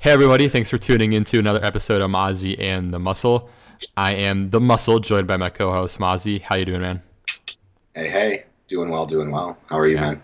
[0.00, 3.48] Hey everybody, thanks for tuning in to another episode of Mozzie and the Muscle.
[3.96, 6.40] I am the Muscle, joined by my co-host Mozzie.
[6.40, 7.02] How you doing, man?
[7.94, 9.58] Hey, hey, doing well, doing well.
[9.66, 10.00] How are you, Yeah.
[10.02, 10.22] man?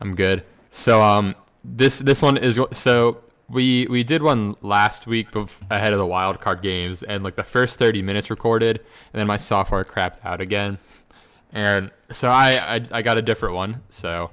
[0.00, 0.42] I'm good.
[0.70, 5.28] So um, this this one is so we we did one last week
[5.70, 8.78] ahead of the wild card games, and like the first 30 minutes recorded,
[9.12, 10.78] and then my software crapped out again,
[11.52, 13.82] and so I I, I got a different one.
[13.90, 14.30] So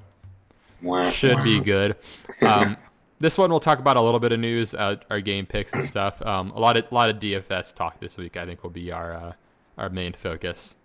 [1.12, 1.96] should be good.
[2.42, 2.76] Um,
[3.20, 5.84] this one we'll talk about a little bit of news, uh, our game picks and
[5.84, 6.22] stuff.
[6.26, 8.38] Um, a lot of a lot of DFS talk this week.
[8.38, 9.34] I think will be our uh,
[9.78, 10.76] our main focus.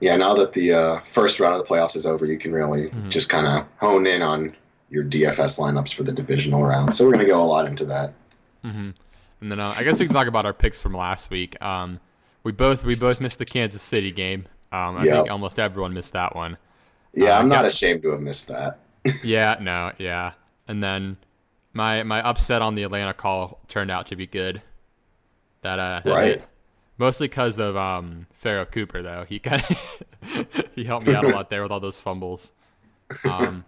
[0.00, 2.90] Yeah, now that the uh, first round of the playoffs is over, you can really
[2.90, 3.08] Mhm.
[3.08, 4.54] just kind of hone in on
[4.90, 6.94] your DFS lineups for the divisional round.
[6.94, 8.12] So we're going to go a lot into that.
[8.62, 8.90] hmm
[9.40, 11.60] And then uh, I guess we can talk about our picks from last week.
[11.62, 12.00] Um,
[12.44, 14.46] we both we both missed the Kansas City game.
[14.72, 15.16] Um, I Yep.
[15.16, 16.58] think almost everyone missed that one.
[17.14, 18.78] Yeah, Uh, I'm not got- ashamed to have missed that.
[19.24, 20.32] Yeah, no, yeah.
[20.72, 21.18] And then
[21.74, 24.62] my my upset on the Atlanta call turned out to be good.
[25.60, 26.24] That uh, that Right.
[26.24, 26.48] hit.
[26.96, 29.26] Mostly because of um Pharoh Cooper though.
[29.28, 30.02] He kind of
[30.74, 32.54] he helped me out a lot there with all those fumbles.
[33.22, 33.66] Um,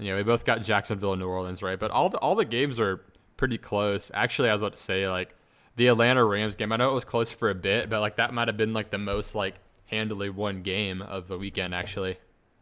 [0.00, 2.80] yeah, we both got Jacksonville and New Orleans right, but all the all the games
[2.80, 3.00] are
[3.36, 4.10] pretty close.
[4.12, 5.36] Actually, I was about to say like
[5.76, 6.72] the Atlanta Rams game.
[6.72, 8.90] I know it was close for a bit, but like that might have been like
[8.90, 9.54] the most like
[9.86, 12.18] handily won game of the weekend actually.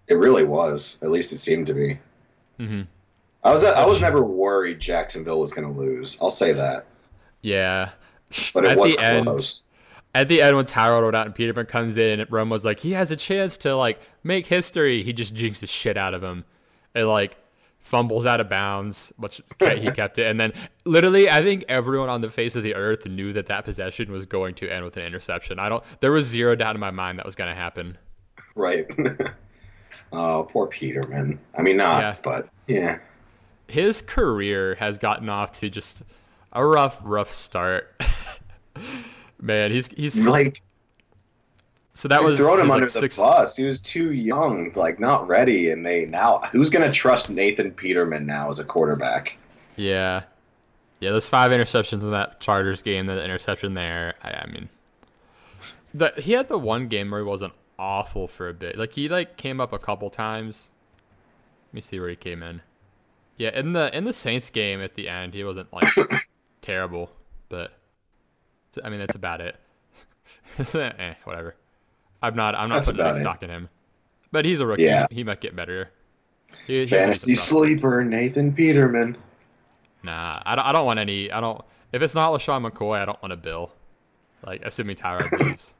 [0.08, 0.98] It really was.
[1.00, 1.98] At least it seemed to be.
[2.58, 2.82] hmm
[3.44, 6.18] I was I was never worried Jacksonville was going to lose.
[6.20, 6.86] I'll say that,
[7.42, 7.90] Yeah.
[8.52, 9.62] but it At was the end, close.
[10.14, 12.80] at the end when Tyrod went out and Peterman comes in and Romo was like,
[12.80, 15.02] he has a chance to like make history.
[15.02, 16.44] He just jinxed the shit out of him.
[16.94, 17.36] And like
[17.80, 20.26] fumbles out of bounds, which he kept it.
[20.26, 20.52] And then
[20.84, 24.26] literally, I think everyone on the face of the earth knew that that possession was
[24.26, 25.58] going to end with an interception.
[25.58, 25.84] I don't.
[26.00, 27.96] There was zero doubt in my mind that was going to happen.
[28.56, 28.86] Right.
[30.12, 31.38] oh, poor Peterman.
[31.56, 32.16] I mean, not, Yeah.
[32.22, 32.98] but yeah.
[33.68, 36.02] His career has gotten off to just
[36.52, 37.94] a rough, rough start.
[39.40, 40.60] Man, he's he's Like
[41.98, 43.16] so that was thrown him he's under like the six.
[43.16, 43.56] bus.
[43.56, 45.72] He was too young, like not ready.
[45.72, 49.36] And they now, who's going to trust Nathan Peterman now as a quarterback?
[49.74, 50.22] Yeah.
[51.00, 54.14] Yeah, those five interceptions in that Chargers game, the interception there.
[54.22, 54.68] I, I mean,
[55.92, 58.78] the, he had the one game where he wasn't awful for a bit.
[58.78, 60.70] Like he like came up a couple times.
[61.70, 62.62] Let me see where he came in.
[63.38, 65.88] Yeah, in the in the Saints game at the end, he wasn't like
[66.60, 67.10] terrible,
[67.48, 67.72] but
[68.82, 69.56] I mean that's about it.
[70.74, 71.54] eh, whatever.
[72.20, 73.68] I'm not I'm not That's putting any stock in him,
[74.32, 74.82] but he's a rookie.
[74.82, 75.06] Yeah.
[75.10, 75.90] He might get better.
[76.66, 79.16] He, Fantasy sleeper, Nathan Peterman.
[80.02, 81.30] Nah, I don't, I don't want any.
[81.30, 81.62] I don't.
[81.92, 83.72] If it's not LeSean McCoy, I don't want a bill.
[84.44, 85.74] Like, assuming Tyrod leaves.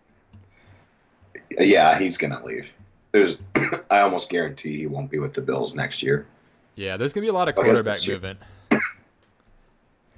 [1.58, 2.72] Yeah, he's going to leave.
[3.12, 3.36] There's,
[3.90, 6.26] I almost guarantee he won't be with the Bills next year.
[6.78, 8.38] Yeah, there's gonna be a lot of quarterback movement.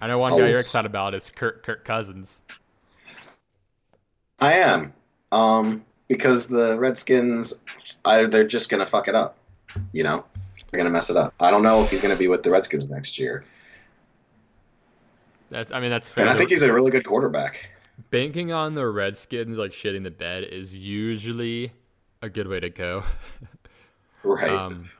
[0.03, 0.39] I know one Oh.
[0.39, 2.43] guy you're excited about is Kirk Kirk Cousins.
[4.39, 4.93] I am,
[5.33, 7.55] um, because the Redskins,
[8.05, 9.37] I, they're just going to fuck it up.
[9.93, 10.25] You know,
[10.71, 11.35] they're going to mess it up.
[11.41, 13.45] I don't know if he's going to be with the Redskins next year,
[15.51, 15.73] That's.
[15.73, 16.25] I mean, that's fair.
[16.25, 17.69] and I think he's a really good quarterback.
[18.11, 21.73] banking on the Redskins like shitting the bed is usually
[22.23, 23.03] a good way to go.
[24.23, 24.51] Right.
[24.51, 24.91] Um,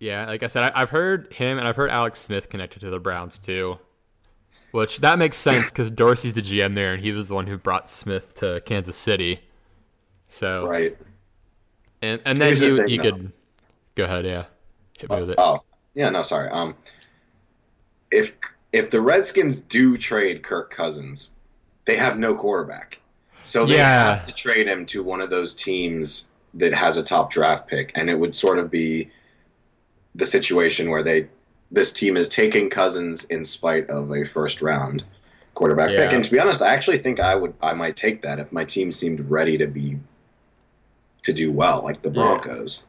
[0.00, 2.90] yeah, like I said, I, I've heard him and I've heard Alex Smith connected to
[2.90, 3.78] the Browns too,
[4.72, 7.58] which that makes sense because Dorsey's the GM there and he was the one who
[7.58, 9.40] brought Smith to Kansas City.
[10.30, 10.96] So right.
[12.02, 13.02] and and then Here's the you thing, you though.
[13.02, 13.32] could
[13.94, 14.44] go ahead, yeah,
[14.98, 15.38] hit me with it.
[15.38, 15.62] Oh,
[15.94, 16.48] yeah, no, sorry.
[16.50, 16.76] Um,
[18.10, 18.32] if
[18.72, 21.30] if the Redskins do trade Kirk Cousins,
[21.84, 23.00] they have no quarterback,
[23.42, 24.16] so they Yeah.
[24.16, 27.92] have to trade him to one of those teams that has a top draft pick,
[27.94, 29.10] and it would sort of be
[30.14, 31.28] the situation where they
[31.70, 35.04] this team is taking Cousins in spite of a first round
[35.54, 36.12] quarterback pick.
[36.12, 38.64] And to be honest, I actually think I would I might take that if my
[38.64, 39.98] team seemed ready to be
[41.24, 42.14] to do well, like the Yeah.
[42.14, 42.82] Broncos.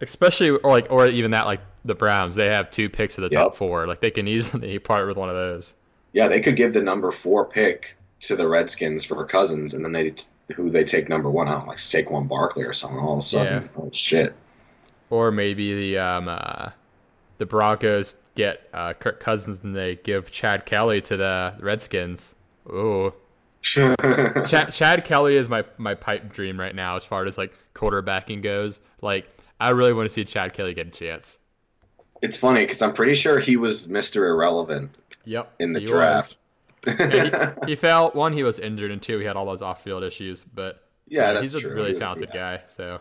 [0.00, 3.30] Especially or like or even that like the Browns, they have two picks of the
[3.30, 3.86] top four.
[3.86, 5.74] Like they can easily part with one of those.
[6.12, 9.92] Yeah, they could give the number four pick to the Redskins for Cousins, and then
[9.92, 10.14] they
[10.54, 11.48] who they take number one.
[11.48, 12.98] I don't know, like Saquon Barkley or something.
[12.98, 14.34] All of a sudden, oh shit!
[15.10, 16.70] Or maybe the um uh,
[17.38, 22.34] the Broncos get uh, Kirk Cousins and they give Chad Kelly to the Redskins.
[22.68, 23.12] Ooh.
[23.62, 28.42] Chad, Chad Kelly is my, my pipe dream right now as far as like quarterbacking
[28.42, 28.80] goes.
[29.02, 29.28] Like
[29.60, 31.38] I really want to see Chad Kelly get a chance.
[32.22, 34.90] it's funny because I'm pretty sure he was Mister Irrelevant
[35.24, 35.52] Yep.
[35.58, 36.36] in the he draft.
[36.86, 38.10] Yeah, he, he fell.
[38.12, 40.42] One, he was injured, and two, he had all those off-field issues.
[40.54, 41.74] But yeah, that's he's a true.
[41.74, 42.56] really He talented yeah.
[42.56, 42.62] guy.
[42.66, 43.00] So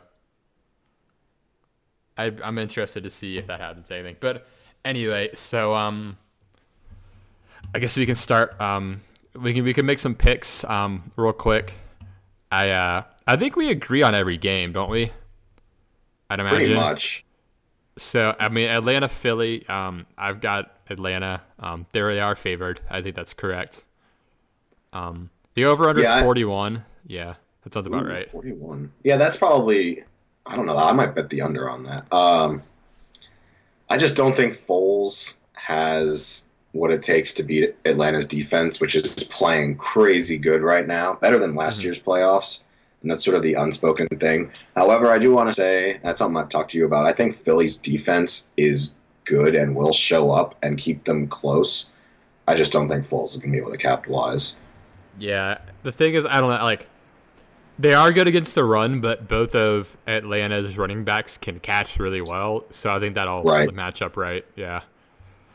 [2.20, 4.18] I, I'm interested to see if that happens anything.
[4.20, 4.46] But
[4.84, 6.18] anyway, so um,
[7.74, 8.60] I guess we can start.
[8.60, 9.02] Um,
[9.34, 10.64] we can we can make some picks.
[10.66, 11.74] Um, real quick.
[12.52, 15.12] I uh, I think we agree on every game, don't we?
[16.30, 16.58] I'd imagine.
[16.58, 17.26] Pretty much.
[17.98, 19.68] So I mean, Atlanta, Philly.
[19.70, 21.42] Um, I've got Atlanta.
[21.60, 22.82] Um, they are favored.
[22.90, 23.86] I think that's correct.
[24.92, 26.84] Um, the over under Yeah, is forty one.
[27.08, 28.32] Yeah, that sounds about Ooh, right.
[28.32, 28.92] 41.
[29.04, 30.04] Yeah, that's probably.
[30.50, 30.76] I don't know.
[30.76, 32.12] I might bet the under on that.
[32.12, 32.64] Um,
[33.88, 39.14] I just don't think Foles has what it takes to beat Atlanta's defense, which is
[39.26, 41.84] playing crazy good right now, better than last Mhm.
[41.84, 42.60] year's playoffs.
[43.02, 44.52] And that's sort of the unspoken thing.
[44.76, 47.06] However, I do want to say that's something I've talked to you about.
[47.06, 48.94] I think Philly's defense is
[49.26, 51.90] good and will show up and keep them close.
[52.48, 54.56] I just don't think Foles is going to be able to capitalize.
[55.20, 56.64] Yeah, the thing is, I don't know.
[56.64, 56.88] Like,
[57.80, 62.22] they are good against the run, but both of Atlanta's running backs can catch really
[62.22, 62.66] well.
[62.70, 63.74] So I think that'll Right.
[63.74, 64.46] match up right.
[64.56, 64.82] Yeah.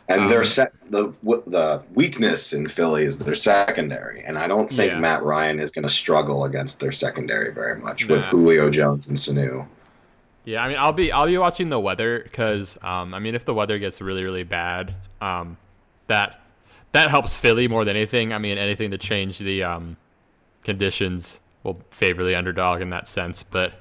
[0.09, 1.13] And Um, their set the
[1.47, 4.99] the weakness in Philly is their secondary, and I don't think Yeah.
[4.99, 9.17] Matt Ryan is going to struggle against their secondary very much with Julio Jones and
[9.17, 9.67] Sanu.
[10.45, 13.45] Yeah, I mean, I'll be I'll be watching the weather because um, I mean, if
[13.47, 15.57] the weather gets really really bad, um,
[16.07, 16.41] that
[16.93, 18.33] that helps Philly more than anything.
[18.33, 19.97] I mean, anything to change the um,
[20.65, 23.43] conditions will favor the underdog in that sense.
[23.43, 23.73] But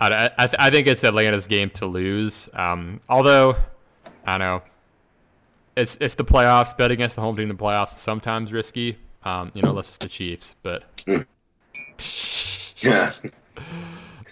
[0.00, 2.48] I I, I think it's Atlanta's game to lose.
[2.54, 3.56] Um, although
[4.24, 4.62] I don't know
[5.76, 6.76] it's it's the playoffs.
[6.76, 8.96] Bet against the home team in the playoffs is sometimes risky.
[9.24, 10.84] Um, you know, unless it's the Chiefs, but.
[12.78, 13.12] Yeah.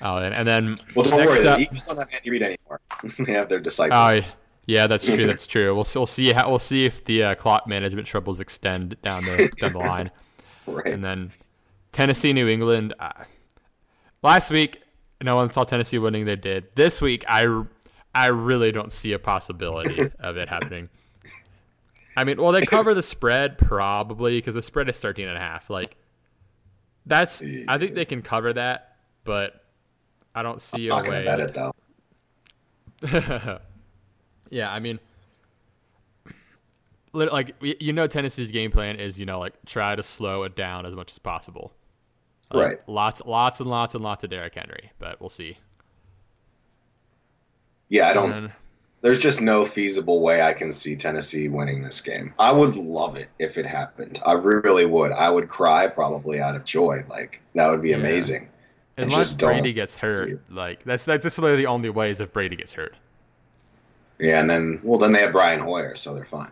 [0.05, 1.47] Oh, and, and then Well, don't next worry.
[1.47, 2.81] up- The Eagles don't have Andy Reid anymore.
[3.21, 3.97] they have their disciple.
[3.97, 4.21] Oh,
[4.67, 5.27] yeah, that's true.
[5.29, 5.73] That's true.
[5.77, 9.49] We'll we'll see how we'll see if the uh, clock management troubles extend down the
[9.61, 10.11] down the line,
[10.67, 10.87] right.
[10.93, 11.31] and then
[11.93, 12.95] Tennessee, New England.
[12.99, 13.13] Uh,
[14.23, 14.83] last week,
[15.23, 16.25] no one saw Tennessee winning.
[16.25, 16.75] They did.
[16.75, 17.65] This week, I
[18.15, 20.89] I really don't see a possibility of it happening.
[22.17, 25.41] I mean, well, they cover the spread probably because the spread is 13 and a
[25.41, 25.71] half.
[25.71, 25.97] Like
[27.07, 29.65] that's I think they can cover that, but
[30.35, 31.25] I don't see I'm a way.
[31.25, 31.73] bet it though.
[34.51, 35.01] yeah, I mean,
[37.13, 40.87] like you know, Tennessee's game plan is you know like try to slow it down
[40.87, 41.73] as much as possible.
[42.61, 42.79] Right.
[42.89, 45.59] Lots, lots, and lots and lots of Derrick Henry, but we'll see.
[47.89, 48.31] Yeah, I don't.
[48.31, 48.53] Then-
[49.03, 52.35] There's just no feasible way I can see Tennessee winning this game.
[52.39, 54.21] I would love it if it happened.
[54.25, 55.11] I really would.
[55.13, 57.05] I would cry probably out of joy.
[57.09, 57.97] Like that would be Yeah.
[57.97, 58.49] amazing.
[58.97, 60.41] Unless Brady gets hurt, it.
[60.51, 62.95] like that's that's just really the only way is if Brady gets hurt.
[64.21, 66.51] Yeah, and then well, then they have Brian Hoyer, so they're fine.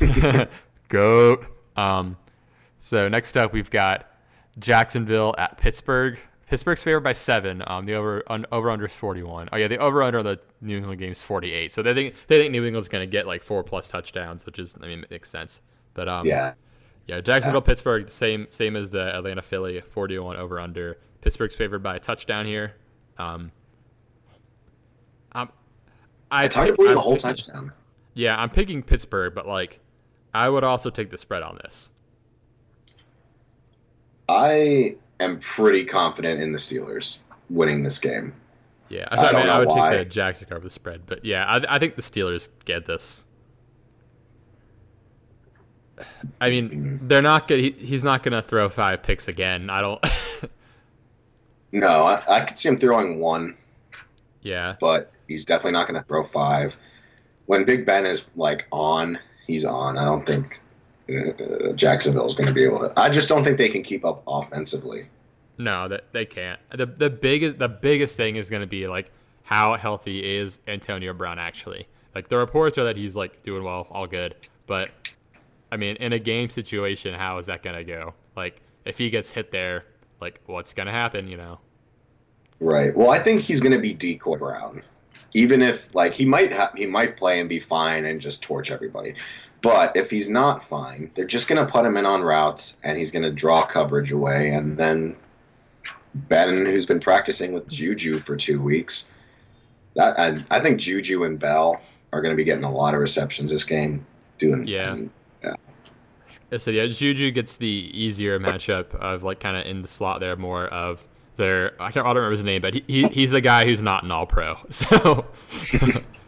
[0.88, 1.46] Goat.
[1.76, 2.16] Um,
[2.80, 4.11] so next up we've got
[4.58, 6.18] Jacksonville at Pittsburgh.
[6.46, 7.62] Pittsburgh's favored by seven.
[7.66, 9.48] Um, the over un, over under is forty one.
[9.52, 11.72] Oh yeah, the over under on the New England game is forty eight.
[11.72, 14.58] So they think they think New England's going to get like four plus touchdowns, which
[14.58, 15.62] is I mean makes sense.
[15.94, 16.52] But um, Yeah,
[17.06, 20.98] yeah, Jacksonville Pittsburgh same same as the Atlanta Philly forty one over under.
[21.22, 22.74] Pittsburgh's favored by a touchdown here.
[23.16, 23.50] Um,
[25.32, 25.50] um,
[26.30, 27.72] I it's hard to believe I'm the whole picking- touchdown.
[28.14, 29.80] yeah, I'm picking Pittsburgh, but like,
[30.34, 31.90] I would also take the spread on this.
[34.32, 37.18] I am pretty confident in the Steelers
[37.50, 38.34] winning this game.
[38.88, 39.90] Yeah, I I, don't mean, I would why.
[39.96, 42.86] take the Jags to cover the spread, but yeah, I, I think the Steelers get
[42.86, 43.24] this.
[46.40, 47.08] I mean, mm-hmm.
[47.08, 47.60] they're not good.
[47.60, 49.70] He, he's not going to throw five picks again.
[49.70, 50.04] I don't.
[51.72, 53.56] No, I, I could see him throwing one,
[54.42, 56.76] yeah, but he's definitely not going to throw five.
[57.46, 59.96] When Big Ben is like on, he's on.
[59.96, 60.60] I don't think
[61.08, 62.92] uh, Jacksonville's going to be able to.
[62.98, 65.06] I just don't think they can keep up offensively.
[65.58, 66.60] no, that they can't.
[66.70, 69.10] The the biggest the biggest thing is going to be like
[69.42, 71.86] how healthy is Antonio Brown actually.
[72.14, 74.34] Like the reports are that he's like doing well, all good,
[74.66, 74.90] but
[75.70, 78.14] I mean, in a game situation, how is that going to go?
[78.36, 79.84] Like if he gets hit there,
[80.20, 81.28] like what's going to happen?
[81.28, 81.58] You know.
[82.60, 82.96] Right.
[82.96, 84.82] Well, I think he's going to be decoy Brown,
[85.34, 88.70] even if like he might ha- he might play and be fine and just torch
[88.70, 89.14] everybody.
[89.62, 92.98] But if he's not fine, they're just going to put him in on routes and
[92.98, 94.50] he's going to draw coverage away.
[94.50, 95.16] And then
[96.14, 99.08] Ben, who's been practicing with Juju for two weeks,
[99.94, 101.80] that I, I think Juju and Bell
[102.12, 104.04] are going to be getting a lot of receptions this game.
[104.38, 104.92] Doing Yeah.
[104.92, 105.10] and
[106.50, 110.20] I said, yeah, Juju gets the easier matchup of like kind of in the slot
[110.20, 113.30] there more of their I can't I don't remember his name, but he, he he's
[113.30, 114.56] the guy who's not an all pro.
[114.70, 115.26] So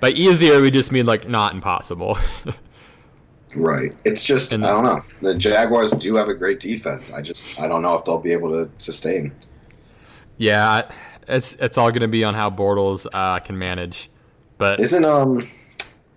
[0.00, 2.18] by easier we just mean like not impossible.
[3.56, 3.92] Right.
[4.04, 5.04] It's just And- I don't know.
[5.22, 7.12] The Jaguars do have a great defense.
[7.12, 9.32] I just I don't know if they'll be able to sustain.
[10.38, 10.90] yeah,
[11.28, 14.10] it's it's all gonna be on how Bortles uh, can manage.
[14.58, 15.48] But Isn't um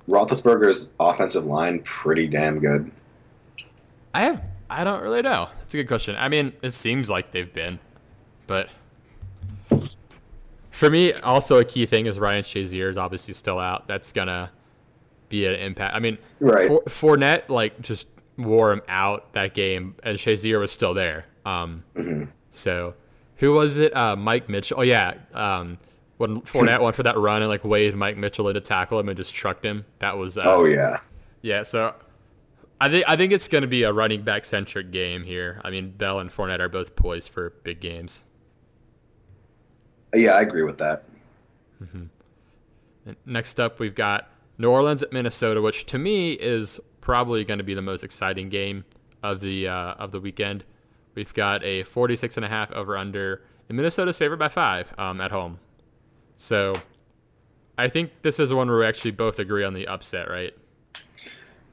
[0.10, 2.90] Roethlisberger's offensive line pretty damn good?
[4.16, 4.42] I have.
[4.68, 5.50] I don't really know.
[5.58, 6.16] That's a good question.
[6.18, 7.78] I mean, it seems like they've been,
[8.48, 8.68] but
[10.78, 13.88] for me, also a key thing is Ryan Shazier is obviously still out.
[13.88, 14.52] That's gonna
[15.28, 15.96] be an impact.
[15.96, 16.68] I mean, Right.
[16.68, 18.08] For, Fournette like just
[18.38, 21.26] wore him out that game, and Shazier was still there.
[21.46, 21.84] Um,
[22.52, 22.94] so
[23.38, 23.96] who was it?
[23.96, 24.80] Uh, Mike Mitchell.
[24.80, 25.16] Oh yeah.
[25.34, 25.80] Um,
[26.18, 29.10] when Fournette went for that run and like waved Mike Mitchell in to tackle him
[29.10, 29.84] and just trucked him.
[29.98, 31.00] That was uh, Oh yeah.
[31.42, 31.64] yeah.
[31.64, 31.96] So
[32.80, 35.60] I think I think it's going to be a running back centric game here.
[35.64, 38.24] I mean, Bell and Fournette are both poised for big games.
[40.14, 41.04] Yeah, I agree with that.
[43.26, 47.64] Next up, we've got New Orleans at Minnesota, which to me is probably going to
[47.64, 48.84] be the most exciting game
[49.24, 50.64] of the uh, of the weekend.
[51.16, 55.22] We've got a 46 and a half over under, and Minnesota's favored by five um,
[55.22, 55.60] at home.
[56.38, 56.80] So
[57.78, 60.54] I think this is one where we actually both agree on the upset, right?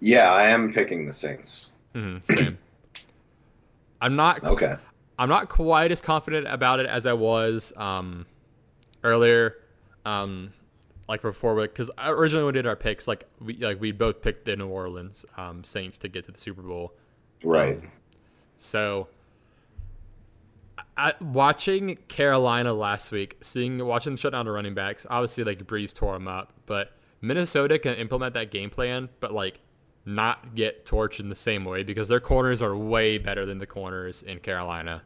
[0.00, 1.72] Yeah, I am picking the Saints.
[1.94, 2.58] Mm-hmm, same.
[4.00, 4.76] I'm not Okay.
[5.18, 8.26] I'm not quite as confident about it as I was um,
[9.02, 9.56] earlier,
[10.04, 10.52] um,
[11.08, 14.46] like before, because originally when we did our picks, like we like we both picked
[14.46, 16.94] the New Orleans um, Saints to get to the Super Bowl.
[17.44, 17.80] Right.
[18.58, 19.08] So,
[20.96, 25.64] I, watching Carolina last week, seeing watching them shut down the running backs, obviously like
[25.64, 29.60] Brees tore them up, but Minnesota can implement that game plan, but like
[30.06, 33.66] not get torched in the same way because their corners are way better than the
[33.66, 35.02] corners in Carolina.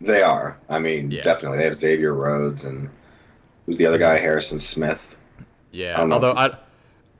[0.00, 0.58] They are.
[0.68, 1.22] I mean, Yeah.
[1.22, 1.58] definitely.
[1.58, 2.90] They have Xavier Rhodes and
[3.66, 4.18] who's the other guy?
[4.18, 5.16] Harrison Smith.
[5.70, 6.56] Yeah, I although I,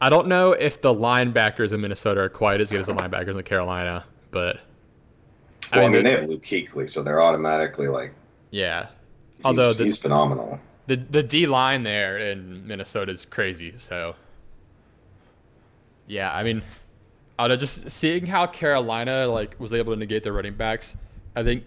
[0.01, 3.37] I don't know if the linebackers in Minnesota are quite as good as the linebackers
[3.37, 4.59] in Carolina, but
[5.73, 8.13] Well, I mean, they're- they have Luke Kuechly, so they're automatically like.
[8.51, 8.87] yeah.
[9.39, 10.61] He's, Although the, he's phenomenal.
[10.87, 13.75] the the D line there in Minnesota is crazy.
[13.77, 14.15] So,
[16.13, 16.63] yeah, I mean,
[17.39, 20.97] I don't know, just seeing how Carolina like was able to negate their running backs,
[21.35, 21.65] I think,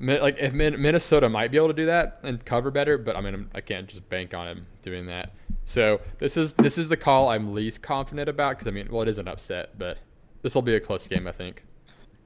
[0.00, 3.48] like if Minnesota might be able to do that and cover better, but I mean,
[3.54, 5.34] I can't just bank on him doing that.
[5.64, 9.02] So this is this is the call I'm least confident about because I mean, well,
[9.02, 9.98] it is an upset, but
[10.40, 11.62] this will be a close game, I think.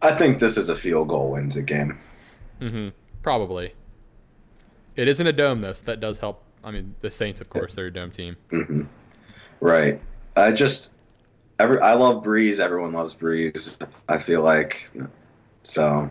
[0.01, 1.99] I think this is a field goal wins again.
[2.61, 2.71] game.
[2.71, 2.89] hmm
[3.23, 3.75] Probably.
[4.95, 6.45] It isn't a dome though, so that does help.
[6.63, 8.37] I mean, the Saints, of course, they're a dome team.
[8.51, 8.83] Mm-hmm.
[9.61, 10.01] Right.
[10.37, 10.93] I just.
[11.59, 12.61] Every, I love Brees.
[12.61, 13.77] Everyone loves Brees.
[14.09, 14.91] I feel like.
[15.63, 16.11] So.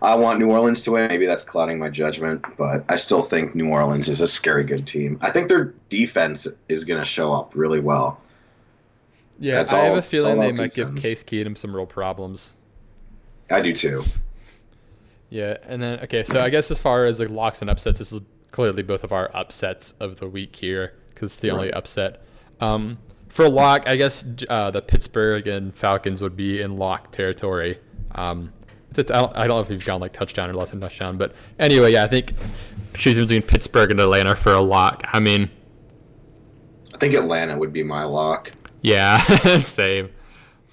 [0.00, 1.08] I want New Orleans to win.
[1.08, 4.86] Maybe that's clouding my judgment, but I still think New Orleans is a scary good
[4.86, 5.18] team.
[5.20, 8.20] I think their defense is going to show up really well.
[9.40, 10.94] Yeah, That's I have a feeling they might give.
[10.96, 12.54] Case Keenum some real problems.
[13.50, 14.04] I do too.
[15.30, 18.12] Yeah, and then okay, so I guess as far as like locks and upsets, this
[18.12, 18.20] is
[18.50, 22.22] clearly both of our upsets of the week here because it's the only upset.
[22.60, 27.78] Um, for lock, I guess uh, the Pittsburgh and Falcons would be in lock territory.
[28.14, 28.52] Um,
[28.96, 31.18] it's, I, don't, I don't know if you've gone like touchdown or less than touchdown,
[31.18, 32.32] but anyway, yeah, I think
[32.94, 35.04] choosing between Pittsburgh and Atlanta for a lock.
[35.12, 35.50] I mean,
[36.94, 39.18] I think Atlanta would be my lock, yeah,
[39.58, 40.08] same.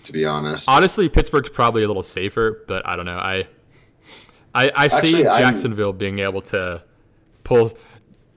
[0.03, 0.67] to be honest.
[0.69, 3.17] Honestly, Pittsburgh's probably a little safer, but I don't know.
[3.17, 3.47] I
[4.55, 6.81] I, I see Actually, I'm- Jacksonville being able to
[7.43, 7.71] pull.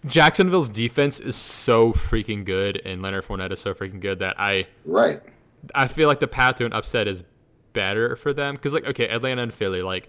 [0.07, 4.67] Jacksonville's defense is so freaking good, and Leonard Fournette is so freaking good that I
[4.85, 5.23] Right.
[5.75, 7.25] I feel like the path to an upset is
[7.73, 10.09] better for them because like okay, Atlanta and Philly like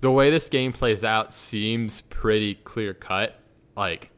[0.00, 3.38] the way this game plays out seems pretty clear cut.
[3.76, 4.10] Like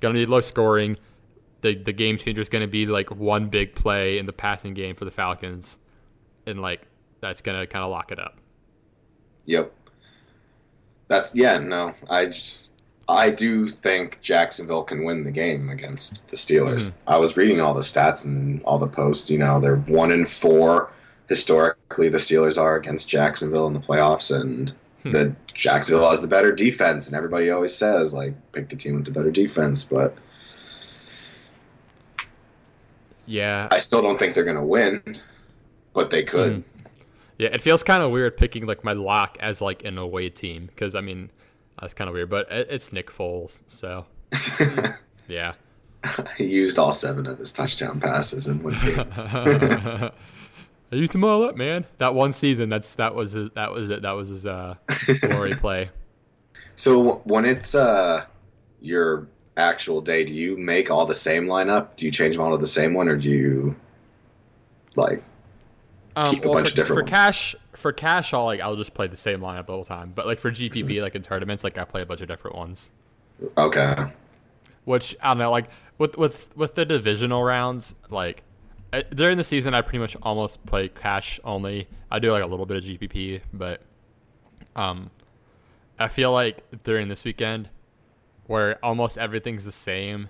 [0.00, 0.96] gonna be low scoring.
[1.60, 4.94] The the game changer is gonna be like one big play in the passing game
[4.94, 5.76] for the Falcons,
[6.46, 6.82] and like
[7.20, 8.38] that's gonna kind of lock it up.
[9.46, 9.72] Yep.
[11.08, 11.94] That's yeah, no.
[12.08, 12.67] I just
[13.08, 16.88] I do think Jacksonville can win the game against the Steelers.
[16.88, 16.92] Mhm.
[17.06, 20.26] I was reading all the stats and all the posts, you know, they're 1 in
[20.26, 20.90] 4
[21.28, 24.72] historically the Steelers are against Jacksonville in the playoffs and
[25.04, 25.10] Hmm.
[25.12, 29.04] the Jacksonville has the better defense and everybody always says like pick the team with
[29.04, 30.14] the better defense, but
[33.26, 35.02] Yeah, I still don't think they're going to win,
[35.92, 36.56] but they could.
[36.58, 36.64] Mhm.
[37.38, 40.66] Yeah, it feels kind of weird picking like my lock as like an away team
[40.66, 41.30] because I mean
[41.80, 44.06] that's kind of weird, but it, it's Nick Foles, so
[45.28, 45.54] yeah.
[46.36, 50.10] he used all 7 of his touchdown passes in one game.
[50.90, 51.84] I used them all up, man.
[51.98, 54.02] That one season, that's that was his, that was it.
[54.02, 54.76] That was his uh,
[55.20, 55.90] glory play.
[56.76, 58.24] So when it's uh
[58.80, 61.96] your actual day, do you make all the same lineup?
[61.96, 63.76] Do you change them all to the same one, or do you
[64.96, 65.22] like?
[66.16, 67.10] Um, Keep a well, bunch for, of different for ones.
[67.10, 67.56] cash.
[67.78, 70.12] For cash, I'll like I'll just play the same lineup the whole time.
[70.14, 72.90] But like for GPP, like in tournaments, like I play a bunch of different ones.
[73.56, 74.12] Okay,
[74.84, 78.42] which I don't know, like with with with the divisional rounds, like
[79.14, 81.88] during the season, I pretty much almost play cash only.
[82.10, 83.82] I do like a little bit of GPP, but
[84.74, 85.10] um,
[85.98, 87.68] I feel like during this weekend,
[88.46, 90.28] where almost everything's the same,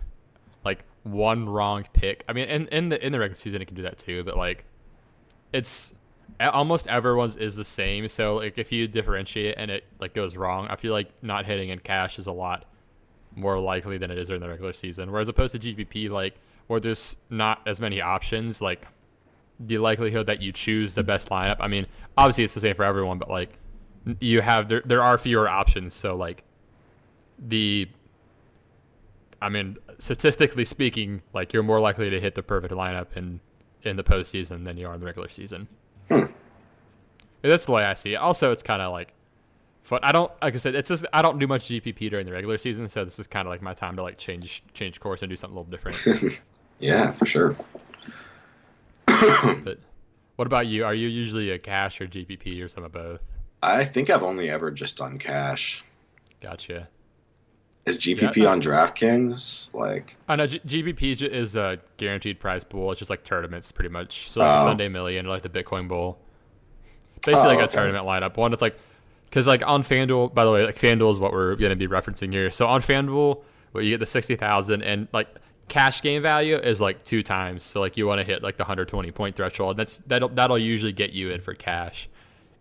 [0.65, 2.25] like one wrong pick.
[2.29, 4.37] I mean, in in the in the regular season, it can do that too, but
[4.37, 4.65] like
[5.53, 5.95] it's
[6.41, 8.09] almost everyone's is the same.
[8.09, 11.71] So like if you differentiate and it like goes wrong, I feel like not hitting
[11.71, 12.65] in cash is a lot
[13.35, 15.11] more likely than it is during the regular season.
[15.11, 16.35] Whereas opposed to GPP, like
[16.67, 18.87] where there's not as many options, like
[19.61, 21.57] the likelihood that you choose the best lineup.
[21.61, 23.59] I mean, obviously it's the same for everyone, but like
[24.21, 26.45] you have there there are fewer options, so like
[27.39, 27.89] the
[29.41, 33.41] I mean, statistically speaking, like you're more likely to hit the perfect lineup in
[33.83, 35.69] in the postseason than you are in the regular season.
[37.43, 38.17] That's the way I see it.
[38.17, 39.13] Also, it's kind of like,
[39.89, 42.33] but I don't like I said, it's just I don't do much GPP during the
[42.33, 45.23] regular season, so this is kind of like my time to like change change course
[45.23, 46.41] and do something a little different.
[46.79, 47.57] yeah, for sure.
[49.07, 49.79] but
[50.37, 50.85] what about you?
[50.85, 53.21] Are you usually a cash or GPP or some of both?
[53.63, 55.85] I think I've only ever just done cash.
[56.41, 56.89] Gotcha.
[57.87, 59.73] Is GPP yeah, on DraftKings?
[59.75, 62.93] Like, I know G- GPP is a guaranteed prize pool.
[62.93, 64.31] It's just like tournaments, pretty much.
[64.31, 64.65] So like oh.
[64.65, 66.19] Sunday Million, like the Bitcoin Bowl.
[67.25, 67.75] Basically, oh, like a okay.
[67.75, 68.37] tournament lineup.
[68.37, 68.79] One with like,
[69.27, 71.89] because like on FanDuel, by the way, like FanDuel is what we're going to be
[71.89, 72.51] referencing here.
[72.51, 75.29] So on FanDuel, where you get the sixty thousand and like
[75.69, 77.63] cash game value is like two times.
[77.63, 79.77] So like you want to hit like the hundred twenty point threshold.
[79.77, 82.09] That's that'll that'll usually get you in for cash.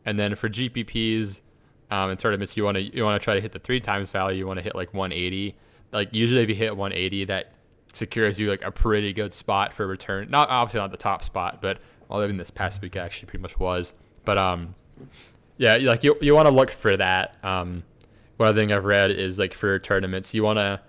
[0.06, 1.42] And then for GPPs,
[1.90, 4.10] um, in tournaments, you want to you want to try to hit the three times
[4.10, 4.40] value.
[4.40, 5.56] You want to hit like 180.
[5.92, 7.54] Like usually, if you hit 180, that
[7.94, 10.30] secures you like a pretty good spot for return.
[10.30, 13.60] Not obviously not the top spot, but although in this past week actually pretty much
[13.60, 13.94] was.
[14.28, 14.76] But um,
[15.58, 17.38] yeah, like you you want to look for that.
[17.46, 17.84] Um,
[18.36, 20.82] one thing I've read is like for tournaments, you want to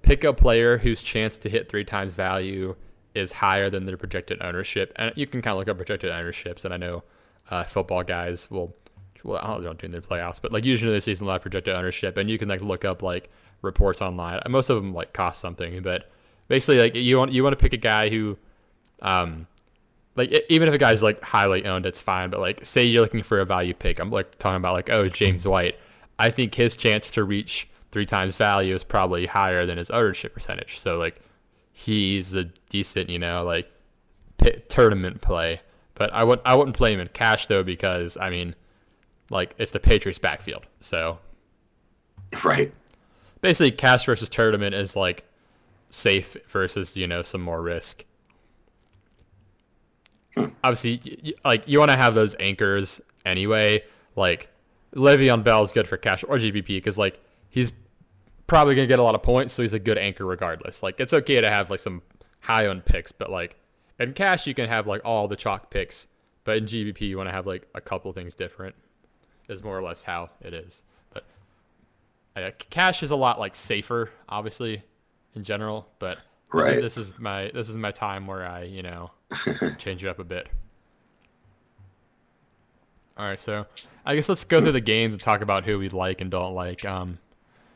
[0.00, 2.74] pick a player whose chance to hit three times value
[3.14, 6.64] is higher than their projected ownership, and you can kind of look up projected ownerships.
[6.64, 7.04] And I know
[7.50, 8.74] uh, football guys will
[9.22, 12.16] well, I don't know during the playoffs, but like usually the season live projected ownership,
[12.16, 13.28] and you can like look up like
[13.60, 14.40] reports online.
[14.48, 16.10] Most of them like cost something, but
[16.48, 18.38] basically like you want you want to pick a guy who,
[19.02, 19.46] um,
[20.16, 22.30] like even if a guy's like highly owned, it's fine.
[22.30, 25.08] But like say you're looking for a value pick, I'm like talking about like oh
[25.08, 25.76] James White.
[26.18, 30.34] I think his chance to reach three times value is probably higher than his ownership
[30.34, 30.78] percentage.
[30.78, 31.20] So like
[31.72, 33.70] he's a decent, you know, like
[34.38, 35.60] p- tournament play.
[35.94, 38.54] But I wouldn't I wouldn't play him in cash though because I mean
[39.30, 40.66] like it's the Patriots backfield.
[40.80, 41.18] So
[42.44, 42.72] Right.
[43.40, 45.24] Basically cash versus tournament is like
[45.90, 48.04] safe versus, you know, some more risk.
[50.36, 50.46] Hmm.
[50.62, 53.82] Obviously, like you want to have those anchors anyway.
[54.16, 54.48] Like
[54.94, 57.72] Le'Veon Bell is good for cash or GPP because like he's
[58.46, 60.82] probably gonna get a lot of points, so he's a good anchor regardless.
[60.82, 62.02] Like it's okay to have like some
[62.40, 63.56] high on picks, but like
[63.98, 66.06] in cash you can have like all the chalk picks,
[66.44, 68.74] but in GPP you want to have like a couple things different
[69.48, 70.82] is more or less how it is.
[71.10, 71.24] But
[72.34, 74.82] uh, cash is a lot like safer, obviously,
[75.34, 75.88] in general.
[75.98, 76.18] But
[76.52, 76.80] right.
[76.80, 79.10] this is my this is my time where I you know
[79.78, 80.48] change it up a bit.
[83.18, 83.66] All right, so
[84.04, 86.54] I guess let's go through the games and talk about who we like and don't
[86.54, 87.18] like um,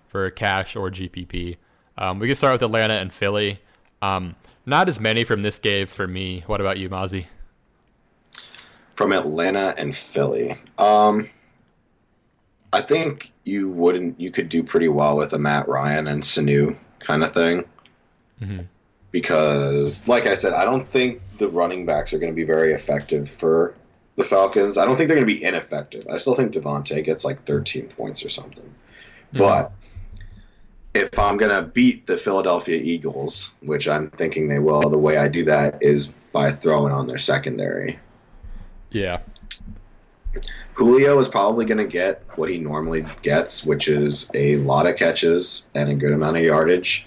[0.08, 1.56] for cash or GPP.
[1.96, 3.60] Um, we can start with Atlanta and Philly.
[4.02, 4.36] Um,
[4.66, 6.44] not as many from this game for me.
[6.46, 7.26] What about you, Mozzie?
[8.96, 10.58] From Atlanta and Philly.
[10.76, 11.30] Um,
[12.72, 14.20] I think you wouldn't.
[14.20, 17.64] You could do pretty well with a Matt Ryan and Sanu kind of thing.
[18.40, 18.60] Mm-hmm.
[19.10, 22.72] Because, like I said, I don't think the running backs are going to be very
[22.72, 23.74] effective for
[24.16, 24.78] the Falcons.
[24.78, 26.06] I don't think they're going to be ineffective.
[26.08, 28.74] I still think Devonta gets like 13 points or something.
[29.32, 29.72] But
[30.94, 35.16] if I'm going to beat the Philadelphia Eagles, which I'm thinking they will, the way
[35.16, 37.98] I do that is by throwing on their secondary.
[38.90, 39.20] Yeah.
[40.74, 44.96] Julio is probably going to get what he normally gets, which is a lot of
[44.96, 47.06] catches and a good amount of yardage,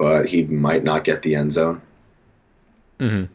[0.00, 1.82] but he might not get the end zone.
[2.98, 3.30] Mm-hmm.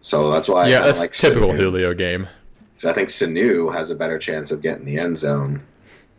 [0.00, 1.56] So that's why yeah, that's like typical Sanu.
[1.56, 2.28] Julio game.
[2.74, 5.60] So I think Sanu has a better chance of getting the end zone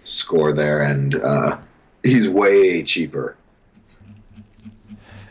[0.04, 1.60] score there, and uh,
[2.04, 3.38] he's way cheaper.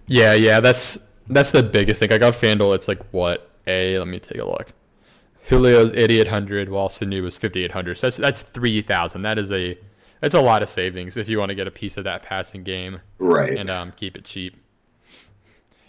[0.06, 0.96] Yeah, yeah, that's
[1.28, 2.10] that's the biggest thing.
[2.10, 2.74] I got FanDuel.
[2.74, 3.98] It's like what a.
[3.98, 4.72] Let me take a look.
[5.46, 7.98] Julio's 8800 while Sanu was 5800.
[7.98, 9.20] So that's that's 3000.
[9.20, 9.76] That is a
[10.20, 12.62] that's a lot of savings if you want to get a piece of that passing
[12.62, 13.00] game.
[13.18, 13.56] Right.
[13.58, 14.56] And um, keep it cheap.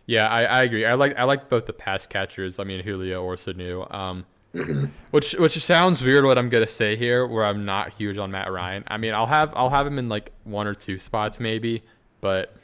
[0.07, 0.85] Yeah, I, I agree.
[0.85, 2.59] I like I like both the pass catchers.
[2.59, 3.91] I mean Julio or Sanu.
[3.93, 4.85] Um, mm-hmm.
[5.11, 8.51] which which sounds weird what I'm gonna say here, where I'm not huge on Matt
[8.51, 8.83] Ryan.
[8.87, 11.83] I mean I'll have I'll have him in like one or two spots maybe,
[12.21, 12.55] but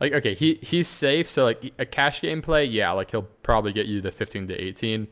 [0.00, 1.28] like okay, he he's safe.
[1.28, 4.54] So like a cash game play, yeah, like he'll probably get you the 15 to
[4.54, 5.08] 18,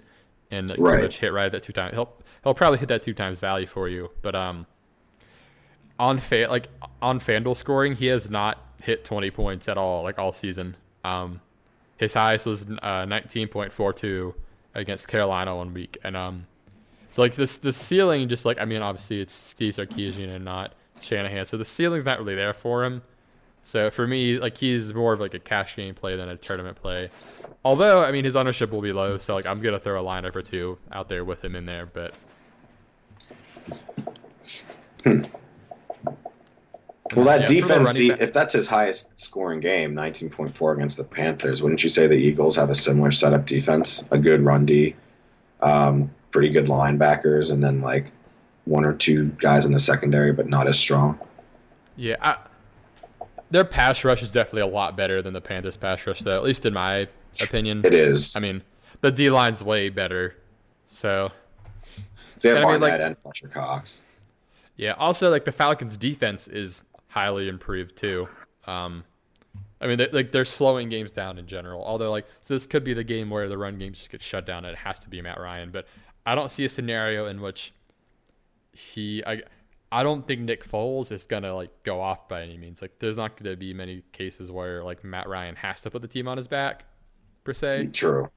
[0.52, 0.90] and like, Right.
[0.92, 1.94] pretty much hit right at that two times.
[1.94, 2.14] He'll
[2.44, 4.10] he'll probably hit that two times value for you.
[4.22, 4.66] But um,
[5.98, 6.68] on fa- like
[7.00, 10.76] on Fanduel scoring, he has not hit 20 points at all like all season.
[11.04, 11.40] Um,
[11.96, 14.35] his highest was uh, 19.42
[14.74, 16.46] against Carolina one week, and um,
[17.06, 20.74] so like this the ceiling just like I mean obviously it's Steve Sarkisian and not
[21.00, 23.02] Shanahan, so the ceiling's not really there for him.
[23.62, 26.76] So for me, like he's more of like a cash game play than a tournament
[26.76, 27.11] play.
[27.64, 30.37] Although I mean his ownership will be low, so like I'm gonna throw a lineup
[30.37, 32.14] or two out there with him in there, but.
[37.14, 41.62] Well, that Yeah, defense, back- if that's his highest scoring game, 19.4 against the Panthers,
[41.62, 44.04] wouldn't you say the Eagles have a similar setup defense?
[44.10, 44.96] A good run D,
[45.60, 48.10] um, pretty good linebackers, and then like
[48.64, 51.18] one or two guys in the secondary, but not as strong.
[51.96, 52.36] Yeah, I,
[53.50, 56.36] their pass rush is definitely a lot better than the Panthers' pass rush, though.
[56.36, 57.06] At least in my
[57.40, 57.82] opinion.
[57.84, 58.34] It is.
[58.34, 58.62] I mean,
[59.00, 60.34] the D line's way better.
[60.88, 61.30] So
[62.40, 64.02] They have I mean, Barnett like- and Fletcher Cox.
[64.76, 64.92] yeah.
[64.92, 66.82] Also, like the Falcons' defense is
[67.16, 68.29] highly improved too.
[68.66, 69.02] Um,
[69.81, 71.83] I mean, they, like they're slowing games down in general.
[71.83, 74.44] Although, like, so this could be the game where the run game just gets shut
[74.44, 75.70] down and it has to be Matt Ryan.
[75.70, 75.87] But
[76.26, 77.72] I don't see a scenario in which
[78.72, 79.24] he.
[79.24, 79.42] I,
[79.90, 82.83] I don't think Nick Foles is gonna like go off by any means.
[82.83, 86.09] Like, there's not gonna be many cases where like Matt Ryan has to put the
[86.09, 86.85] team on his back,
[87.44, 87.90] per se.
[87.94, 88.29] True.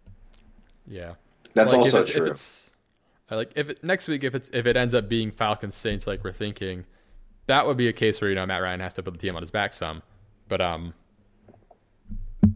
[0.87, 1.15] Yeah.
[1.53, 2.25] That's Like, also if true.
[2.27, 2.71] If it's,
[3.29, 6.23] like if it, next week if it's if it ends up being Falcons Saints like
[6.23, 6.85] we're thinking,
[7.49, 9.35] that would be a case where you know Matt Ryan has to put the team
[9.35, 10.03] on his back some,
[10.47, 10.93] but um,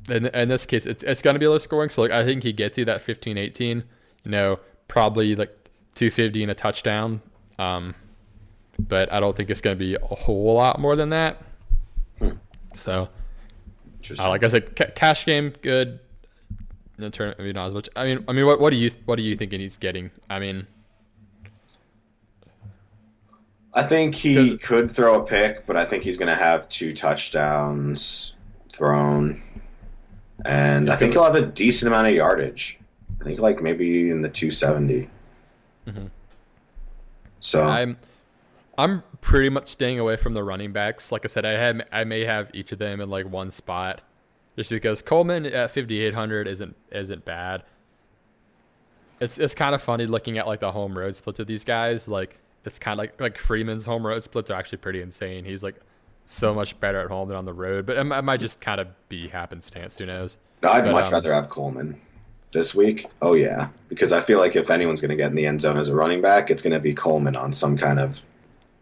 [0.08, 1.90] in in this case it's it's gonna be a low scoring.
[1.90, 3.84] So like I think he gets you that 15-18, you
[4.26, 7.22] know, probably like 250 and a touchdown.
[7.58, 7.96] Um,
[8.80, 11.42] but I don't think it's gonna be a whole lot more than that.
[12.20, 12.32] Hmm.
[12.76, 13.10] So
[14.20, 16.00] uh, like I said, ca- cash game good.
[16.98, 17.90] The tournament, maybe not as much.
[17.96, 20.12] I mean, I mean, what what do you what are you thinking he's getting?
[20.30, 20.68] I mean,
[23.74, 26.94] I think he could throw a pick, but I think he's going to have two
[26.94, 28.34] touchdowns
[28.72, 29.42] thrown,
[30.46, 32.80] and I think he'll have a decent amount of yardage.
[33.20, 35.10] I think like maybe in the 270.
[35.88, 36.10] Mhm.
[37.40, 37.98] So I'm
[38.78, 41.12] I'm pretty much staying away from the running backs.
[41.12, 44.02] Like I said, I had I may have each of them in like one spot,
[44.56, 47.64] just because Coleman at 5800 isn't isn't bad.
[49.20, 52.08] It's it's kind of funny looking at like the home road splits of these guys.
[52.08, 55.45] Like it's kind of like like Freeman's home road splits are actually pretty insane.
[55.45, 55.76] He's like
[56.26, 58.80] so much better at home than on the road, but it, it might just kind
[58.80, 59.97] of be happenstance.
[59.97, 60.38] Who knows?
[60.63, 61.99] I'd but, much um, rather have Coleman
[62.54, 63.08] this week.
[63.21, 65.78] Oh yeah, because I feel like if anyone's going to get in the end zone
[65.78, 68.21] as a running back, it's going to be Coleman on some kind of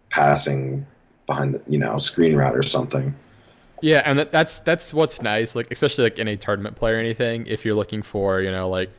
[0.10, 0.86] passing
[1.26, 3.16] behind the you know screen route or something.
[3.82, 7.00] Yeah, and that, that's that's what's nice, like especially like in a tournament play or
[7.00, 7.48] anything.
[7.48, 8.92] If you're looking for, you know, like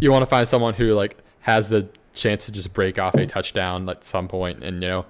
[0.00, 3.26] you want to find someone who like has the chance to just break off a
[3.26, 5.06] touchdown at some point, and you know,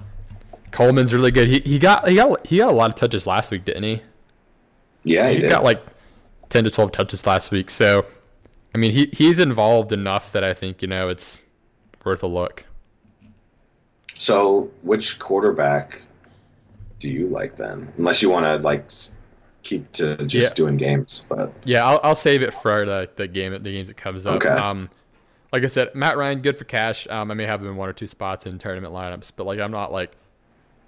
[0.70, 1.48] Coleman's really good.
[1.48, 4.02] He he got he got he got a lot of touches last week, didn't he?
[5.04, 5.84] Yeah, he he got like
[6.48, 7.70] ten to twelve touches last week.
[7.70, 8.06] So,
[8.74, 11.42] I mean, he he's involved enough that I think you know it's
[12.04, 12.64] worth a look.
[14.16, 16.00] So, which quarterback
[16.98, 17.92] do you like then?
[17.98, 18.90] Unless you want to like
[19.62, 20.54] keep to just Yeah.
[20.54, 23.96] doing games, but Yeah, I'll, I'll save it for the the game the games that
[23.96, 24.36] comes up.
[24.36, 24.48] Okay.
[24.48, 24.88] Um,
[25.54, 27.06] like I said, Matt Ryan good for cash.
[27.06, 29.60] Um, I may have him in one or two spots in tournament lineups, but like
[29.60, 30.10] I'm not like,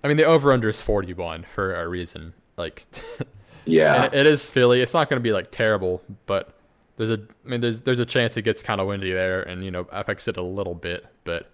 [0.02, 2.34] I mean the over under is 41 for a reason.
[2.56, 2.84] Like,
[3.64, 4.80] yeah, and it is Philly.
[4.80, 6.58] It's not going to be like terrible, but
[6.96, 9.64] there's a I mean there's there's a chance it gets kind of windy there, and
[9.64, 11.48] you know affects it a little bit, but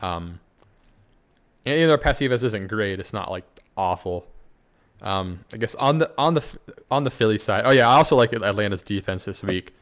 [0.00, 0.40] um,
[1.66, 3.44] and even though Passivas isn't great, it's not like
[3.76, 4.26] awful.
[5.02, 6.44] Um, I guess on the on the
[6.90, 7.64] on the Philly side.
[7.66, 9.74] Oh yeah, I also like Atlanta's defense this week.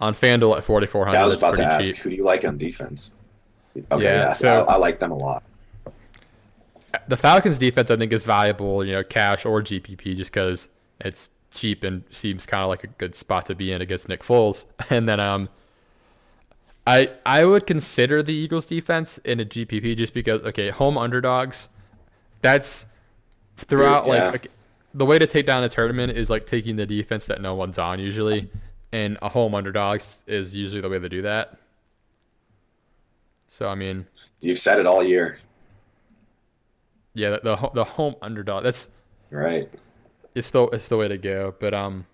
[0.00, 1.96] On FanDuel at 4400, Yeah, I was about to ask, cheap.
[1.96, 3.12] who do you like on defense?
[3.90, 5.42] Okay, Yeah, yeah, so- I, I like them a lot.
[7.08, 10.68] The Falcons defense I think is valuable, you know, cash or GPP just cuz
[11.00, 14.22] it's cheap and seems kind of like a good spot to be in against Nick
[14.22, 14.64] Foles.
[14.90, 15.48] And then um
[16.86, 21.68] I I would consider the Eagles defense in a GPP just because okay, home underdogs
[22.40, 22.86] that's
[23.58, 24.10] throughout Yeah.
[24.30, 24.48] like okay,
[24.94, 27.78] the way to take down a tournament is like taking the defense that no one's
[27.78, 28.48] on usually
[28.92, 31.58] and a home underdog is usually the way to do that.
[33.48, 34.06] So I mean,
[34.40, 35.38] You've said it all year,
[37.14, 38.88] yeah, the the, the home underdog that's
[39.30, 39.68] right?
[40.34, 41.54] it's the it's the way to go.
[41.58, 42.06] But um,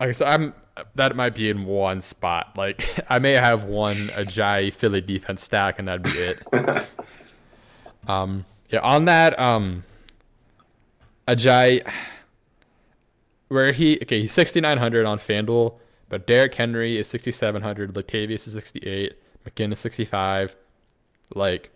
[0.00, 0.54] like I said, I'm
[0.94, 2.54] that might be in one spot.
[2.56, 6.88] Like I may have one Ajayi Philly defense stack, and that'd be it.
[8.08, 9.84] um, yeah, on that um,
[11.28, 11.86] Ajayi,
[13.48, 15.74] where he okay he's 6900 on FanDuel,
[16.14, 20.54] but Derrick Henry is 6700, Latavius is 68, McKinnon is 65,
[21.34, 21.72] like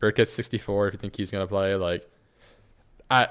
[0.00, 1.74] Burkhead's 64 if you think he's gonna play.
[1.74, 2.08] Like
[3.10, 3.26] I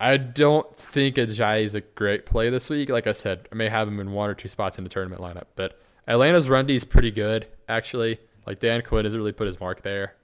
[0.00, 2.88] I don't think Ajayi is a great play this week.
[2.88, 5.22] Like I said, I may have him in one or two spots in the tournament
[5.22, 8.18] lineup, but Atlanta's run is pretty good actually.
[8.48, 10.16] Like Dan Quinn has really put his mark there.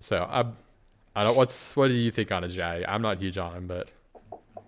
[0.00, 0.46] So I,
[1.14, 1.36] I don't.
[1.36, 2.86] What's what do you think on Ajayi?
[2.88, 3.90] I'm not huge on him, but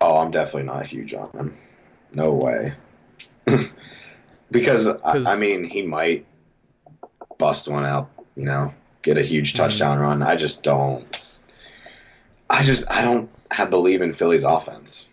[0.01, 1.59] Oh, I'm definitely not huge on him.
[2.13, 2.75] No way.
[4.51, 6.27] because I, I mean, he might
[7.39, 8.11] bust one out.
[8.37, 9.57] You know, get a huge Mhm.
[9.57, 10.23] touchdown run.
[10.23, 11.41] I just don't.
[12.51, 15.09] I just I don't have believe in Philly's offense.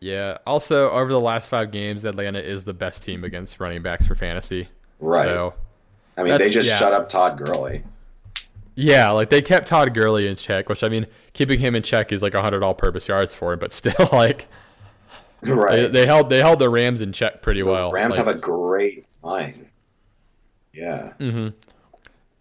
[0.00, 0.38] yeah.
[0.46, 4.14] Also, over the last five games, Atlanta is the best team against running backs for
[4.14, 4.68] fantasy.
[4.98, 5.26] Right.
[5.26, 5.54] So
[6.16, 6.78] I mean, they just yeah.
[6.78, 7.84] shut up Todd Gurley.
[8.74, 12.12] yeah, like they kept Todd Gurley in check, which I mean, keeping him in check
[12.12, 14.46] is like 100 all-purpose yards for him, but still, like
[15.42, 15.90] Right.
[15.92, 17.90] they held they held the Rams in check pretty The well.
[17.92, 19.68] Rams like, have a great line.
[20.72, 21.12] Yeah.
[21.18, 21.48] Mm-hmm.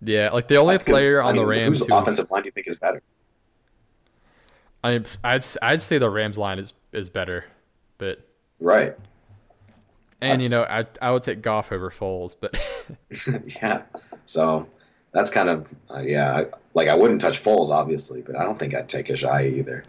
[0.02, 2.52] Yeah, like the only player I on the mean, Rams Whose offensive line do you
[2.52, 3.02] think is better?
[4.84, 7.46] I I'd I'd say the Rams line is is better,
[7.98, 8.20] but
[8.60, 8.96] Right.
[10.22, 12.58] and you know I I would take Goff over Foles, but
[13.62, 13.84] yeah.
[14.26, 14.68] So
[15.12, 16.34] that's kind of uh, yeah.
[16.38, 19.84] I, like I wouldn't touch Foles, obviously, but I don't think I'd take Ajayi either.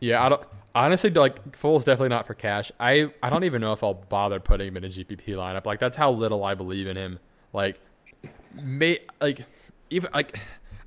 [0.00, 0.42] yeah, I don't
[0.74, 2.70] honestly like Foles definitely not for cash.
[2.78, 5.66] I I don't even know if I'll bother putting him in a GPP lineup.
[5.66, 7.18] Like that's how little I believe in him.
[7.52, 7.80] Like
[8.54, 9.44] may like
[9.90, 10.38] even like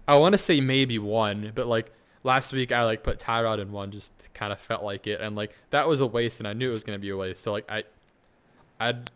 [0.08, 1.92] I want to say maybe one, but like
[2.24, 5.36] last week I like put Tyrod in one, just kind of felt like it, and
[5.36, 7.44] like that was a waste, and I knew it was gonna be a waste.
[7.44, 7.84] So like I,
[8.80, 9.12] I'd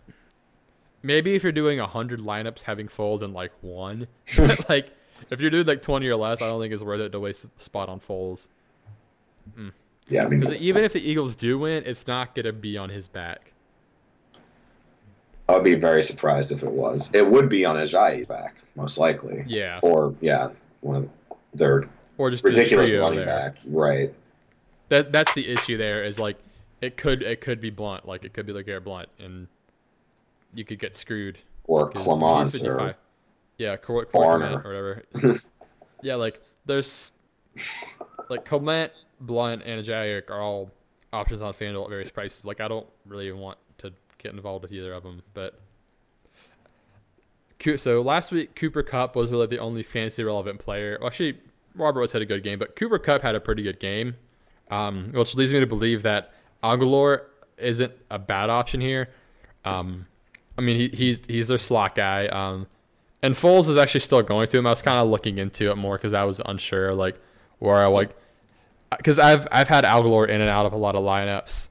[1.02, 4.92] maybe if you're doing hundred lineups, having Foles in like one, but like
[5.30, 7.46] if you're doing like twenty or less, I don't think it's worth it to waste
[7.46, 8.48] a spot on Foles.
[9.56, 9.70] Hmm.
[10.10, 12.90] Yeah, I mean, Because even if the Eagles do win, it's not gonna be on
[12.90, 13.52] his back.
[15.50, 17.10] I would be very surprised if it was.
[17.14, 19.44] It would be on Ajayi's back, most likely.
[19.48, 20.50] Yeah, Or yeah,
[20.82, 21.10] one of
[21.54, 23.28] their or just the ridiculous trio running there.
[23.28, 23.56] back.
[23.66, 24.14] Right.
[24.90, 25.78] That that's the issue.
[25.78, 26.38] There is like
[26.82, 29.48] it could it could be Blount, like it could be like Garrett Blount, and
[30.54, 31.38] you could get screwed.
[31.66, 32.96] Or Clement or
[33.58, 34.06] Yeah, Cor-.
[34.06, 35.40] Clement or whatever.
[36.02, 37.12] yeah, like there's
[38.30, 40.72] like Clement, Blount, and Ajayi are all
[41.14, 42.44] options on FanDuel at various prices.
[42.46, 45.60] Like I don't really want to get involved with either of them, but.
[47.76, 50.98] So last week, Cooper Kupp was really the only fantasy relevant player.
[51.02, 51.38] Well, actually,
[51.76, 54.16] Robert Woods had a good game, but Cooper Kupp had a pretty good game,
[54.72, 57.24] um, which leads me to believe that Agholor
[57.58, 59.10] isn't a bad option here.
[59.66, 60.06] Um,
[60.58, 62.28] I mean, he, he's he's their slot guy.
[62.28, 62.68] Um,
[63.22, 64.68] and Foles is actually still going to him.
[64.68, 67.20] I was kind of looking into it more because I was unsure, like
[67.60, 68.16] where I like,
[68.96, 71.70] because I've I've had Agholor in and out of a lot of lineups,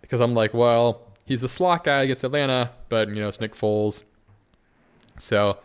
[0.00, 3.54] because I'm like, well, he's the slot guy against Atlanta, but you know it's Nick
[3.54, 4.04] Foles.
[5.18, 5.58] So,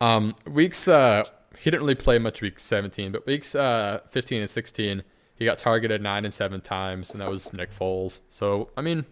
[0.00, 1.24] um, weeks uh,
[1.58, 5.02] he didn't really play much week 17, but weeks uh 15 and 16
[5.36, 8.20] he got targeted nine and seven times, and that was Nick Foles.
[8.30, 9.04] So I mean,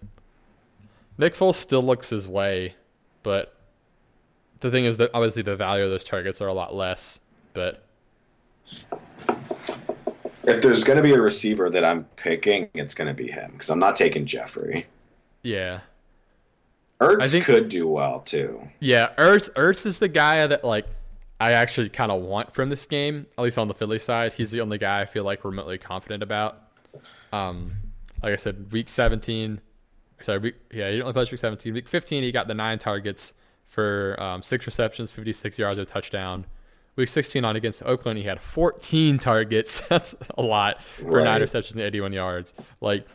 [1.18, 2.74] Nick Foles still looks his way,
[3.22, 3.54] but
[4.60, 7.20] the thing is that obviously the value of those targets are a lot less.
[7.52, 7.84] But
[10.46, 13.52] if there's going to be a receiver that I'm picking, it's going to be him
[13.52, 14.86] because I'm not taking Jeffery.
[15.42, 15.80] yeah,
[17.00, 18.60] Ertz think- could do well too.
[18.80, 20.86] yeah, Ertz Ertz is the guy that like
[21.40, 24.32] I actually kind of want from this game, at least on the Philly side.
[24.32, 26.58] He's the only guy I feel like remotely confident about.
[27.32, 27.72] Um,
[28.22, 29.60] like I said, week 17,
[30.22, 31.74] sorry, week, yeah, he only play week 17.
[31.74, 33.32] Week 15, he got the nine targets
[33.66, 36.46] for um, six receptions, 56 yards, a touchdown.
[36.96, 39.80] Week 16 on against Oakland, he had 14 targets.
[39.88, 41.40] That's a lot for nine Right.
[41.40, 42.54] receptions and 81 yards.
[42.80, 43.06] Like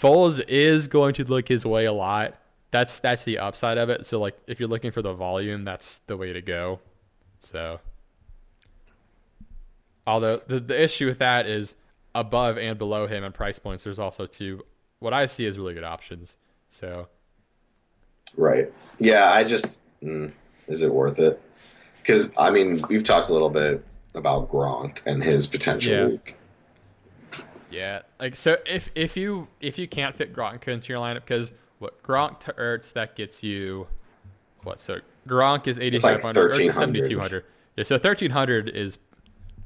[0.00, 2.38] Foles is going to look his way a lot.
[2.70, 4.06] That's that's the upside of it.
[4.06, 6.80] So like if you're looking for the volume, that's the way to go.
[7.40, 7.80] So
[10.06, 11.74] although the the issue with that is
[12.14, 14.64] above and below him and price points, there's also two
[15.00, 16.38] what I see as really good options.
[16.70, 17.08] So
[18.36, 18.72] Right.
[18.98, 20.32] Yeah, I just mm,
[20.68, 21.40] is it worth it?
[22.02, 23.84] Because I mean, we've talked a little bit
[24.14, 26.32] about Gronk and his potential Yeah.
[27.70, 31.54] Yeah, like so if if you if you can't fit Gronk into your lineup because
[31.78, 33.86] what Gronk to Ertz that gets you
[34.62, 37.46] what so Gronk is eighty five hundred, Ertz is seventy two hundred.
[37.76, 38.98] Yeah, so thirteen hundred is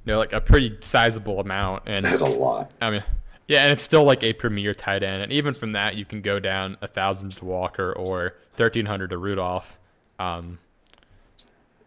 [0.05, 2.71] you know like a pretty sizable amount, and That's a lot.
[2.81, 3.03] I mean
[3.49, 6.21] yeah, and it's still like a premier tight end, and even from that you can
[6.21, 9.79] go down a thousand to Walker or thirteen hundred to Rudolph.
[10.19, 10.59] Um,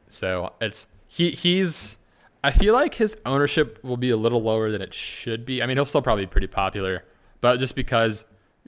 [0.09, 1.97] so it's he he's
[2.43, 5.61] I feel like his ownership will be a little lower than it should be.
[5.61, 7.03] I mean, he'll still probably be pretty popular,
[7.41, 8.25] but just because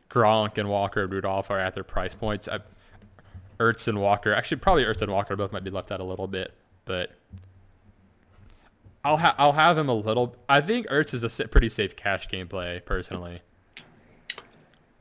[0.10, 2.60] Gronk and Walker and Rudolph are at their price points, I,
[3.60, 6.28] Ertz and Walker, actually probably Ertz and Walker both might be left out a little
[6.28, 6.54] bit,
[6.86, 7.12] but
[9.06, 10.36] I'll ha- I'll have him a little.
[10.50, 13.42] I think Ertz is a pretty safe cash game play personally.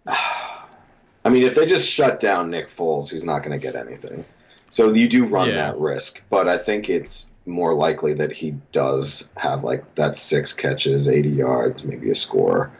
[0.06, 4.24] I mean, if they just shut down Nick Foles, he's not going to get anything.
[4.70, 5.56] So you do run Yeah.
[5.56, 10.52] that risk, but I think it's more likely that he does have like that six
[10.52, 12.70] catches, 80 yards, maybe a score.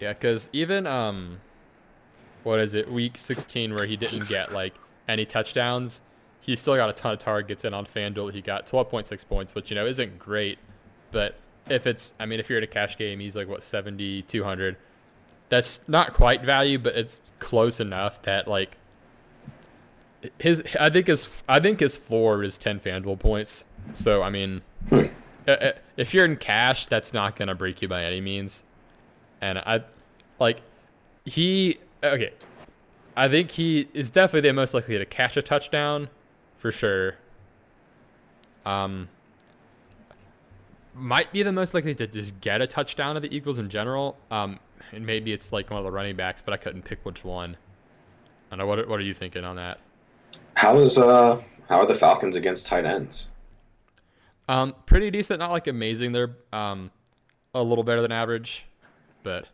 [0.00, 1.40] Yeah, because even um,
[2.42, 4.74] what is it, week 16 where he didn't get like
[5.08, 6.00] any touchdowns,
[6.40, 7.64] he still got a ton of targets.
[7.64, 10.58] And on FanDuel, he got 12.6 points, which you know isn't great,
[11.10, 11.36] but
[11.70, 14.76] if it's, I mean, if you're in a cash game, he's like what 70, 200.
[15.48, 18.76] That's not quite value, but it's close enough that like
[20.38, 20.62] his.
[20.78, 21.42] I think his.
[21.48, 23.64] I think his floor is 10 FanDuel points.
[23.92, 25.02] So I mean, Hmm.
[25.46, 28.62] uh, uh, if you're in cash, that's not gonna break you by any means.
[29.40, 29.82] And I,
[30.38, 30.60] like,
[31.24, 32.32] he okay.
[33.16, 36.08] I think he is definitely the most likely to catch a touchdown,
[36.58, 37.16] for sure.
[38.66, 39.08] Um,
[40.94, 44.16] might be the most likely to just get a touchdown of the Eagles in general.
[44.30, 44.58] Um,
[44.92, 47.56] and maybe it's like one of the running backs, but I couldn't pick which one.
[48.50, 48.88] I know what.
[48.88, 49.78] What are you thinking on that?
[50.64, 53.28] How is uh how are the Falcons against tight ends?
[54.48, 55.40] Um, pretty decent.
[55.40, 56.12] Not like amazing.
[56.12, 56.90] They're um,
[57.54, 58.64] a little better than average,
[59.22, 59.46] but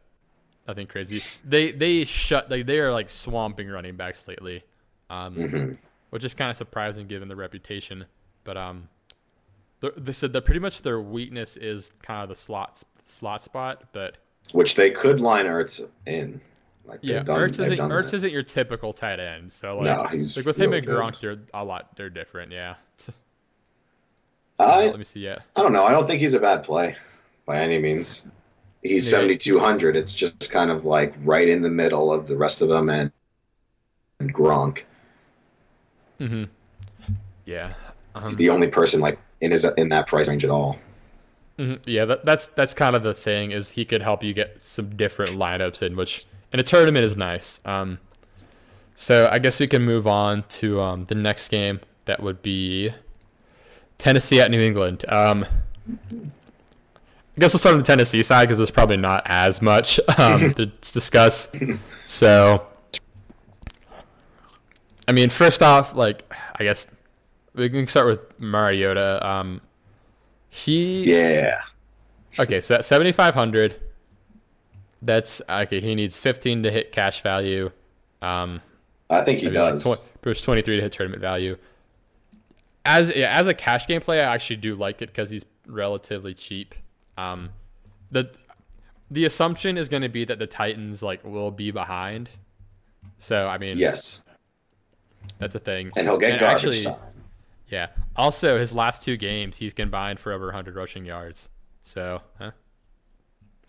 [0.68, 1.20] nothing crazy.
[1.44, 2.48] They they shut.
[2.48, 4.62] Like they are like swamping running backs lately,
[5.08, 5.78] um, Mhm.
[6.10, 8.04] which is kind of surprising given the reputation.
[8.44, 8.88] But um,
[9.96, 13.82] they said that pretty much their weakness is kind of the slot slot spot.
[13.92, 14.16] But
[14.52, 16.40] Which they could line Ertz in.
[16.90, 18.14] Like yeah, done- Ertz isn't Ertz that.
[18.16, 19.52] isn't your typical tight end.
[19.52, 20.86] So like, No, he's like with him and.
[20.86, 21.96] Gronk, they're a lot.
[21.96, 22.52] They're different.
[22.52, 22.74] Yeah.
[24.58, 25.20] I Let me see.
[25.20, 25.38] Yeah.
[25.56, 25.84] I don't know.
[25.84, 26.96] I don't think he's a bad play
[27.46, 28.26] by any means.
[28.82, 29.18] He's Yeah.
[29.18, 29.96] 7200.
[29.96, 33.10] It's just kind of like right in the middle of the rest of them and
[34.18, 34.82] and Gronk.
[36.20, 36.44] Mm-hmm.
[37.46, 37.72] Yeah.
[38.14, 40.78] Um, He's the only person like in his in that price range at all.
[41.58, 41.80] Mhm.
[41.86, 44.96] Yeah, that, that's that's kind of the thing is he could help you get some
[44.96, 47.60] different lineups in which in a tournament is nice.
[47.64, 47.98] Um,
[48.94, 51.80] so I guess we can move on to um, the next game.
[52.04, 52.92] That would be
[53.98, 55.04] Tennessee at New England.
[55.08, 55.44] Um,
[57.36, 60.52] I guess we'll start on the Tennessee side because there's probably not as much um,
[60.54, 61.48] to discuss.
[62.06, 62.66] So,
[65.06, 66.86] I mean, first off, like I guess
[67.54, 69.26] we can start with Mariota.
[69.26, 69.60] Um,
[70.48, 71.60] he Yeah.
[72.38, 73.80] Okay, so at 7,500,
[75.02, 75.80] that's okay.
[75.80, 77.70] He needs 15 to hit cash value.
[78.22, 78.60] Um,
[79.08, 79.82] I think he maybe like does.
[79.82, 81.56] 20, there's 23 to hit tournament value.
[82.84, 86.34] As yeah, as a cash game play, I actually do like it because he's relatively
[86.34, 86.74] cheap.
[87.18, 87.50] Um,
[88.10, 88.30] the
[89.10, 92.30] the assumption is going to be that the Titans like will be behind.
[93.18, 94.24] So I mean, yes.
[95.38, 95.92] that's a thing.
[95.96, 96.96] And he'll get And garbage actually, time.
[97.68, 97.88] Yeah.
[98.16, 101.48] Also, his last two games, he's combined for over 100 rushing yards.
[101.84, 102.50] So, huh?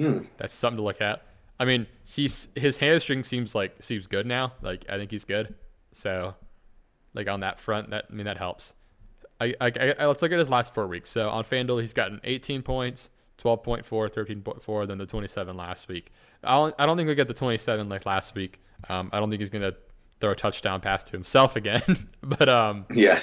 [0.01, 0.19] Hmm.
[0.37, 1.23] that's something to look at.
[1.59, 4.53] I mean, he's his hamstring seems like seems good now.
[4.61, 5.53] Like I think he's good.
[5.91, 6.33] So,
[7.13, 8.73] like on that front, that I mean that helps.
[9.39, 11.09] I, I, I let's look at his last four weeks.
[11.09, 13.09] So on FanDuel, he's gotten 18 points,
[13.39, 16.11] 12.4, 13.4, then the 27 last week.
[16.43, 18.59] I don't, I don't think we get the 27 like last week.
[18.87, 19.73] Um, I don't think he's gonna
[20.19, 22.09] throw a touchdown pass to himself again.
[22.21, 23.19] but um, Yeah.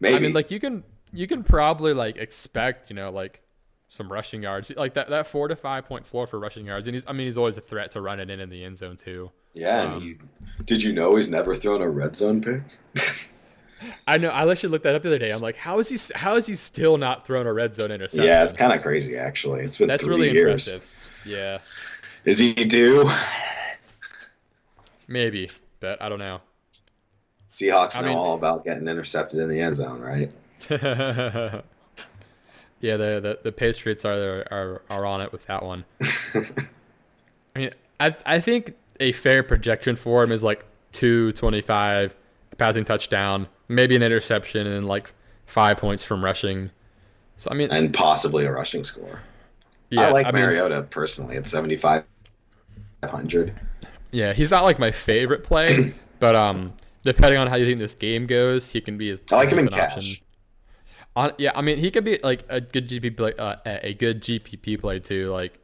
[0.00, 0.14] Maybe.
[0.16, 3.42] I mean, like you can you can probably like expect you know like
[3.88, 6.94] some rushing yards like that that four to five point four for rushing yards, and
[6.94, 8.96] he's I mean he's always a threat to run it in in the end zone
[8.96, 9.30] too.
[9.54, 9.82] yeah.
[9.82, 10.16] um, and he,
[10.64, 12.62] did you know he's never thrown a red zone pick?
[14.08, 15.30] I know I actually looked that up the other day.
[15.30, 18.24] I'm like, how is he how is he still not thrown a red zone interception?
[18.24, 19.62] yeah, it's kind of crazy actually.
[19.62, 20.66] It's been that's really years.
[20.66, 20.88] impressive.
[21.24, 21.58] Yeah,
[22.24, 23.10] Is he due?
[25.08, 26.40] maybe, but I don't know.
[27.48, 30.32] Seahawks I know mean- all about getting intercepted in the end zone, right?
[32.80, 35.84] yeah, the, the the Patriots are are are on it with that one.
[36.34, 36.42] I
[37.58, 42.14] mean, I I think a fair projection for him is like two twenty five,
[42.58, 45.12] passing touchdown, maybe an interception, and like
[45.46, 46.70] five points from rushing.
[47.36, 49.20] So I mean, and possibly a rushing score.
[49.90, 53.54] yeah, I like I mean, Mariota personally at 7,500.
[54.10, 56.72] yeah, he's not like my favorite play, but um,
[57.04, 59.58] depending on how you think this game goes, he can be as I like him
[59.58, 60.16] in as an option.
[61.16, 64.20] On, yeah, I mean, he could be like a good GP play, uh, a good
[64.20, 65.32] GPP play too.
[65.32, 65.58] Like,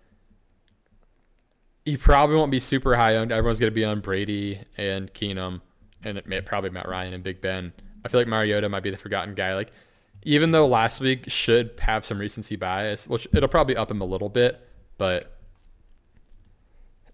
[1.84, 3.30] he probably won't be super high owned.
[3.30, 5.61] Everyone's gonna be on Brady and Keenum,
[6.03, 7.72] and it may, probably Matt Ryan and Big Ben.
[8.03, 9.55] I feel like Mariota might be the forgotten guy.
[9.55, 9.72] Like,
[10.22, 14.07] even though last week should have some recency bias, which it'll probably up him a
[14.07, 14.59] little bit,
[14.96, 15.36] but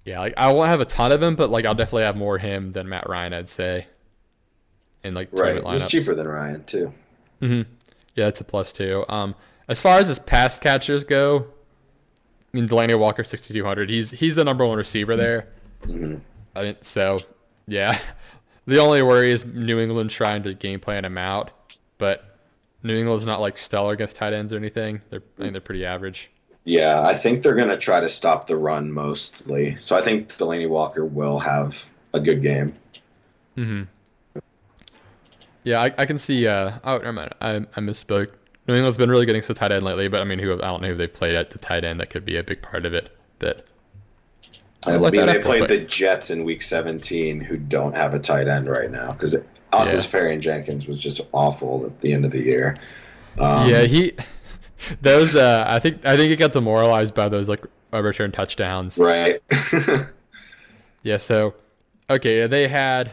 [0.04, 2.38] yeah, like I won't have a ton of him, but like I'll definitely have more
[2.38, 3.86] him than Matt Ryan, I'd say.
[5.02, 5.62] In like Right.
[5.72, 6.92] He's cheaper than Ryan too.
[7.40, 7.62] hmm
[8.18, 9.04] Yeah, it's a plus two.
[9.08, 9.36] Um,
[9.68, 11.46] as far as his pass catchers go,
[12.52, 13.90] I mean Delanie Walker sixty two hundred.
[13.90, 15.48] He's he's the number one receiver there.
[15.84, 16.16] hmm
[16.56, 17.20] I mean, so
[17.68, 17.98] yeah.
[18.66, 21.52] The only worry is New England trying to game plan him out,
[21.96, 22.36] but
[22.82, 25.00] New England's not like stellar against tight ends or anything.
[25.08, 26.28] They're I think they're pretty average.
[26.64, 29.76] Yeah, I think they're going to try to stop the run mostly.
[29.78, 32.74] So I think Delanie Walker will have a good game.
[33.54, 33.84] hmm
[35.68, 36.46] Yeah, I, I can see.
[36.46, 37.34] Uh, oh, never mind.
[37.42, 38.30] I, I misspoke.
[38.66, 40.80] New England's been really getting so tight end lately, but I mean, who I don't
[40.80, 42.00] know who they've played at the tight end.
[42.00, 43.14] That could be a big part of it.
[43.40, 43.66] That
[44.86, 45.68] I mean, that they up played quick.
[45.68, 49.36] the Jets in Week 17, who don't have a tight end right now because
[49.74, 50.06] Austin Yeah.
[50.06, 52.78] Ferry Jenkins was just awful at the end of the year.
[53.38, 54.14] Um, yeah, he
[55.02, 55.36] those.
[55.36, 57.62] Uh, I think I think he got demoralized by those like
[57.92, 58.96] uh, return touchdowns.
[58.96, 59.42] right.
[61.02, 61.18] Yeah.
[61.18, 61.54] So
[62.08, 63.12] okay, they had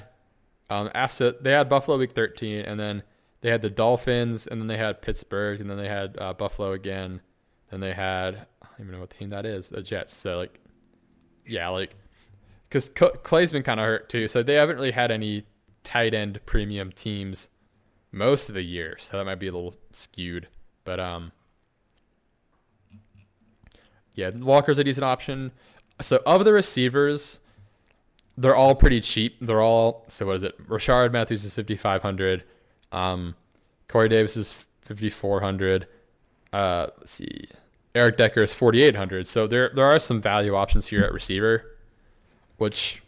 [0.70, 3.04] um after they had Buffalo week thirteen, and then
[3.42, 6.72] they had the Dolphins, and then they had Pittsburgh, and then they had uh, Buffalo
[6.72, 7.22] again,
[7.70, 10.16] then they had I don't even know what team that is, the Jets.
[10.16, 10.60] So like,
[11.46, 11.96] yeah, like
[12.70, 15.46] because Clay's been kind of hurt too, so they haven't really had any
[15.84, 17.50] tight end premium teams
[18.12, 20.48] most of the year, so that might be a little skewed.
[20.84, 21.32] But um,
[24.16, 25.52] yeah, Walker's a decent option.
[26.02, 27.40] So of the receivers,
[28.38, 29.38] they're all pretty cheap.
[29.42, 30.68] They're all so what is it?
[30.68, 32.44] Rishard Matthews is fifty five hundred.
[32.92, 33.36] Um,
[33.88, 35.88] Corey Davis is fifty four hundred.
[36.54, 37.48] Uh, let's see.
[37.94, 39.28] Eric Decker is forty eight hundred.
[39.28, 41.78] So there there are some value options here at receiver,
[42.58, 43.02] which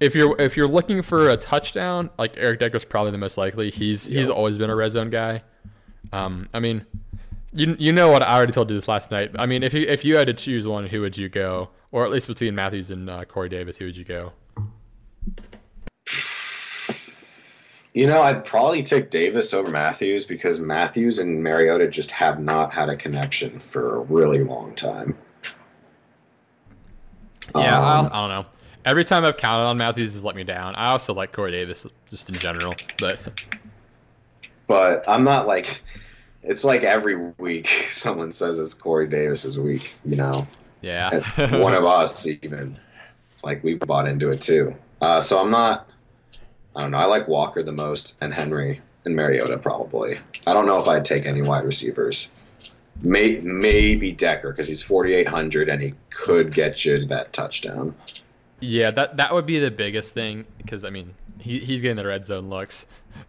[0.00, 3.70] if you're if you're looking for a touchdown, like Eric Decker's probably the most likely.
[3.70, 5.42] He's he's always been a red zone guy.
[6.12, 6.86] Um, I mean,
[7.54, 9.30] you you know what I already told you this last night.
[9.38, 11.70] I mean, if you if you had to choose one, who would you go?
[11.92, 14.32] Or at least between Matthews and uh, Corey Davis, who would you go?
[17.92, 22.74] You know, I'd probably take Davis over Matthews because Matthews and Mariota just have not
[22.74, 25.16] had a connection for a really long time.
[27.54, 28.46] Yeah, Um, I'll, I don't know.
[28.84, 30.74] Every time I've counted on Matthews, has let me down.
[30.74, 33.20] I also like Corey Davis just in general, but
[34.66, 35.80] but I'm not like
[36.44, 40.46] it's like every week someone says it's Corey Davis's week, you know.
[40.82, 41.20] yeah,
[41.58, 42.78] One of us even
[43.42, 44.74] like we bought into it too.
[45.00, 45.88] Uh, so I'm not
[46.76, 46.98] I don't know.
[46.98, 50.18] I like Walker the most and Henry and Mariota probably.
[50.46, 52.30] I don't know if I'd take any wide receivers.
[53.02, 57.94] May, maybe Decker because he's 4,800 and he could get you that touchdown.
[58.60, 61.14] yeah, that that would be the biggest thing because I mean
[61.44, 62.86] he, he's getting the red zone looks.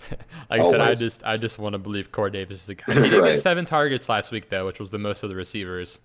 [0.49, 2.85] like I said, I just I just want to believe Corey Davis is the guy.
[2.93, 3.33] He did Right.
[3.35, 5.99] get seven targets last week though, which was the most of the receivers.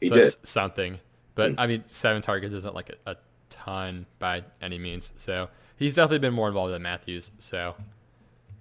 [0.00, 0.24] He so did.
[0.26, 0.98] that's something.
[1.34, 1.54] But Mm.
[1.58, 3.16] I mean, seven targets isn't like a, a
[3.50, 5.12] ton by any means.
[5.16, 7.30] So he's definitely been more involved than Matthews.
[7.38, 7.74] So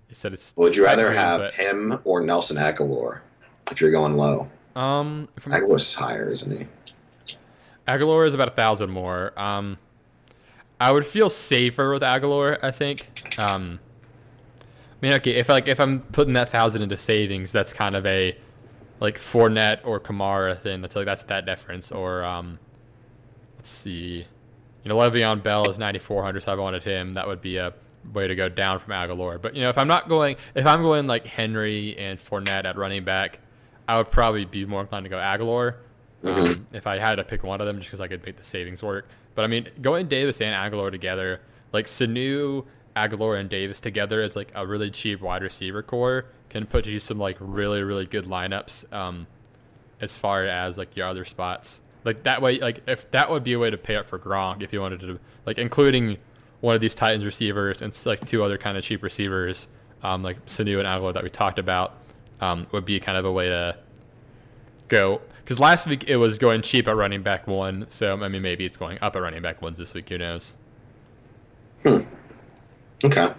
[0.08, 0.54] he said it's.
[0.56, 3.22] Would you rather have but- him or Nelson Agholor
[3.72, 4.47] if you're going low?
[4.76, 7.36] Um, Agholor's higher, isn't he?
[7.88, 9.38] Agholor is about a thousand more.
[9.39, 9.78] Um,
[10.80, 12.57] I would feel safer with Agholor.
[12.63, 13.07] I think.
[13.38, 13.80] Um,
[15.01, 18.05] I mean, okay, if like if I'm putting that thousand into savings, that's kind of
[18.05, 18.38] a
[18.99, 20.82] like Fournette or Kamara thing.
[20.82, 21.91] That's like that's that difference.
[21.91, 22.59] Or um,
[23.57, 24.25] let's see,
[24.84, 27.13] you know, Le'Veon Bell is 9400, so I wanted him.
[27.13, 27.73] That would be a
[28.13, 29.41] way to go down from Agholor.
[29.41, 32.77] But you know, if I'm not going, if I'm going like Henry and Fournette at
[32.77, 33.39] running back,
[33.88, 35.75] I would probably be more inclined to go Agholor.
[36.26, 36.76] Um, Mhm.
[36.76, 38.84] if I had to pick one of them, just because I could make the savings
[38.84, 39.07] work.
[39.36, 41.39] But I mean, going Davis and Agholor together,
[41.72, 42.65] like Sanu,
[42.95, 46.99] Agholor, and Davis together as like a really cheap wide receiver core can put you
[46.99, 48.91] some like really really good lineups.
[48.93, 49.28] Um,
[50.01, 53.53] as far as like your other spots, like that way, like if that would be
[53.53, 56.17] a way to pay up for Gronk if you wanted to, like including
[56.61, 59.67] one of these Titans receivers and like two other kind of cheap receivers,
[60.03, 61.93] um, like Sanu and Agholor that we talked about,
[62.41, 63.78] um, would be kind of a way to
[64.88, 68.43] go because last week it was going cheap at running back one, so I mean
[68.43, 70.08] maybe it's going up at running back ones this week.
[70.10, 70.54] Who knows?
[71.82, 72.02] Hmm.
[73.04, 73.34] Okay.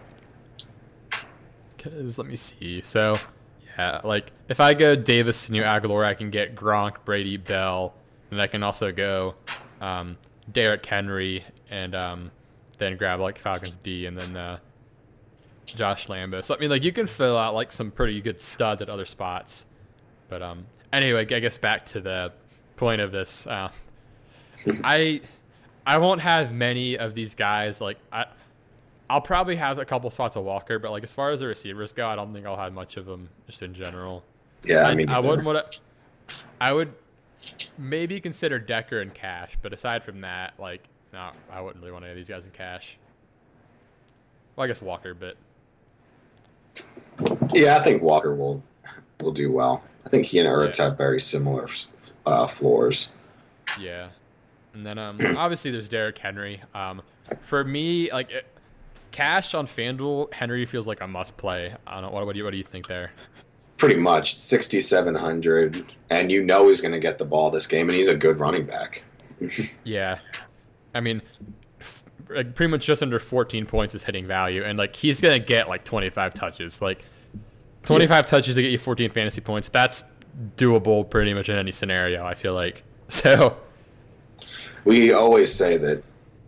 [1.76, 2.80] Because let me see.
[2.82, 3.16] So
[3.78, 7.94] yeah, like if I go Davis, New Agholor, I can get Gronk, Brady, Bell,
[8.32, 9.36] and I can also go
[9.80, 10.18] um,
[10.50, 12.32] Derrick Henry, and um,
[12.78, 14.58] then grab like Falcons D, and then uh,
[15.64, 16.42] Josh Lambo.
[16.42, 19.06] So I mean, like you can fill out like some pretty good studs at other
[19.06, 19.64] spots.
[20.28, 22.32] But um, anyway, I guess back to the
[22.76, 23.46] point of this.
[23.46, 23.70] Uh,
[24.84, 25.20] I
[25.86, 27.80] I won't have many of these guys.
[27.80, 28.26] Like I
[29.08, 31.92] I'll probably have a couple spots of Walker, but like as far as the receivers
[31.92, 34.22] go, I don't think I'll have much of them just in general.
[34.64, 35.78] Yeah, I, I, mean, I wouldn't want to.
[36.60, 36.92] I would
[37.76, 42.04] maybe consider Decker and Cash, but aside from that, like, no, I wouldn't really want
[42.04, 42.98] any of these guys in Cash.
[44.54, 45.36] Well, I guess Walker, but
[47.52, 48.62] Yeah, I think Walker will
[49.20, 49.82] will do well.
[50.04, 50.86] I think he and Ertz Yeah.
[50.86, 51.68] have very similar
[52.26, 53.10] uh, floors.
[53.78, 54.08] yeah.
[54.74, 56.62] And then um, obviously there's Derrick Henry.
[56.74, 57.02] Um,
[57.42, 58.46] for me, like it,
[59.12, 61.74] Cash on FanDuel, Henry feels like a must play.
[61.86, 63.12] I don't know what, what do you what do you think there?
[63.76, 67.96] Pretty much 6,700, and you know he's going to get the ball this game, and
[67.96, 69.02] he's a good running back.
[69.84, 70.18] Yeah,
[70.94, 71.22] I mean,
[72.28, 75.66] like pretty much just under 14 points is hitting value, and like he's gonna get
[75.68, 76.82] like 25 touches.
[76.82, 77.02] Like
[77.84, 79.68] 25 touches to get you 14 fantasy points.
[79.68, 80.02] That's
[80.56, 82.24] doable pretty much in any scenario.
[82.24, 83.56] I feel like so.
[84.84, 86.02] We always say that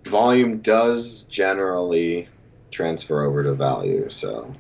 [0.07, 2.29] volume does generally
[2.71, 4.53] transfer over to value, so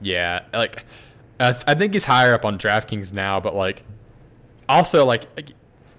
[0.00, 0.84] Yeah, like
[1.40, 3.84] I, th- I think he's higher up on DraftKings now, but like
[4.68, 5.26] also like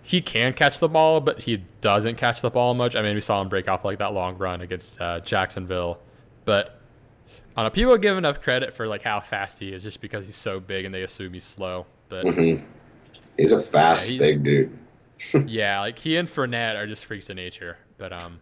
[0.03, 2.95] he can catch the ball, but he doesn't catch the ball much.
[2.95, 5.99] I mean, we saw him break off like that long run against uh, Jacksonville,
[6.45, 6.79] but
[7.55, 7.75] I don't know.
[7.75, 10.85] People give enough credit for like how fast he is just because he's so big
[10.85, 11.85] and they assume he's slow.
[12.09, 12.63] But mhm.
[13.37, 14.79] he's a fast, Yeah, he's- big dude.
[15.47, 17.77] yeah, like he and Fournette are just freaks of nature.
[17.97, 18.39] But um,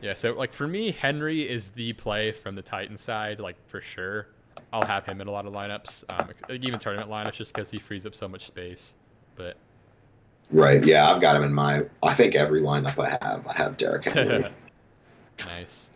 [0.00, 0.14] yeah.
[0.14, 4.28] So like for me, Henry is the play from the Titan side, like for sure.
[4.72, 7.70] I'll have him in a lot of lineups, um, like, even tournament lineups, just because
[7.70, 8.94] he frees up so much space.
[9.36, 9.56] But
[10.50, 10.84] Right?
[10.84, 11.82] Yeah, I've got him in my.
[12.02, 14.50] I think every lineup I have, I have Derrick Henry.
[15.46, 15.88] nice.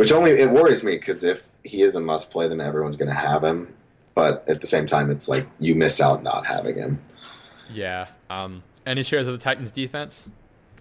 [0.00, 3.10] Which only it worries me because if he is a must play, then everyone's going
[3.10, 3.74] to have him.
[4.14, 7.02] But at the same time, it's like you miss out not having him.
[7.70, 8.06] Yeah.
[8.30, 8.62] Um.
[8.86, 10.30] Any shares of the Titans defense?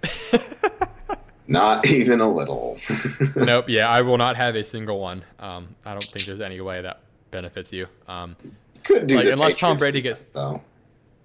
[1.50, 2.80] Not even a little.
[3.36, 3.66] nope.
[3.68, 5.26] Yeah, I will not have a single one.
[5.38, 5.76] Um.
[5.84, 7.88] I don't think there's any way that benefits you.
[8.08, 8.38] Um.
[8.86, 10.62] Could do Like, unless Tom Patriots Brady gets- though.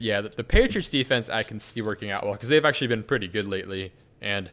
[0.01, 3.05] Yeah, the, the Patriots defense I can see working out well because they've actually been
[3.05, 4.51] pretty good lately, and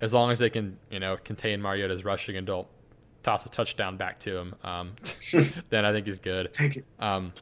[0.00, 2.66] as long as they can, you know, contain Mariota's rushing and don't
[3.22, 4.92] toss a touchdown back to him, um,
[5.70, 6.52] then I think he's good.
[6.52, 6.84] Take it.
[6.98, 7.32] Um,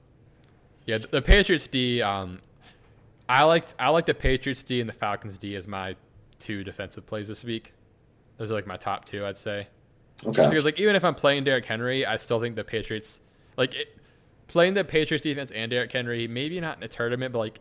[0.86, 2.40] yeah, the, the Patriots D, um,
[3.28, 5.96] I like I like the Patriots D and the Falcons D as my
[6.38, 7.72] two defensive plays this week.
[8.36, 9.68] Those are like my top two, I'd say.
[10.24, 10.48] Okay.
[10.48, 13.20] Because like even if I'm playing Derrick Henry, I still think the Patriots
[13.56, 13.98] like it,
[14.46, 17.60] playing the Patriots defense and Derrick Henry, maybe not in a tournament, but like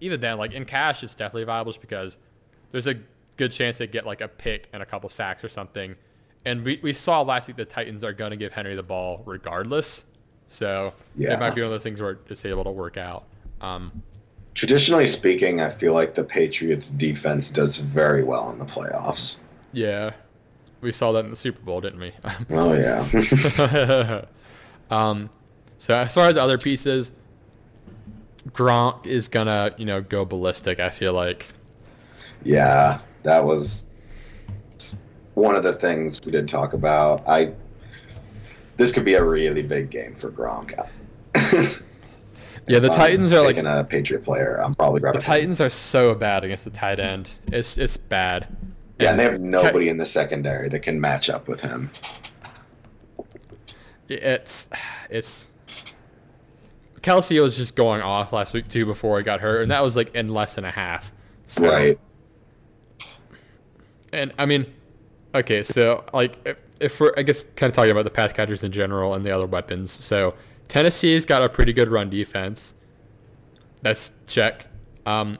[0.00, 2.16] even then, like in cash, it's definitely viable just because
[2.70, 2.94] there's a
[3.36, 5.94] good chance they get like a pick and a couple sacks or something.
[6.44, 9.22] And we, we saw last week the Titans are going to give Henry the ball
[9.26, 10.04] regardless.
[10.48, 11.34] So Yeah.
[11.34, 13.24] it might be one of those things where it's able to work out.
[13.60, 14.02] Um,
[14.54, 19.36] Traditionally speaking, I feel like the Patriots defense does very well in the playoffs.
[19.72, 20.10] yeah,
[20.82, 22.12] we saw that in the Super Bowl, didn't we?
[22.50, 24.24] Oh yeah.
[24.90, 25.30] um,
[25.78, 27.12] so as far as other pieces,
[28.50, 30.80] Gronk is gonna you know go ballistic.
[30.80, 31.46] I feel like.
[32.42, 33.84] yeah, that was
[35.34, 37.26] one of the things we did talk about.
[37.28, 37.52] I
[38.76, 40.74] this could be a really big game for Gronk.
[42.68, 44.60] Yeah, the Titans are like a Patriot player.
[44.62, 45.24] I'm probably the grabbing him.
[45.24, 47.28] Titans are so bad against the tight end.
[47.50, 48.46] It's it's bad.
[49.00, 51.90] Yeah, and they have nobody in the secondary that can match up with him.
[54.08, 54.68] It's
[55.10, 55.46] it's
[57.02, 59.96] Kelsey was just going off last week too before he got hurt, and that was
[59.96, 61.12] like in less than a half.
[61.46, 61.98] So, Right.
[64.12, 64.66] And I mean,
[65.34, 68.64] okay, so like if, if we're I guess kind of talking about the pass catchers
[68.64, 69.90] in general and the other weapons.
[69.90, 70.34] So
[70.68, 72.74] Tennessee's got a pretty good run defense.
[73.82, 74.66] That's check.
[75.06, 75.38] Um,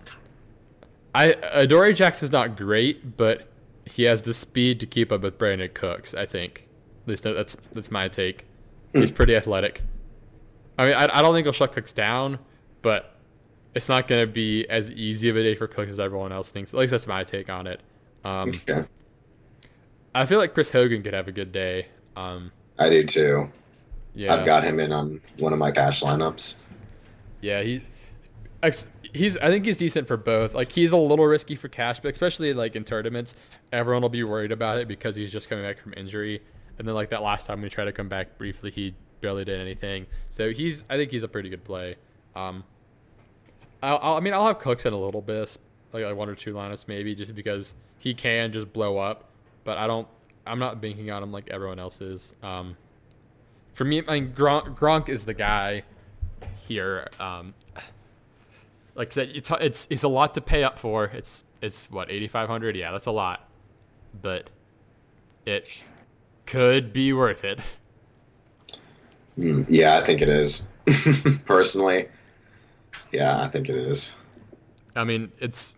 [1.15, 3.49] I Adoree Jackson's not great, but
[3.85, 6.15] he has the speed to keep up with Brandin Cooks.
[6.15, 6.67] I think.
[7.03, 8.47] At least that's that's my take.
[8.93, 9.83] He's pretty athletic.
[10.79, 12.39] I mean, I, I don't think he'll shut Cooks down,
[12.83, 13.17] but
[13.75, 16.51] it's not going to be as easy of a day for Cooks as everyone else
[16.51, 16.75] thinks.
[16.75, 17.81] At least that's my take on it.
[18.25, 18.85] Um, Okay.
[20.15, 21.87] I feel like Chris Hogan could have a good day.
[22.17, 23.51] Um, I do too.
[24.15, 26.57] yeah, I've got him in on one of my cash lineups.
[27.41, 27.63] yeah.
[27.63, 27.83] He,
[29.15, 29.37] he's.
[29.39, 30.55] I think he's decent for both.
[30.55, 33.37] Like he's a little risky for cash, but especially like in tournaments,
[33.73, 36.43] everyone will be worried about it because he's just coming back from injury.
[36.79, 39.61] And then like that last time we tried to come back briefly, he barely did
[39.61, 40.07] anything.
[40.29, 40.85] So he's.
[40.91, 41.97] I think he's a pretty good play.
[42.37, 42.65] Um,
[43.83, 45.57] I'll, I'll, I mean, I'll have Cooks in a little bit,
[45.93, 49.29] like, like one or two lineups maybe, just because he can just blow up.
[49.63, 50.09] But I don't.
[50.45, 52.35] I'm not banking on him like everyone else is.
[52.43, 52.77] Um,
[53.75, 55.85] for me, I mean, Gronk, Gronk is the guy
[56.67, 57.07] here.
[57.21, 57.55] Um,
[58.97, 61.05] like I said, it's it's it's a lot to pay up for.
[61.05, 62.75] It's it's what 8,500.
[62.75, 63.49] Yeah, that's a lot.
[64.21, 64.51] But
[65.47, 65.85] it
[66.45, 67.61] could be worth it.
[69.39, 70.65] Mm, yeah, I think it is.
[71.45, 72.09] Personally,
[73.13, 74.17] yeah, I think it is.
[74.97, 75.73] I mean, it's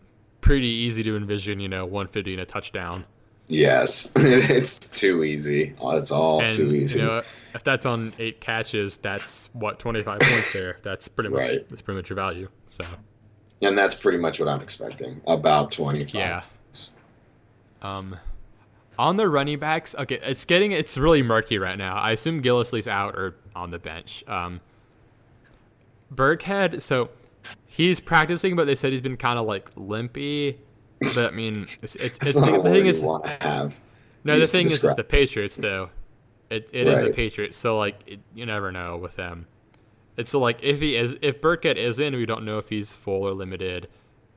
[0.44, 3.06] pretty easy to envision, you know, 150 and a touchdown.
[3.48, 5.74] Yes, it's too easy.
[5.80, 6.98] It's all And too easy.
[6.98, 7.22] you know,
[7.54, 10.78] if that's on eight catches, that's what 25 points there.
[10.82, 11.68] That's pretty much Right.
[11.68, 12.48] that's pretty much your value.
[12.66, 12.84] So
[13.62, 15.22] and that's pretty much what I'm expecting.
[15.26, 16.14] About 25.
[16.14, 16.42] yeah.
[17.80, 18.16] Um,
[18.98, 21.96] on the running backs, okay, it's getting it's really murky right now.
[21.96, 24.24] I assume Gillislee's out or on the bench.
[24.28, 24.60] Um,
[26.14, 27.08] Burkhead, so
[27.66, 30.58] he's practicing, but they said he's been kind of like limpy.
[31.00, 33.80] But I mean, it's it's, it's the thing is want to have.
[34.24, 35.90] no, the thing is, it's the Patriots though.
[36.50, 39.46] It it is the Patriots, so like it, you never know with them.
[40.16, 42.92] It's so like if he is if Burkhead is in, we don't know if he's
[42.92, 43.88] full or limited.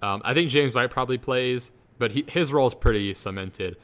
[0.02, 3.78] Um, I think James White probably plays, but he, his role is pretty cemented.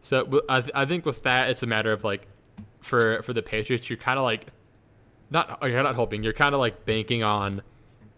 [0.00, 2.26] So I, th- I think with that, it's a matter of like
[2.80, 4.46] for for the Patriots, you're kind of like
[5.30, 7.62] not you're not hoping, you're kind of like banking on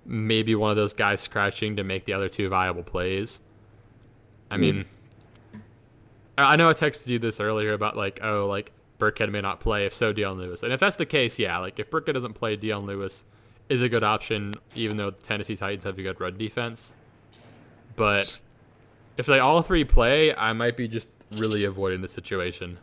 [0.06, 3.40] maybe one of those guys scratching to make the other two viable plays.
[4.50, 4.84] I mean,
[6.36, 9.60] I I know I texted you this earlier about like, oh, like Burkhead may not
[9.60, 9.86] play.
[9.86, 10.62] If so, Dion Lewis.
[10.62, 13.24] And if that's the case, yeah, like if Burkhead doesn't play, Dion Lewis
[13.68, 16.94] is a good option, even though the Tennessee Titans have a good run defense.
[17.96, 18.40] But
[19.16, 22.78] if they all three play, I might be just really avoiding the situation.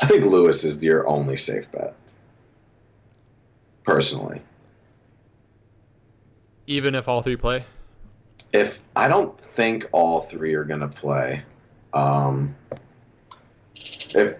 [0.00, 1.94] I think Lewis is your only safe bet.
[3.84, 4.40] Personally,
[6.66, 7.64] Even if all three play?
[8.52, 11.42] if I don't think all three are gonna play,
[11.92, 12.54] um,
[14.14, 14.36] if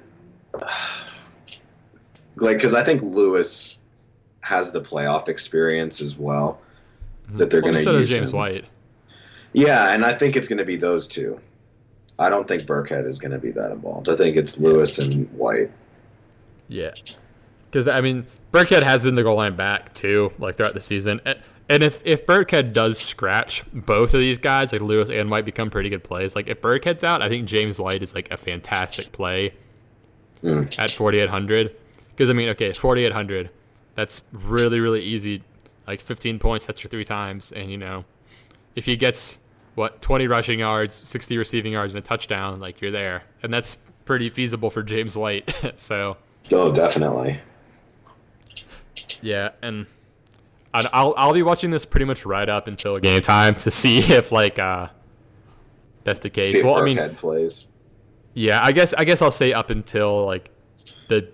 [2.36, 3.76] like because I think Lewis
[4.40, 6.60] has the playoff experience as well
[7.30, 8.38] that they're Well, gonna so use James him.
[8.38, 8.64] White.
[9.52, 11.40] Yeah, and I think it's gonna be those two.
[12.18, 14.08] I don't think Burkhead is gonna be that involved.
[14.08, 15.70] I think it's Lewis and White.
[16.68, 16.92] Yeah,
[17.70, 21.20] because I mean, Burkhead has been the goal line back too, like throughout the season.
[21.24, 21.38] And,
[21.68, 25.70] and if if Burkhead does scratch both of these guys, like Lewis and White, become
[25.70, 26.36] pretty good plays.
[26.36, 29.54] Like if Burkhead's out, I think James White is like a fantastic play
[30.42, 30.78] Mm.
[30.78, 31.74] at 4800.
[32.10, 33.50] Because I mean, okay, 4800,
[33.94, 35.42] that's really really easy.
[35.86, 38.04] Like 15 points, that's your three times, and you know,
[38.76, 39.38] if he gets
[39.74, 43.76] what 20 rushing yards, 60 receiving yards, and a touchdown, like you're there, and that's
[44.04, 45.52] pretty feasible for James White.
[45.76, 46.16] so.
[46.52, 47.40] Oh, definitely.
[49.24, 49.86] Yeah, and
[50.74, 53.98] I'd- I'll I'll be watching this pretty much right up until game time to see
[54.12, 54.88] if like uh
[56.04, 56.52] that's the case.
[56.52, 57.66] See if well, I mean, Burkhead plays.
[58.34, 60.50] yeah, I guess I guess I'll say up until like
[61.08, 61.28] the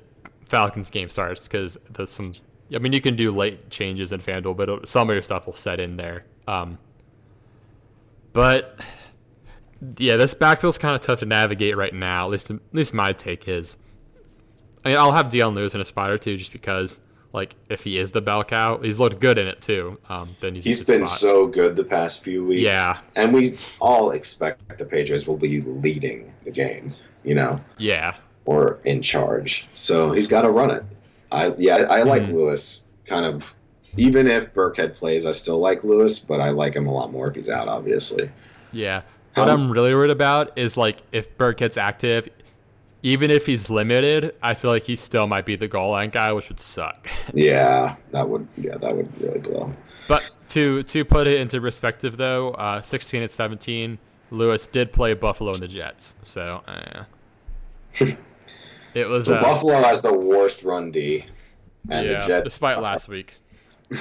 [0.47, 2.32] Falcons game starts because there's some.
[2.72, 5.55] I mean, you can do late changes in FanDuel, but some of your stuff will
[5.55, 6.24] set in there.
[6.47, 6.78] Um,
[8.32, 8.78] but
[9.99, 12.26] yeah, this backfield's kind of tough to navigate right now.
[12.26, 13.76] At least, at least my take is.
[14.84, 17.01] I mean, I'll have Dion Lewis in a spot or two just because,
[17.32, 19.98] like, if he is the bell cow, he's looked good in it too.
[20.08, 21.18] Um, then he's, He's been spot.
[21.18, 22.62] so good the past few weeks.
[22.62, 22.98] Yeah.
[23.16, 26.92] And we all expect the Patriots will be leading the game,
[27.24, 29.68] you know, yeah, or in charge.
[29.74, 30.84] So he's got to run it.
[31.32, 32.32] I yeah, I like Mhm.
[32.34, 33.54] Lewis kind of
[33.96, 37.28] even if Burkhead plays, I still like Lewis, but I like him a lot more
[37.28, 38.30] if he's out, obviously.
[38.72, 39.02] yeah.
[39.34, 42.28] What How- I'm really worried about is like if Burke gets active,
[43.03, 46.32] even if he's limited, I feel like he still might be the goal line guy,
[46.32, 47.09] which would suck.
[47.34, 49.72] Yeah, that would yeah, that would really blow.
[50.09, 53.98] But to to put it into perspective, though, uh, 16 and 17,
[54.32, 57.05] Lewis did play Buffalo and the Jets, so uh,
[58.94, 61.24] it was So uh, Buffalo has the worst run D.
[61.88, 63.36] And yeah, the Jets despite last week.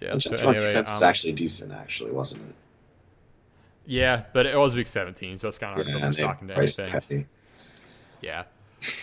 [0.00, 2.54] Yeah, The so Jets run anyway, defense was um, actually decent, actually, wasn't it?
[3.86, 6.16] Yeah, but it was week 17, so it's kind of hard to Yeah, put much
[6.16, 6.90] they talk into anything.
[6.92, 7.26] Petty.
[8.20, 8.44] Yeah.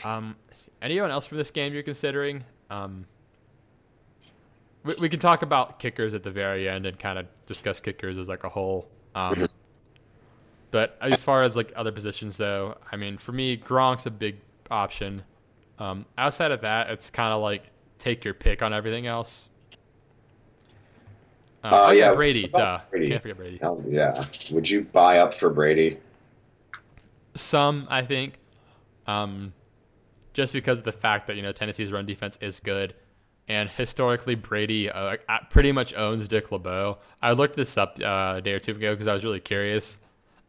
[0.04, 0.36] Um,
[0.82, 2.44] anyone else for this game you're considering?
[2.70, 3.06] Um,
[4.84, 8.18] we, we can talk about kickers at the very end and kind of discuss kickers
[8.18, 8.88] as like a whole.
[9.16, 9.50] Um, Mhm.
[10.72, 14.38] but as far as like other positions, though, I mean, for me, Gronk's a big
[14.72, 15.24] option.
[15.80, 17.64] Um, outside of that, it's kind of like
[17.98, 19.50] take your pick on everything else.
[21.64, 22.48] Uh, Uh, oh yeah, yeah, Brady.
[22.48, 22.80] Duh.
[22.90, 23.10] Brady?
[23.10, 23.60] Can't forget Brady.
[23.62, 24.26] How's- Yeah.
[24.52, 25.98] Would you buy up for Brady?
[27.36, 28.34] Some, I think,
[29.08, 29.54] um,
[30.34, 32.96] just because of the fact that you know Tennessee's run defense is good,
[33.48, 36.98] and historically Brady uh, uh, pretty much owns Dick LeBeau.
[37.22, 39.98] I looked this up uh, a day or two ago because I was really curious.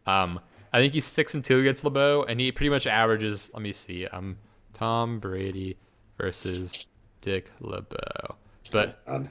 [0.06, 0.40] Um,
[0.72, 3.50] I think he's six and two against LeBeau, and he pretty much averages.
[3.52, 4.06] Let me see.
[4.06, 4.36] Um,
[4.72, 5.76] Tom Brady
[6.18, 6.86] versus
[7.20, 8.36] Dick LeBeau,
[8.70, 9.28] but God.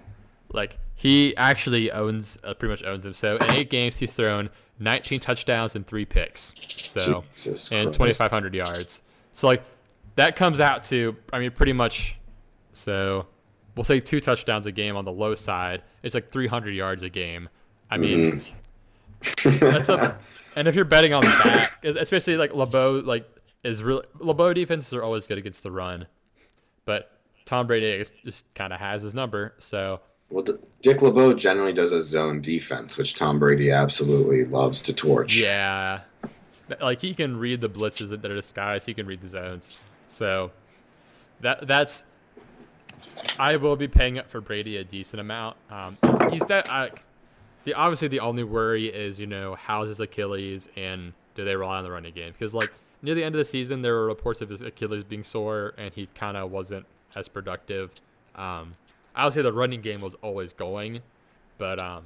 [0.54, 3.14] Like he actually owns uh, pretty much owns him.
[3.14, 6.54] So in eight games, he's thrown 19 touchdowns and three picks.
[6.88, 9.02] So Jesus and 2,500 yards.
[9.34, 9.64] So like
[10.16, 12.16] that comes out to I mean pretty much.
[12.74, 13.28] So
[13.76, 15.84] we'll say two touchdowns a game on the low side.
[16.04, 17.50] It's like 300 yards a game.
[17.90, 18.44] I mean
[19.44, 20.18] that's a
[20.56, 23.30] and if you're betting on that, especially like LeBeau like
[23.64, 26.08] is really LeBeau defenses are always good against the run,
[26.86, 27.12] but
[27.46, 29.54] Tom Brady just kind of has his number.
[29.60, 30.46] So Well,
[30.82, 35.38] Dick LeBeau generally does a zone defense, which Tom Brady absolutely loves to torch.
[35.38, 36.02] Yeah,
[36.80, 38.86] like he can read the blitzes that are disguised.
[38.86, 39.76] He can read the zones.
[40.08, 40.52] So
[41.42, 42.04] that that's
[43.38, 45.58] I will be paying up for Brady a decent amount.
[45.70, 45.98] Um,
[46.32, 47.00] he's that.
[47.66, 51.78] The obviously the only worry is you know how's his Achilles and do they rely
[51.78, 52.72] on the running game because like
[53.02, 55.94] near the end of the season there were reports of his Achilles being sore and
[55.94, 57.92] he kind of wasn't as productive.
[58.36, 58.76] Um,
[59.16, 61.02] I would say the running game was always going,
[61.58, 62.04] but um,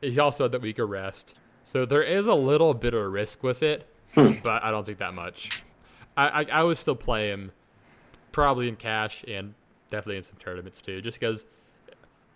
[0.00, 1.34] he also had that week of rest.
[1.64, 4.32] So there is a little bit of risk with it, Hmm.
[4.42, 5.62] but I don't think that much.
[6.16, 7.52] I, I, I would still play him
[8.32, 9.54] probably in cash and
[9.90, 11.44] definitely in some tournaments too, just because.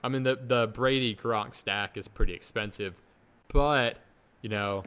[0.02, 2.94] I mean the the Brady Gronk stack is pretty expensive,
[3.48, 3.96] but
[4.42, 4.82] you know,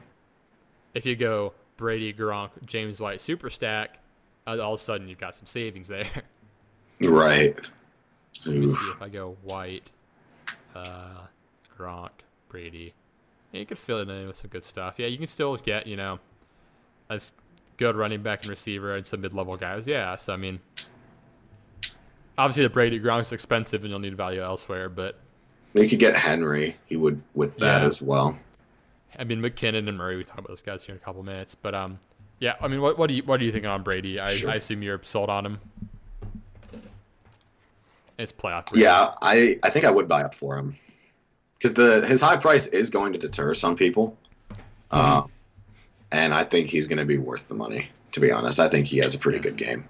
[0.93, 3.97] if you go Brady Gronk James White super stack,
[4.45, 6.07] uh, all of a sudden you've got some savings there.
[7.01, 7.55] Right.
[8.45, 8.77] Let me Oof.
[8.77, 9.89] see if I go White,
[10.75, 11.25] uh,
[11.77, 12.09] Gronk,
[12.49, 12.93] Brady.
[13.51, 14.95] Yeah, you could fill it in with some good stuff.
[14.97, 16.19] Yeah, you can still get, you know,
[17.09, 17.19] a
[17.77, 19.87] good running back and receiver and some mid level guys.
[19.87, 20.59] Yeah, so I mean,
[22.37, 25.17] obviously the Brady Gronk's expensive and you'll need value elsewhere, but
[25.73, 26.75] You could get Henry.
[26.85, 27.87] He would with that Yeah.
[27.87, 28.37] as well.
[29.17, 30.17] I mean McKinnon and Murray.
[30.17, 31.99] We talk about those guys here in a couple minutes, but um,
[32.39, 32.53] yeah.
[32.61, 34.19] I mean, what what do you what do you think on Brady?
[34.19, 34.49] I, Sure.
[34.51, 35.59] I assume you're sold on him.
[38.17, 38.67] It's playoff.
[38.67, 38.83] Brady.
[38.83, 40.75] Yeah, I, I think I would buy up for him
[41.57, 44.17] because the his high price is going to deter some people,
[44.91, 45.23] uh,
[46.11, 47.89] and I think he's going to be worth the money.
[48.13, 49.85] To be honest, I think he has a pretty good game.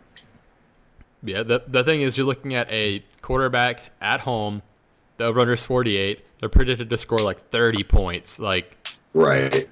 [1.24, 4.62] Yeah, the the thing is, you're looking at a quarterback at home.
[5.18, 6.24] The over is 48.
[6.40, 8.38] They're predicted to score like 30 points.
[8.38, 8.78] Like
[9.14, 9.68] Right.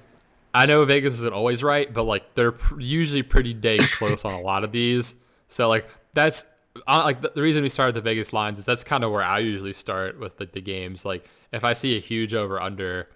[0.52, 4.34] I know Vegas isn't always right, but like they're pr- usually pretty dang close on
[4.34, 5.14] a lot of these.
[5.48, 6.46] So like that's
[6.86, 9.38] like the, the reason we started the Vegas lines is that's kind of where I
[9.38, 11.04] usually start with the, the games.
[11.04, 13.08] Like if I see a huge over under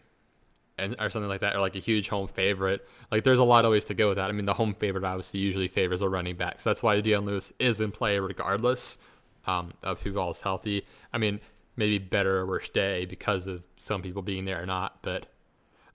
[0.78, 3.64] and or something like that, or like a huge home favorite, like there's a lot
[3.64, 4.28] of ways to go with that.
[4.28, 7.24] I mean, the home favorite obviously usually favors a running back, so that's why Dion
[7.24, 8.98] Lewis is in play regardless
[9.46, 10.86] um, of who all is healthy.
[11.12, 11.40] I mean,
[11.76, 15.26] maybe better or worse day because of some people being there or not, but.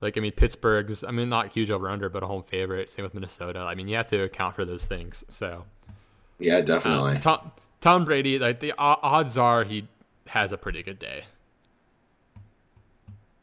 [0.02, 1.06] Like I mean, Pittsburgh's.
[1.06, 2.92] I mean, not huge over under, but a home favorite.
[2.92, 3.60] Same with Minnesota.
[3.60, 5.24] I mean, you have to account for those things.
[5.30, 5.64] So
[6.40, 7.20] Yeah, um, definitely.
[7.20, 9.88] Tom Tom Brady, like the odds are he
[10.28, 11.26] has a pretty good day.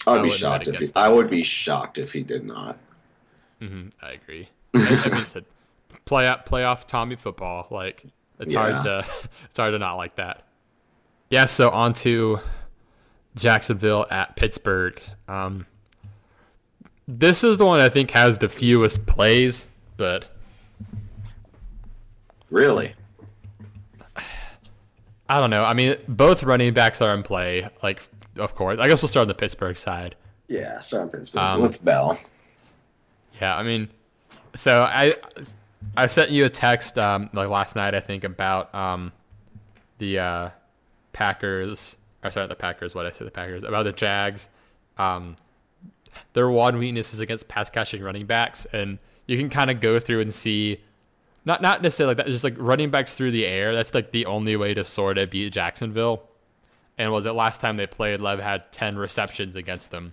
[0.07, 2.79] I I would be shocked if he, I would be shocked if he did not.
[3.61, 4.49] hmm I agree.
[4.75, 5.27] I, I mean,
[6.05, 7.69] play out playoff Tommy football.
[7.71, 8.05] Like
[8.41, 9.07] it's hard to
[9.45, 10.45] it's hard to not like that.
[11.31, 11.45] Yeah.
[11.45, 12.41] So on to
[13.37, 15.01] Jacksonville at Pittsburgh.
[15.29, 15.67] Um,
[17.07, 19.67] this is the one I think has the fewest plays,
[19.97, 20.27] but
[22.53, 22.95] Really?
[25.27, 25.65] I don't know.
[25.65, 27.67] I mean, both running backs are in play.
[27.83, 28.03] Like,
[28.37, 28.79] of course.
[28.79, 30.17] I guess we'll start on the Pittsburgh side.
[30.49, 32.19] Yeah, sorry, Pittsburgh Um, with Bell.
[33.41, 33.89] Yeah, I mean,
[34.55, 35.17] so I
[35.97, 39.13] I sent you a text um, like last night, I think, about um,
[39.97, 40.51] the uh,
[41.15, 41.97] Packers.
[42.23, 42.95] Or sorry, the Packers.
[42.95, 44.51] What I said, the Packers about the Jags.
[44.99, 45.37] Um,
[46.35, 49.99] their one weakness is against pass catching running backs, and you can kind of go
[49.99, 50.83] through and see.
[51.45, 53.75] Not not necessarily like that, just like running backs through the air.
[53.75, 56.23] That's like the only way to sort of beat Jacksonville.
[56.99, 58.21] And was it last time they played?
[58.21, 60.13] Lev had ten receptions against them.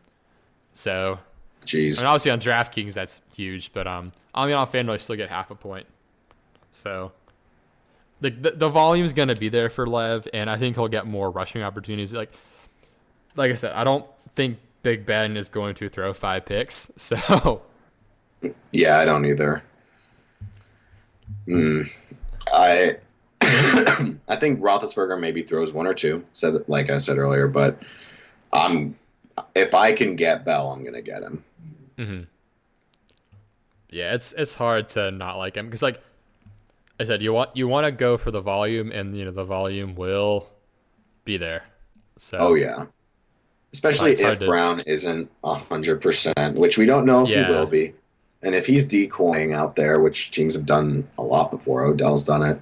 [0.74, 1.20] So
[1.66, 1.98] Jeez.
[1.98, 5.16] I mean, obviously on DraftKings that's huge, but um, I mean on FanDuel I still
[5.16, 5.88] get half a point.
[6.72, 7.12] So,
[8.22, 11.30] the the, the volume's gonna be there for Lev, and I think he'll get more
[11.30, 12.14] rushing opportunities.
[12.14, 12.32] Like,
[13.36, 14.06] like I said, I don't
[14.36, 16.90] think Big Ben is going to throw five picks.
[16.98, 17.62] So,
[18.72, 19.64] Yeah, I don't either.
[21.46, 21.82] Hmm.
[22.52, 22.98] I
[23.42, 26.24] I think Roethlisberger maybe throws one or two.
[26.34, 27.82] Said like I said earlier, but
[28.54, 28.96] I'm
[29.56, 31.44] if I can get Bell, I'm gonna get him.
[31.98, 32.28] mhm.
[33.90, 36.02] yeah, it's it's hard to not like him because like
[37.00, 39.46] I said, you want you want to go for the volume, and you know the
[39.46, 40.50] volume will
[41.26, 41.64] be there.
[42.18, 42.88] So, Oh yeah,
[43.72, 47.48] especially if to- Brown isn't hundred percent, which we don't know if Yeah.
[47.48, 47.94] he will be.
[48.42, 52.44] And if he's decoying out there, which teams have done a lot before, Odell's done
[52.44, 52.62] it,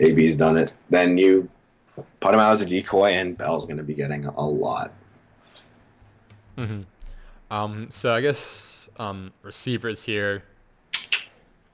[0.00, 1.48] AB's done it, then you
[2.20, 4.92] put him out as a decoy, and Bell's going to be getting a lot.
[6.56, 6.80] hmm
[7.50, 10.44] Um, so I guess um, receivers here.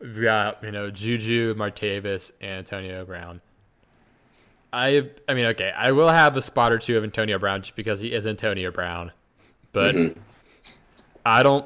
[0.00, 3.40] We've got you know Juju, Martavis, and Antonio Brown.
[4.72, 7.76] I I mean, okay, I will have a spot or two of Antonio Brown just
[7.76, 9.12] because he is Antonio Brown,
[9.72, 10.16] but Mhm.
[11.24, 11.64] I don't.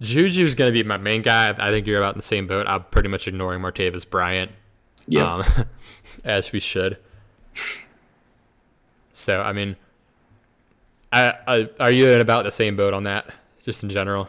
[0.00, 1.54] Juju's going to be my main guy.
[1.58, 2.66] I think you're about in the same boat.
[2.66, 4.50] I'm pretty much ignoring Martavis Bryant,
[5.06, 5.36] Yeah.
[5.36, 5.44] um,
[6.24, 6.96] as we should.
[9.12, 9.76] So I mean,
[11.12, 13.26] I, I are you in about the same boat on that,
[13.62, 14.28] just in general?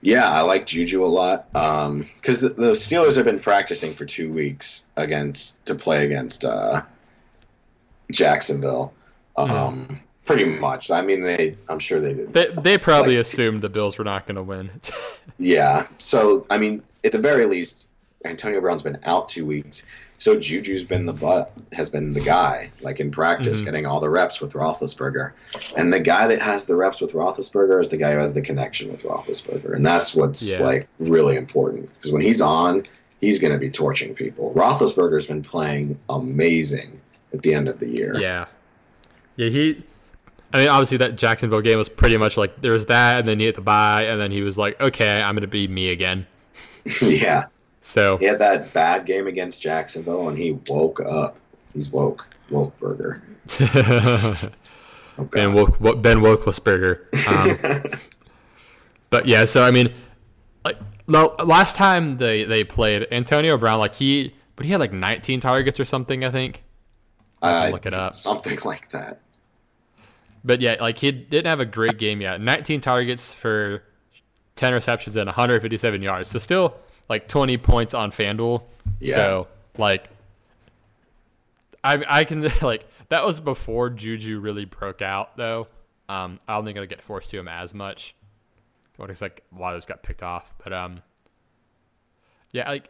[0.00, 4.32] Yeah, I like Juju a lot because the, the Steelers have been practicing for two
[4.32, 6.82] weeks against to play against uh,
[8.10, 8.92] Jacksonville.
[9.36, 10.90] Um, Pretty much.
[10.90, 11.56] I mean, they.
[11.68, 12.32] I'm sure they did.
[12.32, 14.70] They they probably Like- assumed the Bills were not going to win.
[15.38, 15.86] Yeah.
[15.98, 17.86] So I mean, at the very least,
[18.24, 19.82] Antonio Brown's been out two weeks.
[20.18, 23.64] So Juju's been the butt, has been the guy, like in practice, Mhm.
[23.64, 25.32] getting all the reps with Roethlisberger.
[25.76, 28.42] And the guy that has the reps with Roethlisberger is the guy who has the
[28.42, 30.62] connection with Roethlisberger, and that's what's Yeah.
[30.62, 32.84] like really important because when he's on,
[33.20, 34.52] he's going to be torching people.
[34.54, 37.00] Roethlisberger's been playing amazing
[37.32, 38.16] at the end of the year.
[38.16, 38.44] yeah,
[39.34, 39.48] yeah.
[39.48, 39.82] He,
[40.52, 43.38] I mean, obviously that Jacksonville game was pretty much like there was that, and then
[43.38, 45.90] he hit the bye, and then he was like, okay, I'm going to be me
[45.90, 46.26] again.
[47.00, 47.46] yeah.
[47.80, 51.38] So He had that bad game against Jacksonville, and he woke up.
[51.72, 53.22] He's woke, woke burger.
[53.60, 54.50] Oh,
[55.30, 55.52] Ben.
[55.52, 57.84] Woke, Ben Wokelesberger.
[57.84, 57.98] Um,
[59.12, 59.92] But yeah, so I mean,
[60.64, 65.38] like last time they they played Antonio Brown, like he, but he had like 19
[65.38, 66.64] targets or something, I think.
[67.42, 68.14] I look it up.
[68.14, 69.20] Something like that.
[70.44, 72.40] But yeah, like he didn't have a great game yet.
[72.40, 73.82] 19 targets for
[74.56, 76.30] 10 receptions and 157 yards.
[76.30, 76.76] So still
[77.08, 78.62] like 20 points on FanDuel.
[79.00, 79.14] Yeah.
[79.14, 80.08] So like,
[81.84, 85.66] I I can like that was before Juju really broke out though.
[86.08, 88.14] Um, I don't think it'll get forced to him as much.
[88.96, 91.02] What is like a lot of those got picked off, but um,
[92.52, 92.88] yeah, like,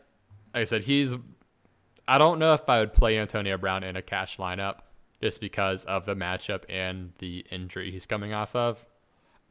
[0.54, 1.14] like I said, he's.
[2.08, 4.80] I don't know if I would play Antonio Brown in a cash lineup
[5.22, 8.84] just because of the matchup and the injury he's coming off of.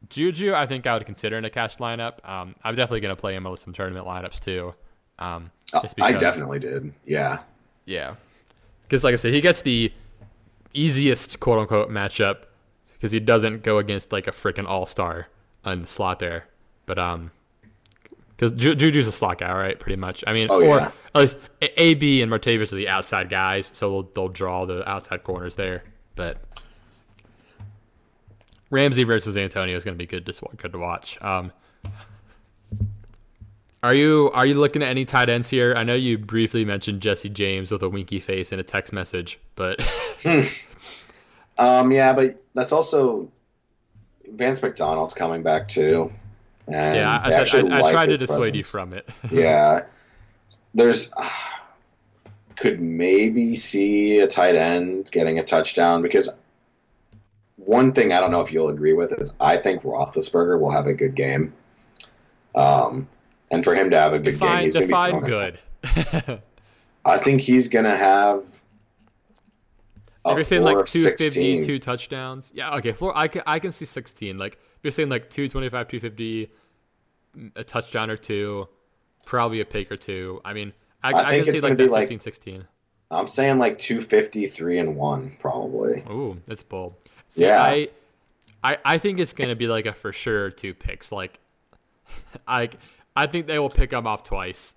[0.08, 2.28] Juju, I think I would consider in a cash lineup.
[2.28, 4.72] Um, I'm definitely going to play him with some tournament lineups too.
[5.18, 6.92] Um, Uh, just I definitely did.
[7.06, 7.42] Yeah.
[7.86, 8.16] yeah,
[8.82, 9.92] because like I said, he gets the
[10.74, 12.38] easiest quote unquote matchup
[12.94, 15.28] because he doesn't go against like a freaking all star
[15.64, 16.46] in the slot there.
[16.86, 17.30] But um,
[18.42, 19.78] because Ju- Juju's a slot guy, right?
[19.78, 20.24] Pretty much.
[20.26, 20.90] I mean, Oh, or yeah.
[21.14, 21.36] at least
[21.76, 25.84] AB and Martavis are the outside guys, so they'll they'll draw the outside corners there.
[26.16, 26.38] But
[28.70, 31.22] Ramsey versus Antonio is going to be good to good to watch.
[31.22, 31.52] Um,
[33.84, 35.74] are you are you looking at any tight ends here?
[35.76, 39.38] I know you briefly mentioned Jesse James with a winky face in a text message,
[39.54, 39.78] but
[41.58, 43.30] Um, yeah, but that's also
[44.32, 46.10] Vance McDonald's coming back too.
[46.68, 49.08] And yeah, I, I I, I tried to dissuade you from it.
[49.30, 49.82] yeah.
[50.74, 51.08] There's
[52.56, 56.30] could maybe see a tight end getting a touchdown because
[57.56, 60.86] one thing I don't know if you'll agree with is I think Roethlisberger will have
[60.86, 61.52] a good game.
[62.54, 63.08] Um,
[63.50, 65.58] and for him to have a good game, define he's going to be define good.
[67.04, 68.44] I think he's going to have.
[70.26, 71.64] you're saying like of 250, 16.
[71.64, 72.92] two touchdowns, yeah, okay.
[72.92, 74.38] Floor, I can I can see 16.
[74.38, 76.50] Like you're saying like 225, 250,
[77.56, 78.68] a touchdown or two,
[79.24, 80.40] probably a pick or two.
[80.44, 80.72] I mean,
[81.02, 82.64] I, I I, can it's see like that like- 15, 16.
[83.10, 86.02] I'm saying like 253 and one probably.
[86.10, 86.94] Ooh, that's bold.
[87.28, 87.62] See, Yeah.
[87.62, 87.88] I,
[88.64, 91.12] I, I think it's gonna be like a for sure two picks.
[91.12, 91.38] Like,
[92.48, 92.70] I,
[93.14, 94.74] I think they will pick them off twice.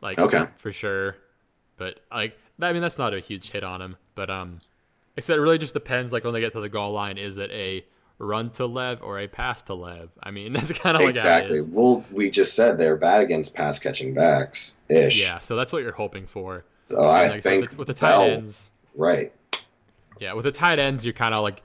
[0.00, 0.46] Like, Okay.
[0.56, 1.16] for sure.
[1.76, 3.96] But like, I mean, that's not a huge hit on him.
[4.14, 4.60] But um,
[5.18, 6.12] I said it really just depends.
[6.14, 7.84] Like when they get to the goal line, is it a
[8.20, 10.10] run to Lev or a pass to Lev?
[10.22, 11.62] I mean, that's kind of like how it exactly.
[11.62, 15.20] Well, we just said they're bad against pass catching backs ish.
[15.20, 16.64] Yeah, so that's what you're hoping for.
[16.90, 18.70] So And I like think with, with the tight Bell- ends.
[18.94, 19.32] right.
[20.20, 21.62] Yeah, with the tight ends, you're kind of like,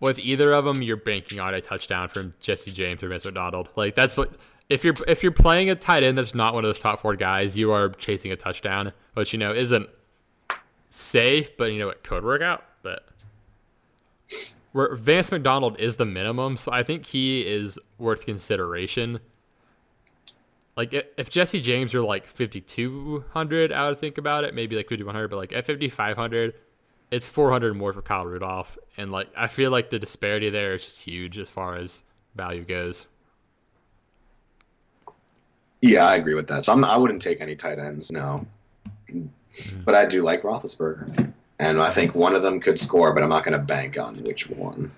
[0.00, 3.68] with either of them, you're banking on a touchdown from Jesse James or Vince McDonald.
[3.76, 4.32] Like that's what
[4.68, 7.14] if you're if you're playing a tight end that's not one of those top four
[7.14, 9.88] guys, you are chasing a touchdown, which you know isn't
[10.90, 12.64] safe, but you know it could work out.
[12.82, 13.04] But
[14.74, 19.20] Vance McDonald is the minimum, so I think he is worth consideration.
[20.76, 25.28] Like if Jesse James were like 5200, I would think about it, maybe like 5100,
[25.28, 26.54] but like at 5500,
[27.12, 30.84] it's 400 more for Kyle Rudolph, and like I feel like the disparity there is
[30.84, 32.02] just huge as far as
[32.34, 33.06] value goes.
[35.80, 36.64] Yeah, I agree with that.
[36.64, 38.44] So I'm, I wouldn't take any tight ends, no.
[39.08, 39.82] Mm-hmm.
[39.84, 43.28] But I do like Roethlisberger, and I think one of them could score, but I'm
[43.28, 44.92] not going to bank on which one.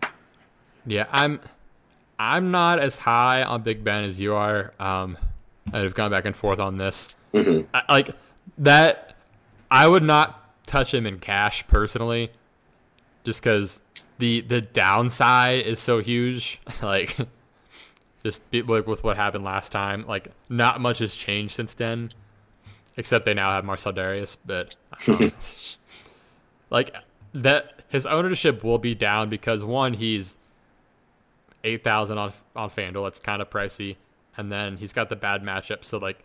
[0.87, 1.41] Yeah, I'm
[2.19, 4.73] I'm not as high on Big Ben as you are.
[4.81, 5.19] Um,
[5.73, 7.15] I've gone back and forth on this.
[7.35, 7.67] Mhm.
[7.75, 8.11] I, like
[8.59, 9.17] that,
[9.71, 12.31] I would not touch him in cash personally,
[13.25, 13.81] just because
[14.19, 16.61] the the downside is so huge.
[16.83, 17.17] like,
[18.25, 22.13] just be, like with what happened last time, like not much has changed since then,
[22.97, 24.37] except they now have Marcell Dareus.
[24.47, 24.77] But
[25.09, 25.33] um,
[26.71, 26.95] like
[27.33, 30.37] that, his ownership will be down because one, he's
[31.64, 33.05] eight thousand on on Fanduel.
[33.07, 33.97] That's kind of pricey,
[34.37, 35.85] and then he's got the bad matchup.
[35.85, 36.19] So like,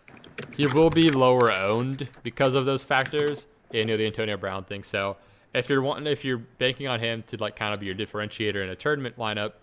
[0.55, 3.47] he will be lower owned because of those factors.
[3.69, 4.83] And You know the Antonio Brown thing.
[4.83, 5.17] So
[5.53, 8.63] if you're wanting, if you're banking on him to like kind of be your differentiator
[8.63, 9.53] in a tournament lineup,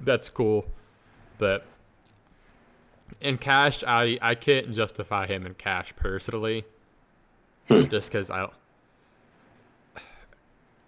[0.00, 0.64] that's cool.
[1.38, 1.66] But
[3.20, 6.64] in cash, I I can't justify him in cash personally,
[7.68, 7.84] Hmm.
[7.84, 8.48] just because I.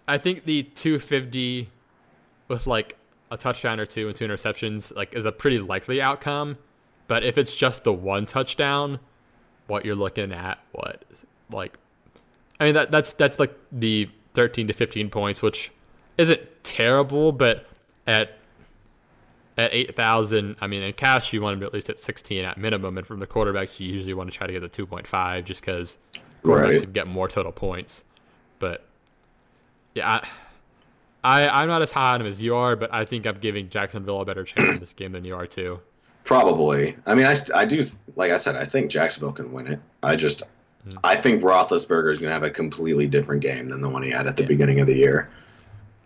[0.07, 1.69] I think the 250
[2.47, 2.97] with like
[3.31, 6.57] a touchdown or two and two interceptions like is a pretty likely outcome.
[7.07, 8.99] But if it's just the one touchdown,
[9.67, 11.03] what you're looking at, what
[11.51, 11.77] like,
[12.59, 15.71] I mean that that's that's like the 13 to 15 points, which
[16.17, 17.65] isn't terrible, but
[18.05, 18.37] at
[19.57, 22.57] at 8,000, I mean, in cash, you want to be at least at 16 at
[22.57, 22.97] minimum.
[22.97, 25.97] And from the quarterbacks, you usually want to try to get the 2.5 just because
[26.43, 26.93] quarterbacks Right.
[26.93, 28.03] get more total points.
[28.59, 28.85] But
[29.95, 30.21] yeah,
[31.23, 33.39] I, I, I'm not as high on him as you are, but I think I'm
[33.39, 35.79] giving Jacksonville a better chance in this game than you are, too.
[36.23, 36.95] Probably.
[37.07, 37.85] I mean, I, I do,
[38.15, 39.79] like I said, I think Jacksonville can win it.
[40.03, 40.43] I just,
[40.87, 40.97] Mm.
[41.03, 44.11] I think Roethlisberger is going to have a completely different game than the one he
[44.11, 44.49] had at the Yeah.
[44.49, 45.31] beginning of the year.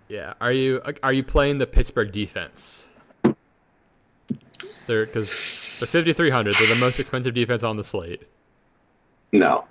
[0.08, 0.36] Yeah.
[0.40, 2.88] Are you are you playing the Pittsburgh defense?
[4.88, 5.28] They're because
[5.82, 6.56] they're 5,300.
[6.56, 8.24] They're the most expensive defense on the slate.
[9.34, 9.66] No,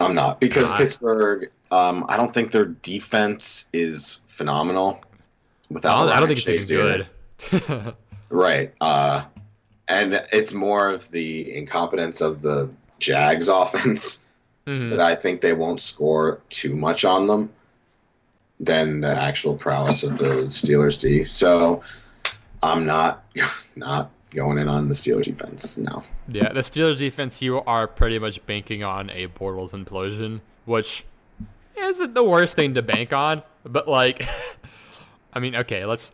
[0.00, 1.50] I'm not because Pittsburgh.
[1.70, 5.00] Um, I don't think their defense is phenomenal.
[5.02, 7.06] I Without don't, I don't think it's even
[7.52, 7.94] good.
[8.28, 8.74] Right.
[8.80, 9.24] Uh,
[9.86, 14.22] and it's more of the incompetence of the Jags offense
[14.66, 14.90] Mhm.
[14.90, 17.50] that I think they won't score too much on them
[18.58, 21.24] than the actual prowess of the Steelers D.
[21.24, 21.82] So
[22.64, 23.24] I'm not
[23.76, 25.78] not going in on the Steelers defense.
[25.78, 26.02] No.
[26.26, 31.04] Yeah, the Steelers defense, you are pretty much banking on a Bortles implosion, which
[31.78, 34.26] isn't the worst thing to bank on, but like,
[35.32, 36.12] I mean, okay, let's.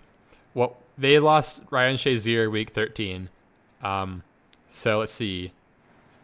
[0.55, 3.29] Well, they lost Ryan Shazier week 13.
[3.83, 4.23] Um,
[4.69, 5.53] so let's see.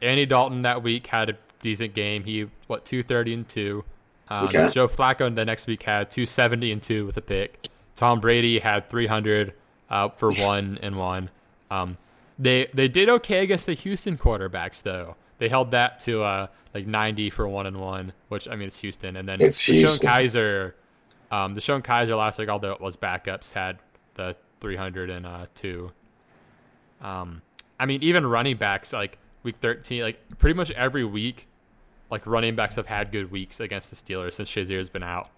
[0.03, 2.24] Andy Dalton that week had a decent game.
[2.24, 3.84] He what 230 and two.
[4.28, 4.68] Um, Okay.
[4.68, 7.68] Joe Flacco the next week had 270 and two with a pick.
[7.97, 9.55] Tom Brady had 300
[9.91, 11.30] uh, for one and one.
[11.70, 11.97] Um,
[12.39, 15.16] they they did okay against the Houston quarterbacks though.
[15.39, 16.47] They held that to uh,
[16.79, 19.74] like 90 for one and one, which I mean it's Houston, and then It's Deshaun
[19.74, 20.09] Houston.
[20.09, 20.72] Kizer,
[21.31, 23.79] um, DeShone Kizer last week, although it was backups, had
[24.14, 25.91] the 302.
[27.01, 27.43] Um,
[27.81, 31.49] I mean even running backs like week 13, like pretty much every week,
[32.11, 35.31] like running backs have had good weeks against the Steelers since Shazier's been out.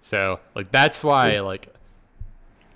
[0.00, 1.72] So like that's why like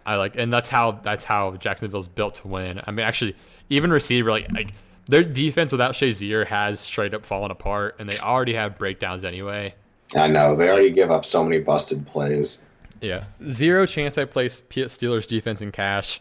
[0.05, 2.81] I like, and that's how that's how Jacksonville's built to win.
[2.85, 3.37] I mean, actually,
[3.69, 4.73] even receiver like like
[5.07, 9.75] their defense without Shazier has straight up fallen apart, and they already have breakdowns anyway.
[10.15, 12.59] I know they already give up so many busted plays.
[13.01, 16.21] Yeah, zero chance I place Steelers defense in cash.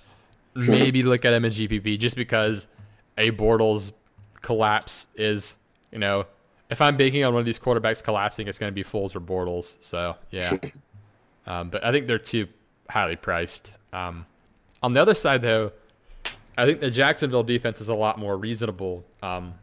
[0.56, 2.68] Maybe look at him in GPP just because
[3.18, 3.92] a Bortles
[4.42, 5.56] collapse is
[5.92, 6.26] you know
[6.70, 9.20] if I'm banking on one of these quarterbacks collapsing, it's going to be Foles or
[9.20, 9.78] Bortles.
[9.82, 10.58] So yeah,
[11.48, 12.48] um, but I think they're too
[12.90, 13.74] highly priced.
[13.92, 14.26] Um,
[14.82, 15.72] on the other side, though,
[16.60, 19.06] I think the Jacksonville defense is a lot more reasonable.
[19.24, 19.54] Um,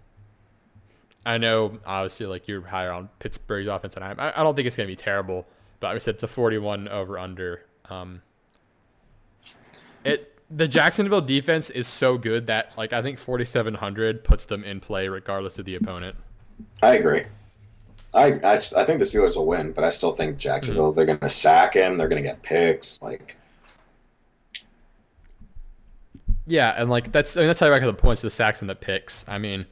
[1.26, 4.18] I know, obviously, like you're higher on Pittsburgh's offense than I am.
[4.18, 5.46] I, don't think it's going to be terrible,
[5.78, 7.66] but like I said it's a 41 over under.
[7.90, 8.22] Um,
[10.04, 14.80] it the Jacksonville defense is so good that like I think 4700 puts them in
[14.80, 16.16] play regardless of the opponent.
[16.82, 17.24] I agree.
[18.14, 20.92] I, I, I think the Steelers will win, but I still think Jacksonville.
[20.92, 21.98] They're going to sack him.
[21.98, 23.02] They're going to get picks.
[23.02, 23.36] Like
[26.46, 28.70] Yeah, and like that's I mean, that's how I reckon the points, the sacks, and
[28.70, 29.24] the picks.
[29.26, 29.66] I mean,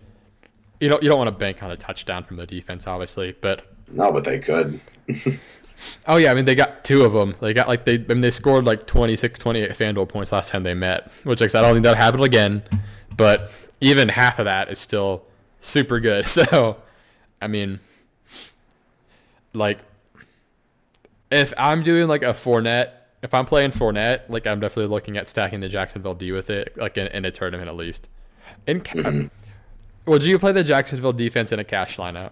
[0.80, 3.64] you don't you don't want to bank on a touchdown from the defense, obviously, but
[3.88, 4.80] no, but they could.
[6.06, 7.36] oh yeah, I mean they got two of them.
[7.40, 10.62] They got like they I mean, they scored like 26, 28 Fanduel points last time
[10.62, 12.62] they met, which like, I don't think that'll happen again.
[13.16, 13.50] But
[13.80, 15.24] even half of that is still
[15.60, 16.26] super good.
[16.34, 16.76] So,
[17.40, 17.78] I mean,
[19.52, 19.78] like
[21.30, 22.90] if I'm doing like a Fournette,
[23.24, 26.76] if I'm playing Fournette, like I'm definitely looking at stacking the Jacksonville D with it,
[26.76, 28.08] like in, in a tournament at least.
[28.66, 29.30] In ca- Mhm.
[30.06, 32.30] would you play the Jacksonville defense in a cash lineup?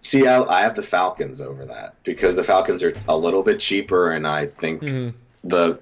[0.00, 3.58] See, I, I have the Falcons over that because the Falcons are a little bit
[3.58, 5.16] cheaper, and I think Mm-hmm.
[5.48, 5.78] the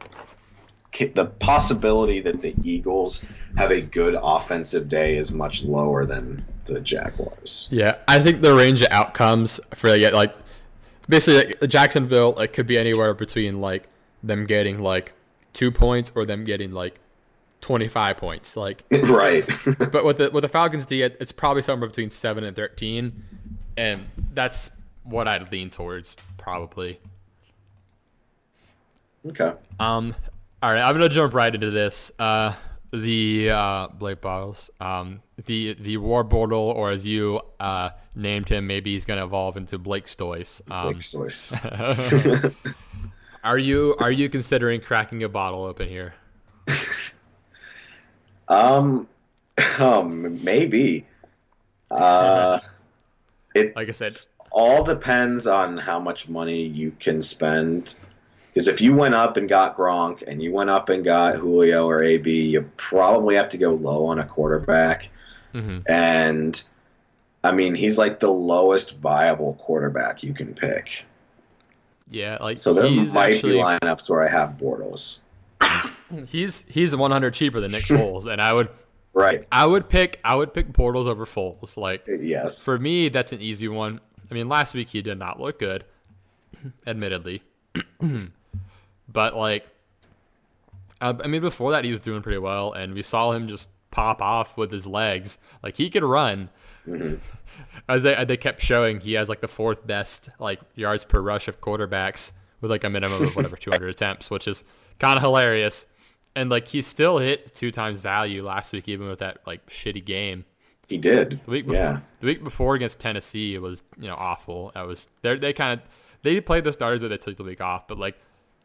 [1.14, 3.20] the possibility that the Eagles
[3.56, 7.68] have a good offensive day is much lower than the Jaguars.
[7.72, 10.32] Yeah, I think the range of outcomes for like
[11.08, 13.88] basically like, Jacksonville it could be anywhere between like
[14.22, 15.12] them getting like
[15.52, 16.98] two points or them getting like
[17.60, 19.46] 25 points like right.
[19.92, 23.24] But with the with the falcons d it's probably somewhere between 7 and 13
[23.76, 24.70] and that's
[25.02, 27.00] what i'd lean towards probably.
[29.26, 29.52] Okay.
[29.80, 30.14] Um
[30.62, 32.12] all right i'm gonna jump right into this.
[32.18, 32.54] Uh
[33.02, 38.66] the uh blake bottles um the the war bortle or as you uh named him
[38.66, 41.52] maybe he's gonna evolve into blake stoice um, blake stoice
[43.44, 46.14] are you are you considering cracking a bottle open here
[48.48, 49.08] um,
[49.78, 51.06] um, maybe.
[51.90, 52.60] Uh,
[53.54, 54.14] it like I said,
[54.50, 57.94] all depends on how much money you can spend.
[58.54, 61.88] Because if you went up and got Gronk and you went up and got Julio
[61.88, 65.08] or AB, you probably have to go low on a quarterback.
[65.52, 65.80] Mm-hmm.
[65.86, 66.62] And
[67.42, 71.04] I mean, he's like the lowest viable quarterback you can pick.
[72.08, 75.18] Yeah, like so there might actually, be lineups where I have Bortles.
[76.28, 78.68] he's he's 100 cheaper than Nick Foles, and I would
[79.14, 79.48] right.
[79.50, 81.76] I would pick I would pick Bortles over Foles.
[81.76, 84.00] Like yes, for me that's an easy one.
[84.30, 85.84] I mean, last week he did not look good,
[86.86, 87.42] admittedly,
[89.08, 89.66] but like,
[91.00, 93.68] uh, I mean, before that he was doing pretty well, and we saw him just
[93.90, 95.38] pop off with his legs.
[95.62, 96.50] Like he could run.
[96.86, 97.16] Mm-hmm.
[97.88, 101.48] As they they kept showing, he has like the fourth best like yards per rush
[101.48, 104.64] of quarterbacks with like a minimum of whatever 200 attempts, which is
[104.98, 105.86] kind of hilarious.
[106.36, 110.04] And like he still hit two times value last week, even with that like shitty
[110.04, 110.44] game.
[110.88, 111.40] He did.
[111.44, 112.00] The week before, yeah.
[112.20, 114.72] The week before against Tennessee, it was you know awful.
[114.74, 115.86] I was they they kind of
[116.22, 117.86] they played the starters, but they took the week off.
[117.86, 118.16] But like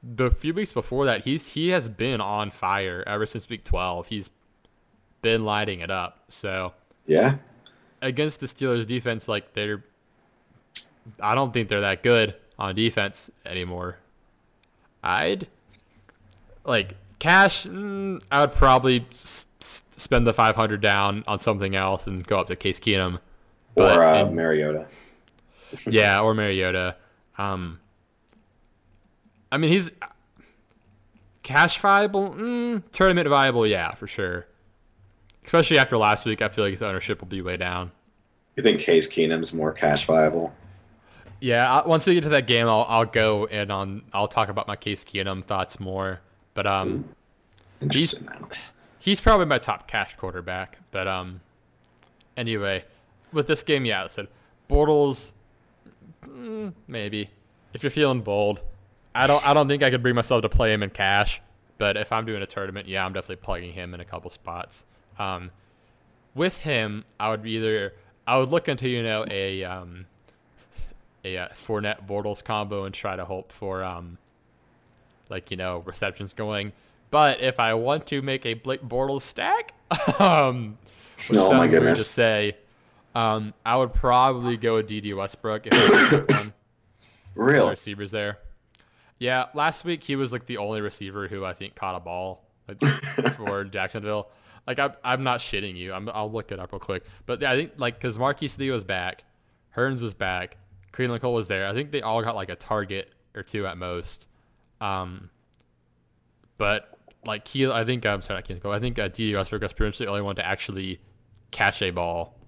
[0.02, 4.08] the few weeks before that, he's he has been on fire ever since week twelve.
[4.08, 4.30] He's
[5.22, 6.20] been lighting it up.
[6.30, 6.74] So
[7.06, 7.36] yeah,
[8.02, 9.84] against the Steelers defense, like they're,
[11.20, 13.98] I don't think they're that good on defense anymore.
[15.04, 15.48] I'd
[16.66, 17.66] like cash.
[17.66, 22.26] Mm, I would probably s- s- spend the five hundred down on something else and
[22.26, 23.20] go up to Case Keenum,
[23.76, 24.88] but, or uh, and, Mariota.
[25.88, 26.96] yeah, or Mariota.
[27.38, 27.80] Um,
[29.52, 29.92] I mean, he's
[31.44, 34.46] cash viable, mm, tournament viable, yeah, for sure.
[35.46, 37.92] Especially after last week, I feel like his ownership will be way down.
[38.56, 40.54] You think Case Keenum's more cash viable?
[41.40, 44.68] Yeah, once we get to that game, I'll I'll go and on I'll talk about
[44.68, 46.20] my Case Keenum thoughts more.
[46.54, 47.06] But um,
[47.92, 48.14] he's
[49.00, 50.78] he's probably my top cash quarterback.
[50.92, 51.40] But um,
[52.36, 52.84] anyway,
[53.32, 54.28] with this game, yeah, I said
[54.70, 55.32] Bortles,
[56.28, 57.30] mm, maybe
[57.74, 58.62] if you're feeling bold.
[59.14, 61.42] I don't I don't think I could bring myself to play him in cash.
[61.78, 64.86] But if I'm doing a tournament, yeah, I'm definitely plugging him in a couple spots.
[65.18, 65.52] Um,
[66.36, 67.94] with him, I would either
[68.28, 70.06] I would look into you know a um
[71.24, 74.18] a uh, Fournette Bortles combo and try to hope for um
[75.30, 76.74] like you know receptions going.
[77.12, 79.74] But if I want to make a Blake Bortles stack,
[80.20, 80.78] um,
[81.28, 82.58] which oh sounds weird to say,
[83.16, 86.54] um, I would probably go with Dede Westbrook if I one.
[87.36, 88.38] Real receivers there.
[89.20, 92.46] Yeah, last week he was like the only receiver who I think caught a ball
[92.68, 92.80] like,
[93.36, 94.30] for Jacksonville.
[94.66, 95.94] Like I'm, I'm not shitting you.
[95.94, 97.04] I'm, I'll look it up real quick.
[97.26, 99.24] But I think like because Marquise Lee was back,
[99.76, 100.58] Hurns was back,
[100.94, 101.68] Keelan Cole was there.
[101.68, 104.28] I think they all got like a target or two at most.
[104.80, 105.30] Um,
[106.58, 108.72] but like he, I think I'm sorry, I can't go.
[108.72, 111.02] I think uh, Dede Westbrook was pretty much the only one to actually
[111.52, 112.40] catch a ball,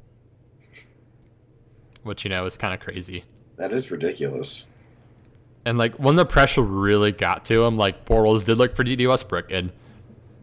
[2.03, 3.25] which you know is kind of crazy.
[3.57, 4.67] That is ridiculous.
[5.65, 9.07] And like when the pressure really got to him, like Bortles did look for Dede
[9.07, 9.71] Westbrook, and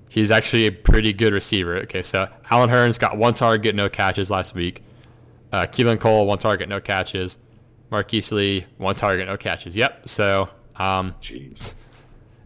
[0.09, 1.79] he's actually a pretty good receiver.
[1.79, 4.83] Okay, so Allen Hurns got one target, no catches last week.
[5.53, 7.39] Uh, Keelan Cole, one target, no catches.
[7.91, 9.75] Marquise Lee, one target, no catches.
[9.75, 10.09] Yep.
[10.09, 11.75] So, um, jeez.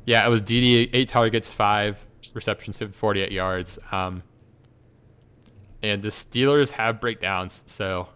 [0.06, 1.98] Yeah, it was Dede, eight targets, five
[2.32, 3.78] receptions, 48 yards.
[3.90, 4.22] Um,
[5.82, 8.08] and the Steelers have breakdowns, so.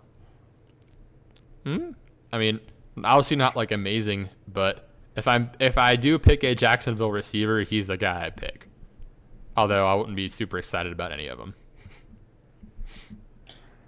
[1.65, 1.91] Hmm?
[2.33, 2.61] I mean,
[3.05, 7.87] obviously not like amazing, but if I'm if I do pick a Jacksonville receiver, he's
[7.87, 8.69] the guy I pick.
[9.57, 11.55] Although I wouldn't be super excited about any of them.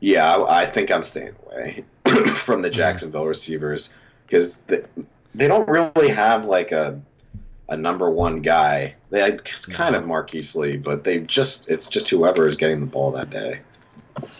[0.00, 2.76] Yeah, I, I think I'm staying away from the mm-hmm.
[2.76, 3.90] Jacksonville receivers
[4.26, 4.82] because they,
[5.34, 7.00] they don't really have like a
[7.68, 8.94] a number one guy.
[9.10, 12.86] They it's kind of Marquise Lee, but they just it's just whoever is getting the
[12.86, 13.60] ball that day.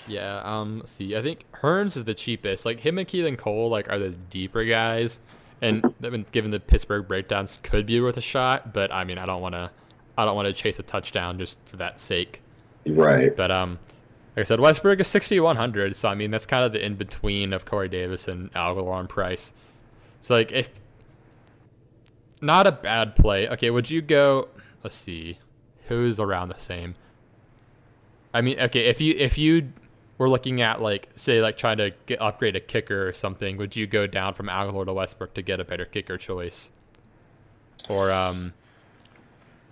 [0.06, 2.64] Yeah, um, see, I think Hurns is the cheapest.
[2.64, 6.60] Like him and Keelan Cole, like are the deeper guys, and I mean, given the
[6.60, 8.72] Pittsburgh breakdowns, could be worth a shot.
[8.72, 9.70] But I mean, I don't want to,
[10.16, 12.42] I don't want to chase a touchdown just for that sake.
[12.86, 13.36] Right.
[13.36, 13.78] But um,
[14.36, 17.52] like I said, Westbrook is 6,100, so I mean that's kind of the in between
[17.52, 19.52] of Corey Davis and and Price.
[20.20, 20.68] So like if
[22.40, 23.48] not a bad play.
[23.48, 24.48] Okay, would you go?
[24.82, 25.38] Let's see,
[25.86, 26.94] who's around the same.
[28.32, 29.72] I mean, okay, if you if you
[30.18, 33.76] were looking at like say like trying to get upgrade a kicker or something, would
[33.76, 36.70] you go down from Agholor to Westbrook to get a better kicker choice?
[37.88, 38.52] Or um,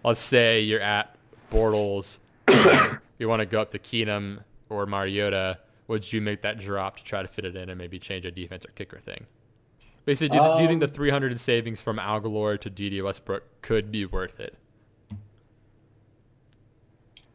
[0.04, 1.16] let's say you're at
[1.50, 2.18] Bortles,
[3.18, 5.58] you want to go up to Keenum or Mariota.
[5.88, 8.30] Would you make that drop to try to fit it in and maybe change a
[8.30, 9.26] defense or kicker thing?
[10.04, 13.42] Basically, do, um, do you think the um, 300 savings from Agholor to Dede Westbrook
[13.60, 14.54] could be worth it?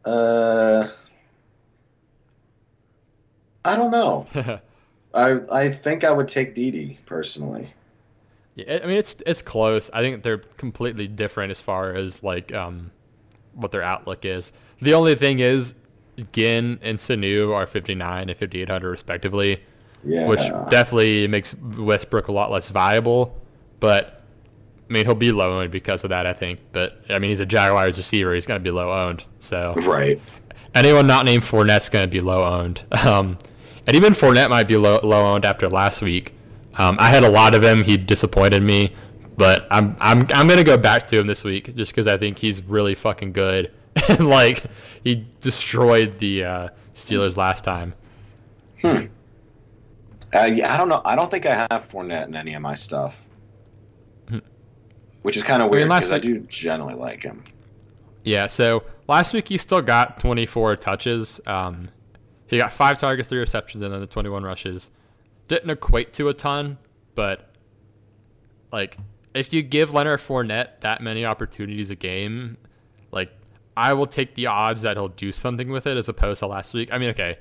[0.04, 0.88] Uh,
[3.64, 4.26] I don't know.
[5.14, 7.72] I I think I would take Dede personally.
[8.54, 9.90] Yeah, I mean it's it's close.
[9.92, 12.90] I think they're completely different as far as like um
[13.54, 14.52] what their outlook is.
[14.80, 15.74] The only thing is
[16.32, 19.62] Ginn and Sanu are 59 and 5800 respectively.
[20.04, 20.26] Yeah.
[20.26, 23.40] Which definitely makes Westbrook a lot less viable,
[23.80, 24.22] but
[24.88, 26.60] I mean he'll be low owned because of that, I think.
[26.72, 29.24] But I mean he's a Jaguars receiver, he's gonna be low owned.
[29.38, 30.20] So Right.
[30.74, 32.82] Anyone not named Fournette's gonna be low owned.
[33.04, 33.38] Um
[33.86, 36.34] and even Fournette might be low, low owned after last week.
[36.74, 37.84] Um, I had a lot of him.
[37.84, 38.94] He disappointed me,
[39.36, 42.38] but I'm I'm I'm gonna go back to him this week just because I think
[42.38, 43.72] he's really fucking good.
[44.08, 44.64] and like
[45.04, 47.94] he destroyed the uh, Steelers last time.
[48.80, 49.06] Hmm.
[50.34, 51.02] Uh, yeah, I don't know.
[51.04, 53.20] I don't think I have Fournette in any of my stuff,
[54.28, 54.38] hmm.
[55.20, 57.44] which is kind of weird because I, mean, I do generally like him.
[58.24, 58.46] Yeah.
[58.46, 61.40] So last week he still got 24 touches.
[61.46, 61.88] Um,
[62.52, 64.90] he got five targets, three receptions, and then the 21 rushes.
[65.48, 66.76] Didn't equate to a ton,
[67.14, 67.48] but
[68.70, 68.98] like
[69.34, 72.58] if you give Leonard Fournette that many opportunities a game,
[73.10, 73.32] like
[73.74, 76.74] I will take the odds that he'll do something with it as opposed to last
[76.74, 76.90] week.
[76.92, 77.38] I mean, okay.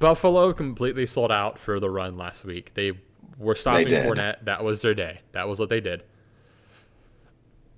[0.00, 2.72] Buffalo completely sold out for the run last week.
[2.74, 2.92] They
[3.38, 4.46] were stopping they Fournette.
[4.46, 5.20] That was their day.
[5.30, 6.02] That was what they did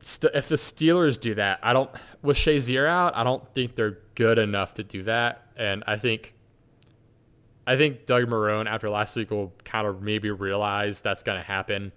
[0.01, 1.91] if the Steelers do that, I don't
[2.23, 5.47] with Shazier out, I don't think they're good enough to do that.
[5.61, 6.33] And I think
[7.67, 11.45] I think Doug Marrone after last week will kind of maybe realize that's going to
[11.45, 11.93] happen,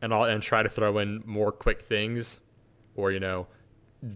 [0.00, 2.40] and all and try to throw in more quick things,
[2.94, 3.48] or you know,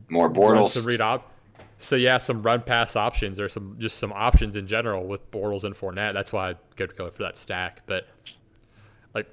[0.08, 1.32] more Bortles to read up.
[1.78, 5.64] So yeah, some run pass options or some just some options in general with Bortles
[5.64, 6.14] and Fournette.
[6.14, 7.82] That's why I go go for that stack.
[7.86, 8.06] But
[9.12, 9.28] like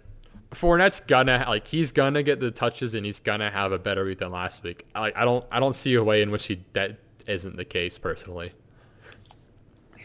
[0.52, 4.18] Fournette's gonna like he's gonna get the touches and he's gonna have a better week
[4.18, 4.88] than last week.
[4.96, 8.00] Like I don't I don't see a way in which he that isn't the case
[8.00, 8.54] personally.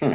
[0.00, 0.14] Hmm.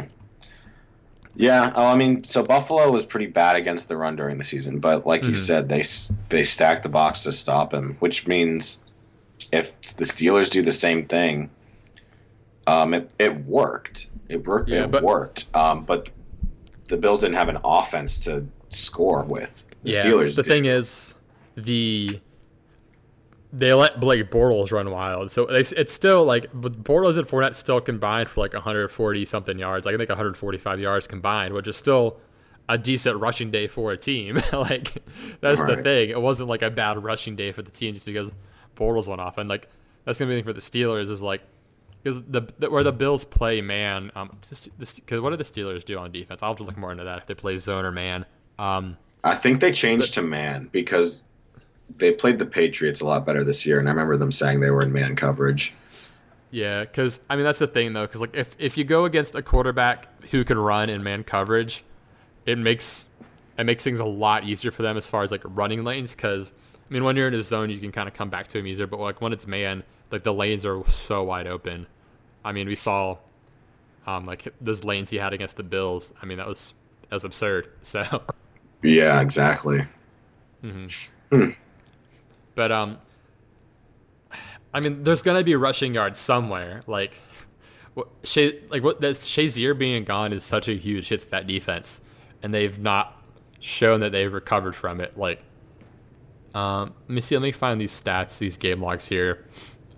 [1.36, 4.78] Yeah, oh, I mean, so Buffalo was pretty bad against the run during the season,
[4.78, 5.32] but like mm-hmm.
[5.32, 5.84] you said, they
[6.28, 8.80] they stacked the box to stop him, which means
[9.50, 11.50] if the Steelers do the same thing,
[12.66, 14.06] um, it, it worked.
[14.28, 14.68] It worked.
[14.68, 15.46] Yeah, it but, worked.
[15.54, 16.08] Um, but
[16.88, 19.66] the Bills didn't have an offense to score with.
[19.82, 20.36] The yeah, Steelers.
[20.36, 20.50] The did.
[20.50, 21.14] thing is,
[21.56, 22.20] the
[23.56, 27.80] they let Blake Bortles run wild, so they, it's still like Bortles and Fournette still
[27.80, 29.86] combined for like 140 something yards.
[29.86, 32.16] Like I think 145 yards combined, which is still
[32.68, 34.42] a decent rushing day for a team.
[34.52, 35.04] like
[35.40, 35.76] that's right.
[35.76, 36.10] the thing.
[36.10, 38.32] It wasn't like a bad rushing day for the team just because
[38.76, 39.68] Bortles went off, and like
[40.04, 41.42] that's gonna be the thing for the Steelers is like
[42.02, 45.96] because the, the, where the Bills play man, um, because what do the Steelers do
[45.96, 46.42] on defense?
[46.42, 48.26] I'll have to look more into that if they play zone or man.
[48.58, 51.22] Um, I think they changed but, to man because
[51.96, 54.70] they played the Patriots a lot better this year, and I remember them saying they
[54.70, 55.74] were in man coverage.
[56.50, 59.34] Yeah, because I mean that's the thing though, because like if if you go against
[59.34, 61.84] a quarterback who can run in man coverage,
[62.46, 63.08] it makes
[63.58, 66.14] it makes things a lot easier for them as far as like running lanes.
[66.14, 68.58] Because I mean, when you're in a zone, you can kind of come back to
[68.58, 71.86] him easier, but like when it's man, like the lanes are so wide open.
[72.44, 73.18] I mean, we saw
[74.06, 76.12] um like those lanes he had against the Bills.
[76.22, 76.72] I mean, that was
[77.08, 77.68] that was absurd.
[77.82, 78.22] So.
[78.82, 79.86] Yeah, exactly.
[80.62, 80.86] Mm-hmm.
[81.34, 81.50] Hmm.
[82.54, 82.98] But um,
[84.72, 86.82] I mean, there's gonna be rushing yards somewhere.
[86.86, 87.14] Like,
[87.94, 88.08] what,
[88.70, 92.00] like what that Shazier being gone is such a huge hit to that defense,
[92.42, 93.22] and they've not
[93.60, 95.16] shown that they've recovered from it.
[95.16, 95.42] Like,
[96.54, 97.36] um, let me see.
[97.36, 99.46] Let me find these stats, these game logs here.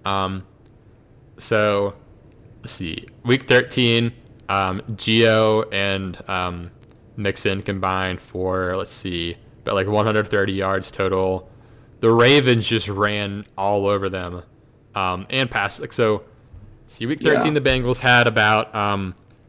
[0.05, 0.47] Um,
[1.39, 1.95] so
[2.61, 3.07] let's see.
[3.25, 4.13] Week 13,
[4.49, 6.71] um, Gio and um,
[7.17, 11.51] Mixon combined for let's see, about like 130 yards total.
[12.07, 14.45] The Ravens just ran all over them,
[14.95, 15.81] um, and passed.
[15.81, 16.23] Like so,
[16.87, 17.59] see, week 13 yeah.
[17.59, 19.07] the Bengals had about um,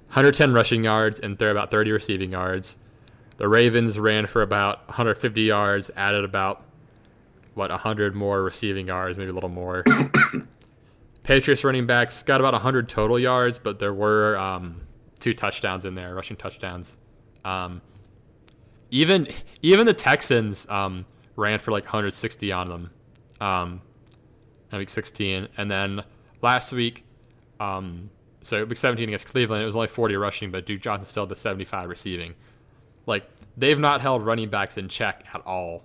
[0.07, 2.77] 110 rushing yards and they're about 30 receiving yards.
[3.35, 6.65] The Ravens ran for about 150 yards, added about
[7.53, 9.83] what 100 more receiving yards, maybe a little more.
[11.21, 14.81] Patriots running backs got about 100 total yards, but there were um,
[15.19, 16.97] two touchdowns in there, rushing touchdowns.
[17.45, 17.83] Um,
[18.89, 19.27] even
[19.61, 21.05] even the Texans um,
[21.37, 22.89] ran for like 160 on them
[23.39, 23.81] um,
[24.71, 26.03] in week 16, and then
[26.41, 27.05] last week,
[27.61, 28.09] um,
[28.41, 31.29] so week 17 against Cleveland, it was only 40 rushing, but Duke Johnson still had
[31.29, 32.33] the 75 receiving.
[33.05, 35.83] Like they've not held running backs in check at all,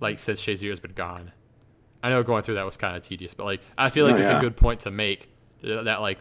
[0.00, 1.32] like since Shazier has been gone.
[2.00, 4.22] I know going through that was kind of tedious, but like I feel like No,
[4.22, 4.38] it's yeah.
[4.38, 5.28] a good point to make
[5.64, 6.18] uh, that like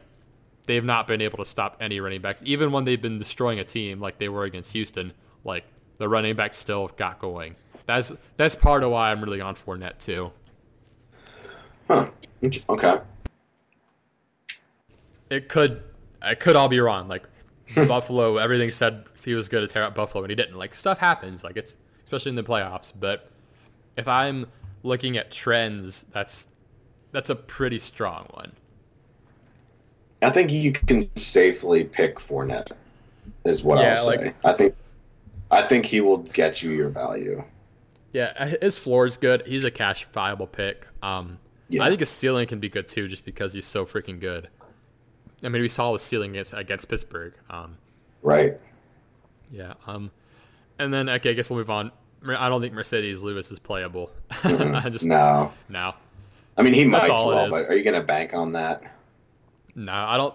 [0.65, 3.63] they've not been able to stop any running backs, even when they've been destroying a
[3.63, 5.13] team like they were against Houston.
[5.43, 5.65] Like
[5.99, 7.55] the running backs still got going.
[7.87, 10.31] That's that's part of why I'm really on Fournette too.
[11.87, 12.09] Huh.
[12.69, 12.99] Okay.
[15.29, 15.81] It could
[16.21, 17.07] it could all be wrong.
[17.07, 17.23] Like
[17.75, 20.57] Buffalo, everything said he was going to tear up Buffalo, and he didn't.
[20.57, 21.43] Like stuff happens.
[21.43, 22.91] Like it's especially in the playoffs.
[22.97, 23.29] But
[23.95, 24.47] if I'm
[24.83, 26.47] looking at trends, that's
[27.11, 28.51] that's a pretty strong one.
[30.21, 32.71] I think you can safely pick Fournette,
[33.45, 34.17] is what Yeah, I'll say.
[34.17, 34.75] like- I think
[35.51, 37.43] I think he will get you your value.
[38.13, 39.43] Yeah, his floor is good.
[39.45, 40.87] He's a cash viable pick.
[41.03, 41.39] Um,
[41.69, 41.83] Yeah.
[41.83, 44.47] I think his ceiling can be good too, just because he's so freaking good.
[45.43, 47.33] I mean, we saw the ceiling against, against Pittsburgh.
[47.49, 47.77] Um,
[48.23, 48.57] Right.
[49.51, 49.73] yeah.
[49.85, 50.09] Um,
[50.79, 51.91] and then okay, I guess we'll move on.
[52.27, 54.09] I don't think Marcedes Lewis is playable.
[54.31, 54.83] Mhm.
[54.85, 55.51] I just no.
[55.69, 55.93] no,
[56.57, 58.81] I mean, he That's might well, but are you going to bank on that?
[59.75, 59.91] no.
[59.93, 60.33] I don't.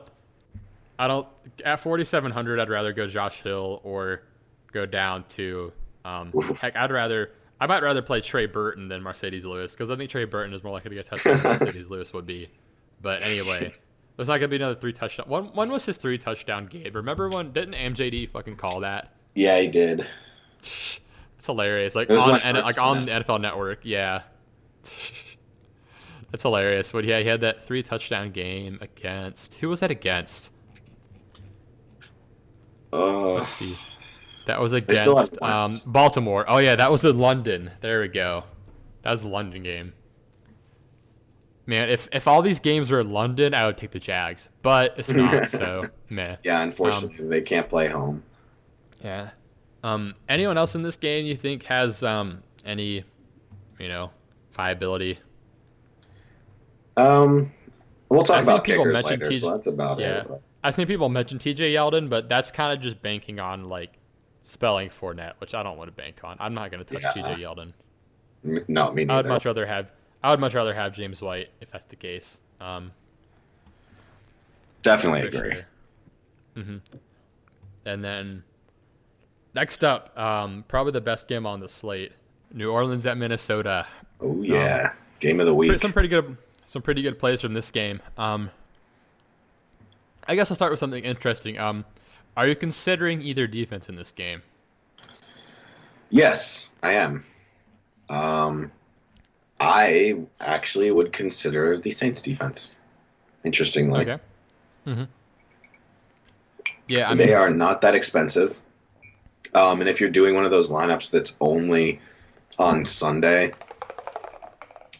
[0.98, 1.26] I don't.
[1.64, 4.22] At 4,700, I'd rather go Josh Hill or
[4.72, 5.72] go down to.
[6.04, 7.32] Um, heck, I'd rather.
[7.62, 10.64] I might rather play Trey Burton than Marcedes Lewis because I think Trey Burton is
[10.64, 12.48] more likely to get touchdowns than Marcedes Lewis would be.
[13.01, 13.70] But anyway,
[14.16, 15.28] there's not gonna be another three touchdown.
[15.28, 16.93] One, when was his three touchdown game?
[16.93, 17.52] Remember when?
[17.52, 19.14] Didn't MJD fucking call that?
[19.36, 20.05] Yeah, he did.
[21.39, 21.97] It's hilarious.
[21.97, 23.80] Like It on like like on the NFL Network.
[23.82, 24.22] Yeah.
[26.30, 26.93] That's hilarious.
[26.93, 30.52] But yeah, he had that three touchdown game against who was that against?
[32.93, 33.76] Uh, Let's see.
[34.47, 35.43] That was They still have against
[35.86, 36.44] um, Baltimore.
[36.48, 37.70] Oh yeah, that was in London.
[37.81, 38.44] There we go.
[39.02, 39.93] That was the London game.
[41.66, 44.94] Man, if if all these games were in London, I would take the Jags, but
[44.98, 45.48] it's not.
[45.51, 46.36] so meh.
[46.43, 48.23] yeah, Um, unfortunately, they can't play home.
[49.02, 49.31] Yeah.
[49.85, 53.05] Um, anyone else in this game you think has um, any,
[53.78, 54.10] you know,
[54.52, 55.19] viability?
[56.97, 57.52] Um,
[58.09, 60.20] we'll talk I've about people kickers later, TJ so that's about Yeah.
[60.20, 60.28] it.
[60.28, 63.94] but- I've seen people mention TJ Yeldon, but that's kind of just banking on like
[64.43, 66.36] spelling Fournette, which I don't want to bank on.
[66.40, 67.23] I'm not going to touch Yeah.
[67.23, 67.73] TJ Yeldon.
[68.69, 69.12] No, me neither.
[69.12, 69.90] I would much rather have
[70.24, 72.39] I would much rather have James White if that's the case.
[72.60, 72.93] Um,
[74.82, 75.62] Definitely agree.
[76.55, 76.64] sure.
[76.64, 76.77] hmm
[77.85, 78.43] And then
[79.55, 82.12] next up, um, probably the best game on the slate:
[82.52, 83.86] New Orleans at Minnesota.
[84.20, 85.78] Oh yeah, game of the week.
[85.78, 86.36] Some pretty good,
[86.66, 88.01] some pretty good plays from this game.
[88.19, 88.51] Um,
[90.27, 91.59] I guess I'll start with something interesting.
[92.36, 94.42] Are you considering either defense in this game?
[96.10, 97.24] Yes, I am.
[98.09, 98.72] Um,
[99.60, 102.76] I actually would consider the Saints defense.
[103.44, 104.22] Interestingly, Okay.
[104.84, 105.04] hmm
[106.88, 108.59] Yeah, I mean, they are not that expensive.
[109.54, 112.00] Um, and if you're doing one of those lineups that's only
[112.59, 113.52] on Sunday,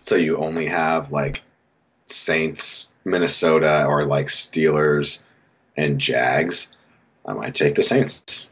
[0.01, 1.43] so you only have like
[2.07, 5.23] Saints, Minnesota, or like Steelers
[5.77, 6.75] and Jags,
[7.25, 8.49] I might take the Saints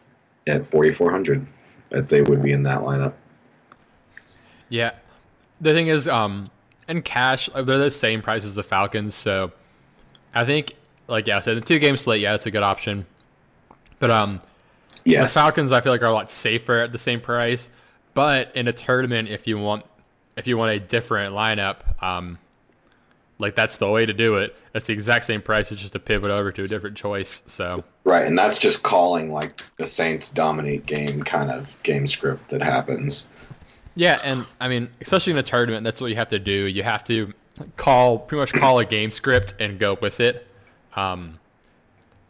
[0.47, 1.47] at 4,400
[1.91, 3.15] as they would be in that lineup.
[4.69, 4.93] yeah.
[5.61, 6.47] The thing is, um,
[6.89, 9.53] in cash, uh, they're the same price as the Falcons, so
[10.35, 10.73] I think,
[11.07, 13.05] like, yeah, so the two game slate, yeah, it's a good option.
[13.99, 14.41] But um,
[15.05, 15.33] Yes.
[15.33, 17.71] The Falcons, I feel like, are a lot safer at the same price.
[18.15, 19.85] But in a tournament, if you want,
[20.37, 22.39] if you want a different lineup, um,
[23.41, 24.55] like that's the way to do it.
[24.73, 25.73] That's the exact same price.
[25.73, 27.43] It's just to pivot over to a different choice.
[27.47, 32.51] So Right, and that's just calling like the Saints dominate game kind of game script
[32.51, 33.27] that happens.
[33.97, 36.53] yeah, and I mean, especially in a tournament, that's what you have to do.
[36.53, 37.33] You have to
[37.77, 40.47] call pretty much call a game script and go with it.
[40.95, 41.39] Um,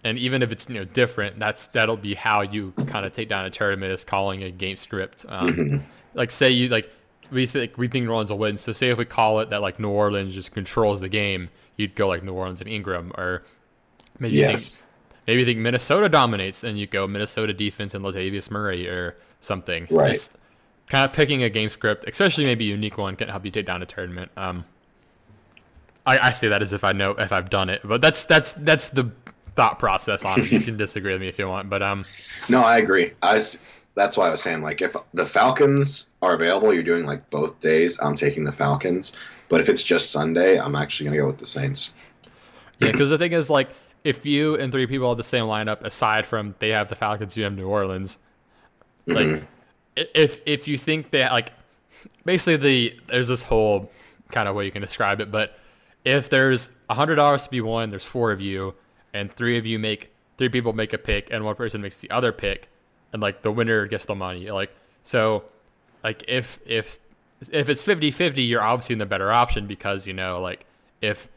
[0.03, 3.29] and even if it's you know different, that's that'll be how you kind of take
[3.29, 5.27] down a tournament is calling a game script.
[5.29, 5.83] Um, Mhm.
[6.15, 6.91] like say you like
[7.31, 8.57] we think we think New Orleans will win.
[8.57, 11.95] So say if we call it that like New Orleans just controls the game, you'd
[11.95, 13.43] go like New Orleans and Ingram, or
[14.19, 14.61] maybe you think
[15.27, 19.87] maybe you think Minnesota dominates, and you go Minnesota defense and Latavius Murray or something.
[19.91, 20.15] Right.
[20.15, 20.33] Just
[20.89, 23.67] kind of picking a game script, especially maybe a unique one, can help you take
[23.67, 24.31] down a tournament.
[24.37, 24.65] Um,
[26.07, 28.53] I, I say that as if I know if I've done it, but that's that's
[28.55, 29.11] that's the
[29.57, 30.51] thought process on it.
[30.51, 32.05] You can disagree with me if you want, but um,
[32.49, 33.13] No, I agree.
[33.23, 33.43] I,
[33.95, 37.61] that's why I was saying like if the Falcons are available, you're doing like both
[37.61, 37.99] days.
[38.01, 39.17] I'm taking the Falcons,
[39.49, 41.91] but if it's just Sunday, I'm actually gonna go with the Saints.
[42.79, 43.71] Yeah, because the thing is, like,
[44.05, 47.37] if you and three people have the same lineup, aside from they have the Falcons,
[47.37, 48.19] you have New Orleans.
[49.07, 49.47] Like, Mhm.
[50.15, 51.53] if if you think that like,
[52.25, 53.91] basically the there's this whole
[54.31, 55.59] kind of way you can describe it, but
[56.05, 58.75] if there's a hundred dollars to be won, there's four of you,
[59.13, 62.11] and three of you make three people make a pick, and one person makes the
[62.11, 62.70] other pick,
[63.13, 64.51] and like the winner gets the money.
[64.51, 65.45] Like so,
[66.03, 67.01] like if if
[67.51, 70.67] if it's 50-50, you're obviously in the better option because you know like
[71.01, 71.29] if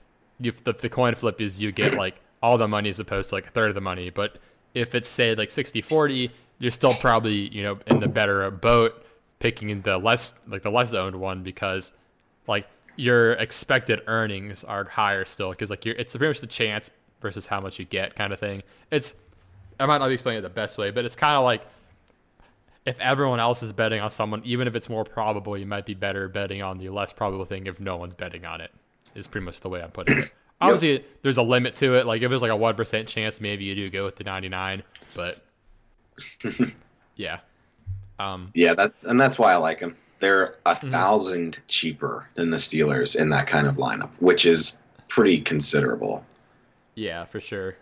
[0.41, 3.35] if the, the coin flip is you get like all the money as opposed to
[3.35, 4.37] like a third of the money but
[4.73, 6.29] if it's say like 60-40
[6.59, 9.05] you're still probably you know in the better boat
[9.39, 11.93] picking the less like the less owned one because
[12.47, 16.89] like your expected earnings are higher still because like you're it's pretty much the chance
[17.21, 19.15] versus how much you get kind of thing it's
[19.79, 21.61] i might not be explaining it the best way but it's kind of like
[22.85, 25.93] if everyone else is betting on someone even if it's more probable you might be
[25.93, 28.71] better betting on the less probable thing if no one's betting on it
[29.15, 30.31] is pretty much the way i'm putting it
[30.61, 33.75] obviously there's a limit to it like if there's like a 1% chance maybe you
[33.75, 34.83] do go with the 99
[35.15, 35.43] but
[37.15, 37.39] yeah
[38.19, 39.97] um Yeah, that's and that's why I like them.
[40.19, 40.91] They're a Mhm.
[40.91, 44.77] thousand cheaper than the Steelers in that kind of lineup, which is
[45.07, 46.23] pretty considerable.
[46.95, 47.75] Yeah, for sure.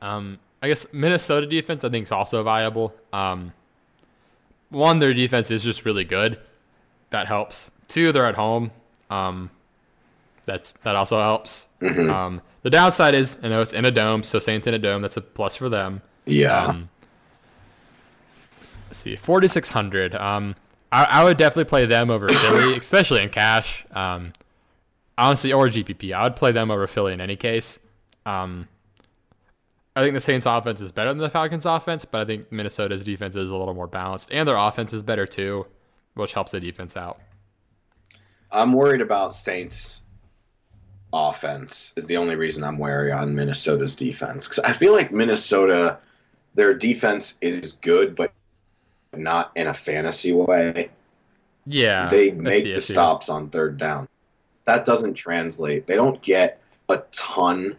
[0.00, 2.94] Um, I guess Minnesota defense I think is also viable.
[3.12, 3.52] Um,
[4.70, 6.38] one, their defense is just really good.
[7.10, 7.70] That helps.
[7.86, 8.70] Two, they're at home.
[9.08, 9.50] Um,
[10.46, 11.68] that's that also helps.
[11.80, 12.10] Mhm.
[12.12, 15.00] Um, the downside is I know it's in a dome, so Saints in a dome.
[15.02, 16.02] That's a plus for them.
[16.26, 16.88] Yeah, Um,
[18.88, 20.14] let's see, forty six hundred.
[20.14, 20.54] Um,
[20.92, 23.86] I, I would definitely play them over Philly, especially in cash.
[23.92, 24.32] Um,
[25.16, 26.12] honestly, or GPP.
[26.12, 27.78] I would play them over Philly in any case.
[28.26, 28.68] Um,
[29.98, 33.02] I think the Saints' offense is better than the Falcons' offense, but I think Minnesota's
[33.02, 35.66] defense is a little more balanced, and their offense is better too,
[36.14, 37.18] which helps the defense out.
[38.48, 40.00] I'm worried about Saints
[41.12, 45.98] offense is the only reason I'm wary on Minnesota's defense because I feel like Minnesota,
[46.54, 48.32] their defense is good, but
[49.12, 50.90] not in a fantasy way.
[51.66, 54.06] Yeah, they make the the stops on third down.
[54.64, 55.88] That doesn't translate.
[55.88, 57.74] They don't get a ton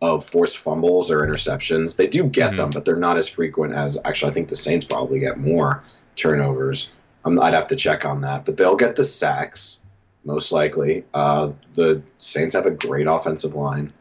[0.00, 1.96] of forced fumbles or interceptions.
[1.96, 2.56] They do get Mhm.
[2.56, 4.30] them, but they're not as frequent as actually.
[4.30, 5.82] I think the Saints probably get more
[6.16, 6.90] turnovers.
[7.24, 9.80] I'm, I'd have to check on that, but they'll get the sacks
[10.24, 11.04] most likely.
[11.12, 13.92] Uh, the Saints have a great offensive line.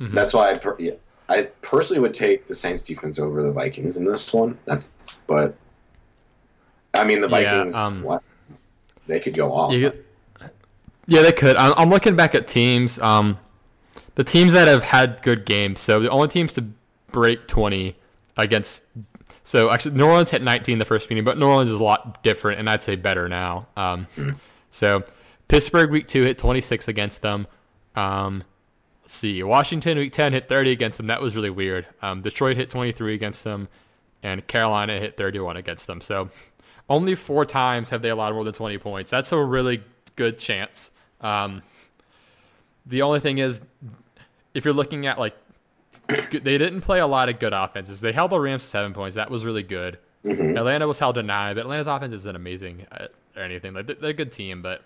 [0.00, 0.12] Mhm.
[0.12, 0.92] That's why I, per- yeah,
[1.28, 4.58] I personally would take the Saints defense over the Vikings in this one.
[4.66, 5.54] That's but
[6.94, 7.74] I mean the Yeah, Vikings.
[7.74, 8.22] um, what
[9.06, 9.72] they could go off.
[9.72, 9.92] You
[11.06, 11.56] yeah, they could.
[11.56, 12.98] I'm, I'm looking back at teams.
[12.98, 13.38] Um,
[14.20, 15.80] the teams that have had good games.
[15.80, 16.66] So the only teams to
[17.10, 17.96] break 20
[18.36, 18.84] against.
[19.44, 22.22] So actually, New Orleans hit 19 the first meeting, but New Orleans is a lot
[22.22, 23.68] different, and I'd say better now.
[23.78, 24.32] Um, Hmm.
[24.68, 25.04] So
[25.48, 27.46] Pittsburgh week two hit 26 against them.
[27.96, 28.44] Um,
[29.00, 31.06] let's see, Washington week 10 hit 30 against them.
[31.06, 31.86] That was really weird.
[32.02, 33.68] Um, Detroit hit 23 against them,
[34.22, 36.02] and Carolina hit 31 against them.
[36.02, 36.28] So
[36.90, 39.10] only four times have they allowed more than 20 points.
[39.10, 39.82] That's a really
[40.14, 40.90] good chance.
[41.22, 41.62] Um,
[42.84, 43.62] the only thing is,
[44.54, 45.36] if you're looking at like,
[46.08, 48.00] they didn't play a lot of good offenses.
[48.00, 49.16] They held the Rams seven points.
[49.16, 49.98] That was really good.
[50.24, 50.56] Mhm.
[50.58, 53.06] Atlanta was held to nine, but Atlanta's offense isn't amazing uh,
[53.36, 53.72] or anything.
[53.74, 54.82] Like they're, they're a good team, but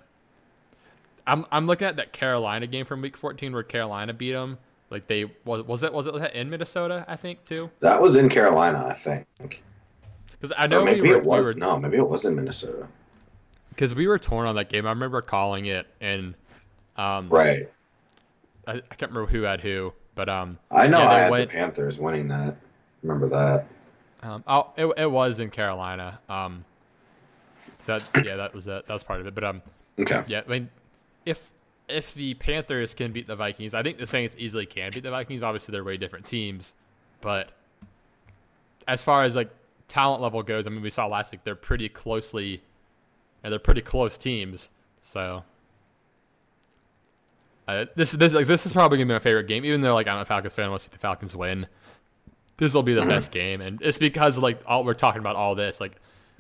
[1.27, 4.59] I'm I'm looking at that Carolina game from Week 14 where Carolina beat them.
[4.91, 7.05] Like they was was it was it in Minnesota?
[7.09, 7.71] I think too.
[7.81, 9.27] That was in Carolina, I think.
[10.31, 12.25] Because I know Or maybe we were, it was we were no, maybe it was
[12.27, 12.87] in Minnesota.
[13.71, 14.87] because we were torn on that game.
[14.87, 16.35] I remember calling it, and
[16.97, 17.69] um, Right.
[18.67, 21.51] I, I can't remember who had who, but um, I know Yeah, I had went-
[21.51, 22.57] the Panthers winning that.
[23.03, 23.67] Remember that?
[24.23, 26.19] um, oh, it, it was in Carolina.
[26.29, 26.65] Um,
[27.81, 29.35] so that yeah, that was that, that was part of it.
[29.35, 29.63] But um,
[29.99, 30.23] Okay.
[30.27, 30.71] yeah, I mean,
[31.27, 31.39] if
[31.89, 35.11] if the Panthers can beat the Vikings, I think the Saints easily can beat the
[35.11, 35.43] Vikings.
[35.43, 36.73] Obviously, they're way different teams,
[37.21, 37.51] but
[38.89, 39.51] as far as like
[39.89, 42.63] talent level goes, I mean, we saw last week they're pretty closely,
[43.43, 44.71] and they're pretty close teams.
[45.03, 45.45] So
[47.67, 50.07] uh, this this like, this is probably gonna be my favorite game, even though like
[50.07, 51.67] I'm a Falcons fan, I want to see the Falcons win.
[52.57, 53.09] This will be the Mhm.
[53.09, 55.93] best game, and it's because like all we're talking about all this, like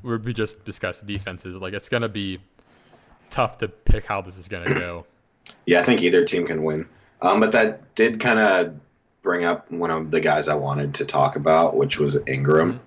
[0.02, 1.56] we're, we just discussed defenses.
[1.56, 2.40] Like it's gonna be
[3.30, 5.06] tough to pick how this is gonna go.
[5.66, 6.88] Yeah, I think either team can win.
[7.20, 8.74] Um, but that did kind of
[9.20, 12.80] bring up one of the guys I wanted to talk about, which was Ingram.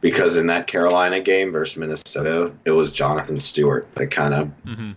[0.00, 4.92] Because in that Carolina game versus Minnesota, it was Jonathan Stewart that kind of hmm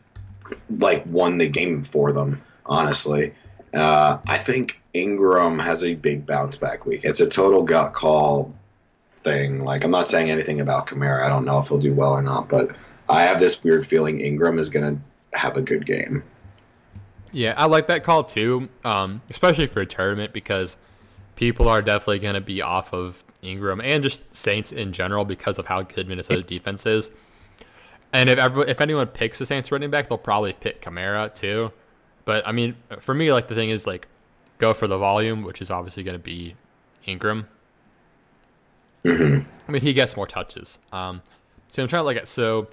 [0.70, 2.40] like won the game for them.
[2.66, 3.34] Honestly,
[3.74, 7.02] uh, I think Ingram has a big bounce back week.
[7.04, 8.54] It's a total gut call
[9.08, 9.64] thing.
[9.64, 11.24] Like I'm not saying anything about Kamara.
[11.24, 12.76] I don't know if he'll do well or not, but
[13.10, 16.24] I have this weird feeling Ingram is going to have a good game.
[17.32, 20.78] Yeah, I like that call too, um, especially for a tournament because
[21.36, 25.60] people are definitely going to be off of Ingram and just Saints in general because
[25.60, 27.12] of how good Minnesota's defense is.
[28.14, 31.74] And if ever, if anyone picks the Saints running back, they'll probably pick Kamara too.
[32.26, 34.08] But I mean, for me, like the thing is like
[34.58, 36.56] go for the volume, which is obviously going to be
[37.06, 37.48] Ingram.
[39.04, 39.48] Mm-hmm.
[39.68, 40.80] I mean, he gets more touches.
[40.92, 41.22] Um,
[41.68, 42.68] so I'm trying to look at so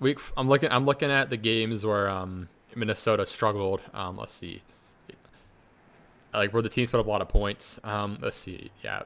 [0.00, 0.18] week.
[0.36, 0.70] I'm looking.
[0.70, 3.80] I'm looking at the games where um, Minnesota struggled.
[3.94, 4.62] Um, let's see,
[6.34, 7.78] like where the teams put up a lot of points.
[7.84, 8.70] Um, let's see.
[8.82, 9.02] Yeah,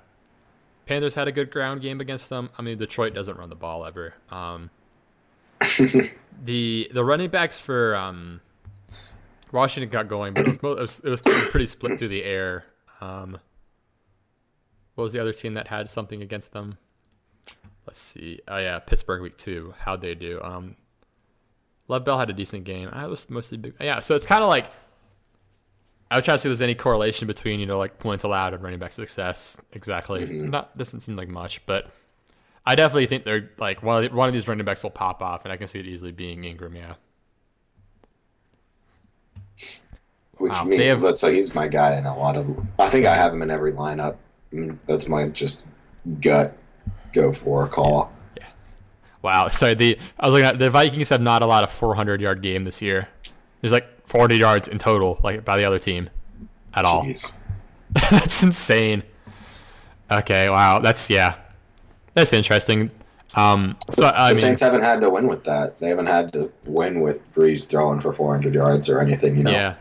[0.87, 2.51] Panthers had a good ground game against them.
[2.57, 4.15] I mean, Detroit doesn't run the ball ever.
[4.31, 4.71] Um,
[6.45, 8.41] the the running backs for um,
[9.53, 12.65] Washington got going, but it was, it was, it was pretty split through the air.
[13.01, 13.39] Um,
[14.95, 16.77] what was the other team that had something against them?
[17.87, 18.41] Let's see.
[18.47, 19.75] Oh yeah, Pittsburgh week two.
[19.79, 20.41] How'd they do?
[20.43, 20.77] Um,
[21.89, 22.89] Lev Bell had a decent game.
[22.93, 23.75] I was mostly big.
[23.81, 24.67] Yeah, so it's kind of like
[26.11, 28.55] I was trying to see if there's any correlation between you know like points allowed
[28.55, 29.57] and running back success.
[29.73, 30.21] Exactly.
[30.27, 30.51] Mhm.
[30.51, 31.91] Not doesn't seem like much, but
[32.67, 35.23] I definitely think they're like one of the, one of these running backs will pop
[35.23, 36.77] off, and I can see it easily being Ingram.
[36.77, 36.95] Yeah.
[40.41, 42.59] Which Wow, means, have- but so he's my guy in a lot of.
[42.79, 44.17] I think I have him in every lineup.
[44.53, 45.65] Mm, That's my just
[46.21, 46.57] gut
[47.13, 48.11] go for call.
[48.39, 48.47] Yeah.
[49.23, 49.49] Wow.
[49.49, 49.75] Sorry.
[49.75, 52.81] The I was looking at the Vikings have not allowed a 400 yard game this
[52.81, 53.07] year.
[53.61, 56.09] There's like 40 yards in total, like by the other team,
[56.73, 57.05] at all.
[57.05, 57.33] Jeez.
[58.11, 59.03] That's insane.
[60.11, 60.79] Okay, wow.
[60.79, 61.37] That's yeah.
[62.15, 62.91] That's interesting.
[63.35, 65.79] Um so I the mean Saints haven't had to win with that.
[65.79, 69.37] They haven't had to win with Brees throwing for 400 yards or anything.
[69.37, 69.51] You know.
[69.51, 69.75] yeah.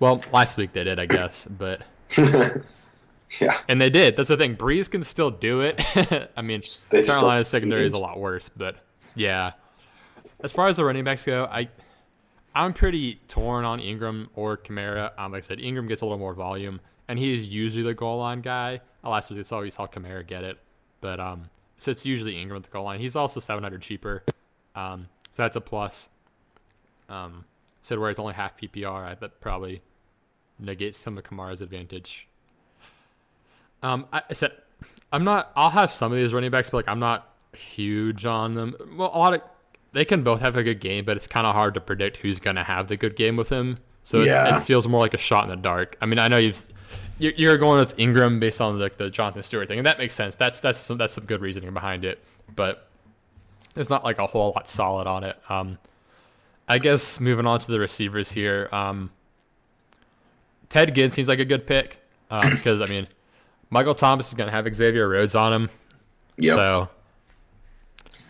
[0.00, 1.82] Well, last week they did, I guess, but
[2.18, 3.58] yeah.
[3.68, 4.16] and they did.
[4.16, 4.56] That's the thing.
[4.56, 5.80] Brees can still do it.
[6.36, 8.76] I mean, They Carolina's secondary is a lot worse, but
[9.14, 9.52] yeah.
[10.42, 11.68] As far as the running backs go, I
[12.54, 15.12] I'm pretty torn on Ingram or Kamara.
[15.18, 17.94] Um, like I said, Ingram gets a little more volume, and he is usually the
[17.94, 18.80] goal line guy.
[19.04, 20.58] Last week I saw we saw Kamara get it,
[21.02, 23.00] but um, so it's usually Ingram at the goal line.
[23.00, 24.24] He's also 700 cheaper,
[24.74, 26.08] um, so that's a plus.
[27.10, 27.44] Um,
[27.82, 29.82] so where it's only half PPR, I that probably
[30.62, 32.26] negates some of Kamara's advantage.
[33.82, 34.52] Um, I, I said
[35.12, 35.50] I'm not.
[35.56, 38.74] I'll have some of these running backs, but like I'm not huge on them.
[38.96, 39.42] Well, a lot of
[39.92, 42.38] they can both have a good game, but it's kind of hard to predict who's
[42.40, 43.78] gonna have the good game with him.
[44.02, 44.56] So it's, Yeah.
[44.56, 45.96] it feels more like a shot in the dark.
[46.00, 46.64] I mean, I know you've
[47.18, 50.14] you're you're going with Ingram based on like the Jonathan Stewart thing, and that makes
[50.14, 50.34] sense.
[50.34, 52.22] That's that's some, that's some good reasoning behind it,
[52.54, 52.86] but
[53.74, 55.36] there's not like a whole lot solid on it.
[55.48, 55.78] Um,
[56.68, 58.68] I guess moving on to the receivers here.
[58.72, 59.10] Um,
[60.70, 61.98] Ted Ginn seems like a good pick
[62.30, 63.06] um, because I mean,
[63.68, 65.70] Michael Thomas is gonna have Xavier Rhodes on him,
[66.38, 66.54] Yep.
[66.56, 66.88] so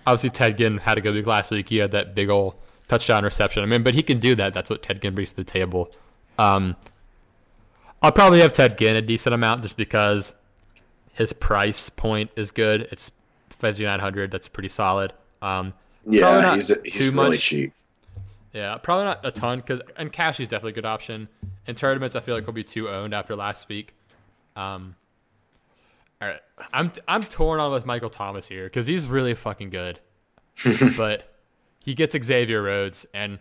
[0.07, 1.69] obviously Ted Ginn had a good week last week.
[1.69, 2.55] He had that big old
[2.89, 3.63] touchdown reception.
[3.63, 4.53] I mean, but he can do that.
[4.55, 5.91] That's what Ted Ginn brings to the table.
[6.39, 6.77] Um,
[8.03, 10.35] I'll probably have Ted Ginn a decent amount just because
[11.13, 12.89] his price point is good.
[12.91, 13.11] It's
[13.51, 14.31] fifty nine hundred.
[14.31, 15.13] That's pretty solid.
[15.43, 15.75] Um,
[16.07, 17.41] yeah, he's, he's too really much.
[17.41, 17.75] cheap.
[18.55, 21.29] yeah, probably not a ton because and cash is definitely a good option.
[21.67, 23.95] In tournaments, I feel like he'll be too owned after last week.
[24.57, 24.97] Um,
[26.21, 26.41] all right,
[26.73, 30.01] I'm I'm torn on with Michael Thomas here because he's really fucking good,
[30.97, 31.35] but
[31.85, 33.39] he gets Xavier Rhodes and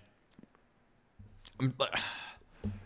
[1.59, 1.73] I'm-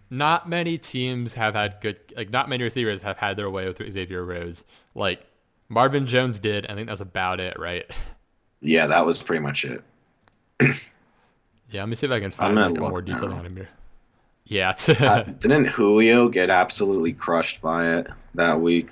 [0.09, 3.81] not many teams have had good like not many receivers have had their way with
[3.91, 4.63] Xavier Rhodes.
[4.95, 5.25] Like
[5.69, 6.67] Marvin Jones did.
[6.67, 7.85] I think that's about it, right?
[8.61, 9.83] Yeah, that was pretty much it.
[10.61, 13.37] Yeah, let me see if I can find little more detail now.
[13.37, 13.69] on him here.
[14.45, 18.89] Yeah, Uh, didn't Julio get absolutely crushed by it that week?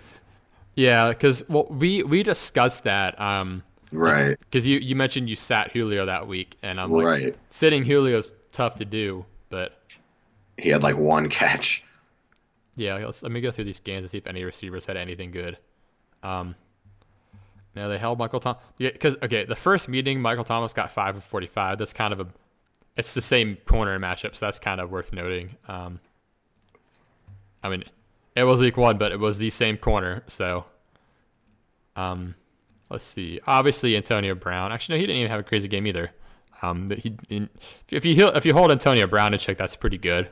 [0.75, 3.19] Yeah, because well, we we discussed that.
[3.19, 7.35] Um, Right, because you you mentioned you sat Julio that week, and I'm like, right.
[7.49, 9.77] sitting Julio's tough to do, but
[10.57, 11.83] He had like one catch.
[12.75, 15.31] yeah, let's, let me go through these games and see if any receivers had anything
[15.31, 15.57] good.
[16.23, 16.55] Um,
[17.75, 18.61] now they held Michael Thomas.
[18.77, 21.77] Yeah, because okay, the first meeting Michael Thomas got five of forty five.
[21.77, 22.27] That's kind of a,
[22.97, 25.55] it's the same corner matchup, so that's kind of worth noting.
[25.67, 25.99] Um,
[27.63, 27.83] I mean,
[28.35, 30.65] it was week one, but it was the same corner, so.
[31.95, 32.35] Um,
[32.89, 33.39] let's see.
[33.47, 34.71] Obviously, Antonio Brown.
[34.71, 36.11] Actually, no, he didn't even have a crazy game either.
[36.61, 37.17] Um, he
[37.89, 40.29] if you if you hold Antonio Brown in check, that's pretty good.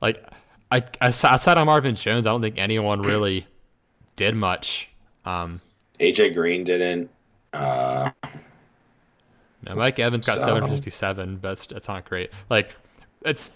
[0.00, 0.24] Like,
[0.70, 3.46] I outside of Marvin Jones, I don't think anyone really
[4.14, 4.90] did much.
[5.24, 5.60] Um,
[5.98, 7.10] AJ Green didn't.
[7.52, 8.10] Uh,
[9.66, 12.30] no, Mike Evans got So- 767, but that's, that's not great.
[12.48, 12.74] Like,
[13.24, 13.50] it's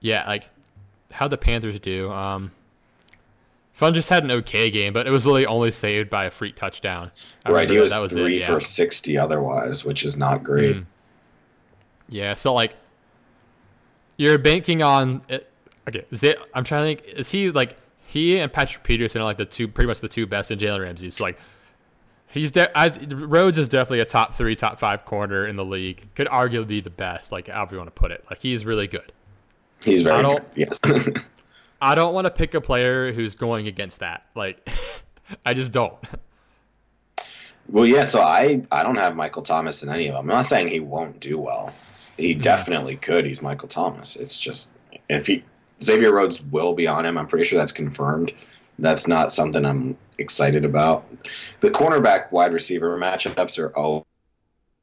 [0.00, 0.48] yeah, like
[1.10, 2.10] how the Panthers do.
[2.10, 2.52] Um,
[3.78, 7.10] Funchess had an okay game, but it was really only saved by a freak touchdown.
[7.44, 8.46] I right, he was, that, was three it, yeah.
[8.46, 10.76] for sixty otherwise, which is not great.
[10.76, 10.84] Mm.
[12.08, 12.74] Yeah, so like
[14.16, 15.48] you're banking on it.
[15.88, 17.18] Okay, is it, I'm trying to think.
[17.18, 17.76] Is he like
[18.06, 20.82] he and Patrick Peterson are like the two, pretty much the two best in Jalen
[20.82, 21.10] Ramsey?
[21.10, 21.38] So like
[22.30, 26.08] he's de- I, Rhodes is definitely a top three, top five corner in the league.
[26.14, 28.24] Could arguably be the best, like however you want to put it.
[28.30, 29.12] Like he's really good.
[29.82, 30.68] He's I very don't- good.
[30.84, 31.14] Yes.
[31.80, 34.26] I don't want to pick a player who's going against that.
[34.34, 34.68] Like
[35.46, 35.94] I just don't.
[37.68, 38.04] well, yeah.
[38.04, 40.22] So I I don't have Michael Thomas in any of them.
[40.22, 41.72] I'm not saying he won't do well.
[42.16, 43.24] He definitely could.
[43.24, 44.16] He's Michael Thomas.
[44.16, 44.70] It's just
[45.08, 45.44] if he
[45.80, 47.16] Xavier Rhodes will be on him.
[47.16, 48.32] I'm pretty sure that's confirmed.
[48.78, 51.04] That's not something I'm excited about.
[51.60, 54.04] The cornerback wide receiver matchups are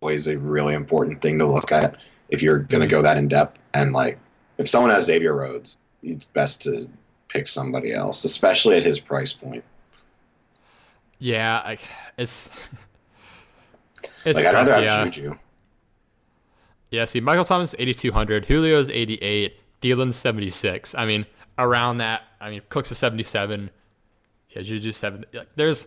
[0.02, 1.98] always a really important thing to look at
[2.30, 2.98] if you're going to mm-hmm.
[2.98, 3.60] go that in depth.
[3.74, 4.20] And like,
[4.58, 6.90] if someone has Xavier Rhodes, it's best to
[7.28, 9.64] pick somebody else, especially at his price point.
[11.20, 11.82] Yeah, like
[12.18, 12.50] it's
[14.26, 14.68] it's like, I'd tough.
[14.68, 15.00] rather yeah.
[15.00, 15.38] have Juju.
[16.92, 20.94] Yeah, see, Michael Thomas eighty two hundred, Julio's eighty eight, Thielen's seventy six.
[20.96, 21.26] I mean,
[21.58, 22.24] around that.
[22.40, 23.70] I mean, Cook's a seventy seven.
[24.56, 25.26] Yeah, Juju seven.
[25.34, 25.86] like, There's,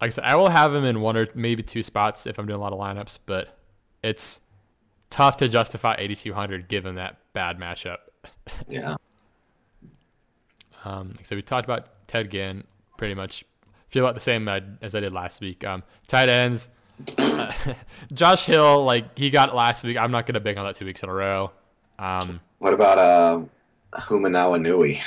[0.00, 2.46] like I said, I will have him in one or maybe two spots if I'm
[2.46, 3.56] doing a lot of lineups, but
[4.02, 4.40] it's
[5.08, 7.96] tough to justify eighty two hundred given that bad matchup.
[8.68, 8.96] Yeah.
[10.84, 12.64] Um, so we talked about Ted Ginn,
[12.96, 13.44] pretty much
[13.88, 15.62] feel about the same uh, as I did last week.
[15.64, 16.70] Um, tight ends,
[17.18, 17.52] uh,
[18.12, 19.96] Josh Hill, like he got last week.
[19.96, 21.52] I'm not gonna big on that two weeks in a row.
[21.98, 23.40] Um, What about uh,
[24.00, 25.00] Hoomanawanui?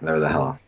[0.00, 0.58] There the hell.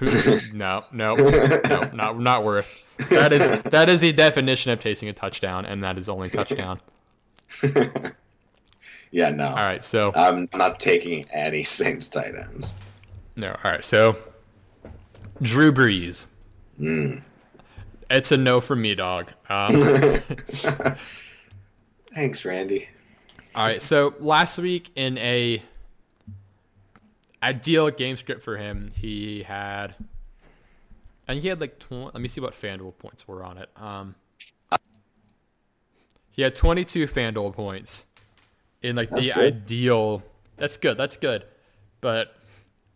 [0.52, 2.68] no, no, no, not not worth.
[3.10, 6.80] That is that is the definition of chasing a touchdown, and that is only touchdown.
[9.10, 9.48] yeah, no.
[9.48, 12.74] All right, so I'm not taking any Saints tight ends.
[13.36, 14.16] no, all right, so
[15.42, 16.26] Drew Brees.
[16.78, 17.22] Mm.
[18.10, 19.32] It's a no for me, dog.
[19.50, 20.22] Um,
[22.14, 22.88] Thanks, Randy.
[23.54, 25.62] All right, so last week in a
[27.42, 29.94] ideal game script for him, he had,
[31.26, 33.68] I think he had like, tw- let me see what FanDuel points were on it.
[33.76, 34.14] Um,
[36.30, 38.06] he had 22 FanDuel points
[38.82, 39.54] in like That's the good.
[39.54, 40.22] ideal.
[40.56, 40.96] That's good.
[40.96, 41.44] That's good,
[42.00, 42.34] but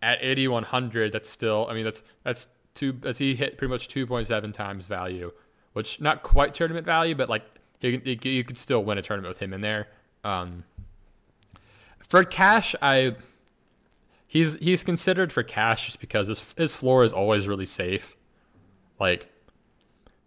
[0.01, 1.66] at 8100, that's still.
[1.69, 2.93] I mean, that's that's two.
[2.93, 5.32] That's he hit pretty much 2.7 times value,
[5.73, 7.43] which not quite tournament value, but like
[7.81, 9.89] you, you, you could still win a tournament with him in there.
[10.24, 10.64] Um,
[12.09, 13.16] for cash, I
[14.32, 18.16] he's he's considered for cash just because his his floor is always really safe.
[18.98, 19.26] Like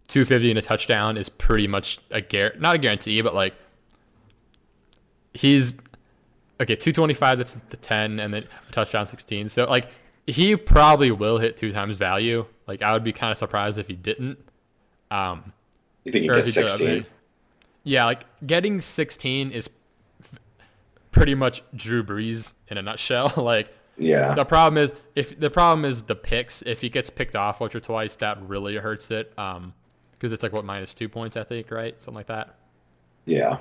[0.09, 3.55] 250 and a touchdown is pretty much a gar- not a guarantee, but like
[5.33, 5.73] he's
[6.61, 9.87] okay 225 that's the 10 and then a touchdown 16 so like
[10.27, 12.45] he probably will hit two times value.
[12.67, 14.37] Like i would be kind of surprised if he didn't.
[15.09, 15.51] Um
[16.03, 17.05] You think you or get if he did, 16?
[17.83, 19.67] yeah like getting 16 is
[21.11, 23.33] pretty much drew brees in a nutshell.
[23.37, 24.33] Like Yeah.
[24.35, 27.73] the problem is if the problem is the picks if he gets picked off once
[27.75, 29.73] or twice that really hurts it um
[30.11, 32.55] because it's like what minus two points i think right something like that
[33.25, 33.57] Yeah.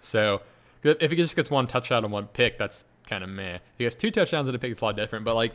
[0.00, 0.40] so
[0.84, 3.56] if he just gets one touchdown and one pick, that's kind of meh.
[3.56, 5.24] If he gets two touchdowns and a pick, it's a lot different.
[5.24, 5.52] But like,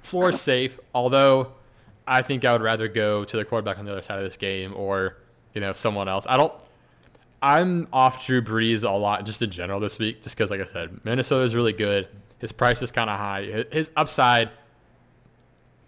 [0.00, 0.78] floor safe.
[0.94, 1.52] Although,
[2.06, 4.38] I think I would rather go to the quarterback on the other side of this
[4.38, 5.18] game, or
[5.52, 6.24] you know, someone else.
[6.26, 6.54] I don't.
[7.42, 10.64] I'm off Drew Brees a lot just in general this week, just because, like I
[10.64, 12.08] said, Minnesota is really good.
[12.42, 13.64] His price is kind of high.
[13.70, 14.50] His- upside,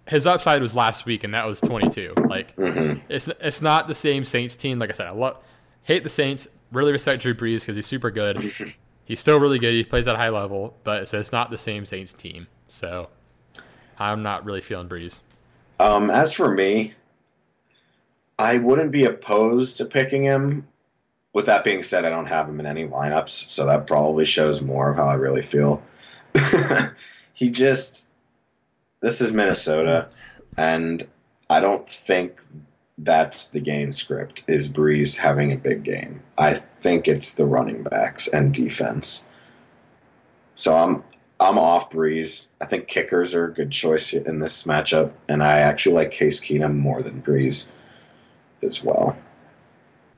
[0.06, 2.14] his upside was last week, and that was 22.
[2.28, 4.78] Like, hmm it's it's not the same Saints team.
[4.78, 5.38] Like I said, I love
[5.82, 6.46] hate the Saints.
[6.70, 8.52] Really respect Drew Brees because he's super good.
[9.04, 9.74] he's still really good.
[9.74, 12.46] He plays at a high level, but it's, it's not the same Saints team.
[12.68, 13.08] So
[13.98, 15.20] I'm not really feeling Brees.
[15.80, 16.94] Um, as for me,
[18.38, 20.68] I wouldn't be opposed to picking him.
[21.32, 24.62] With that being said, I don't have him in any lineups, so that probably shows
[24.62, 25.82] more of how I really feel.
[27.34, 28.06] he just,
[29.00, 30.08] this is Minnesota,
[30.56, 31.06] and
[31.48, 32.40] I don't think
[32.98, 34.44] that's the game script.
[34.46, 36.22] Is Brees having a big game?
[36.38, 39.24] I think it's the running backs and defense.
[40.54, 41.02] So I'm
[41.40, 42.46] I'm off Brees.
[42.60, 46.40] I think kickers are a good choice in this matchup, and I actually like Case
[46.40, 47.70] Keenum more than Brees
[48.62, 49.16] as well.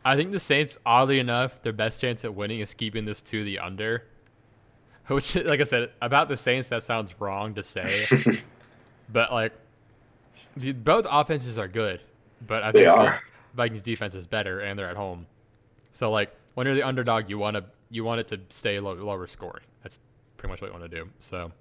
[0.04, 3.42] I think the Saints, oddly enough, their best chance at winning is keeping this to
[3.42, 4.04] the under.
[5.14, 8.06] Which, like I said, about the Saints, that sounds wrong to say,
[9.08, 9.52] but like,
[10.56, 12.00] the, both offenses are good,
[12.46, 13.18] but I think the.
[13.54, 15.26] Vikings defense is better, and they're at home.
[15.92, 18.94] So like, when you're the underdog, you want to you want it to stay low,
[18.94, 19.62] lower scoring.
[19.82, 19.98] That's
[20.36, 21.08] pretty much what you want to do.
[21.18, 21.52] So,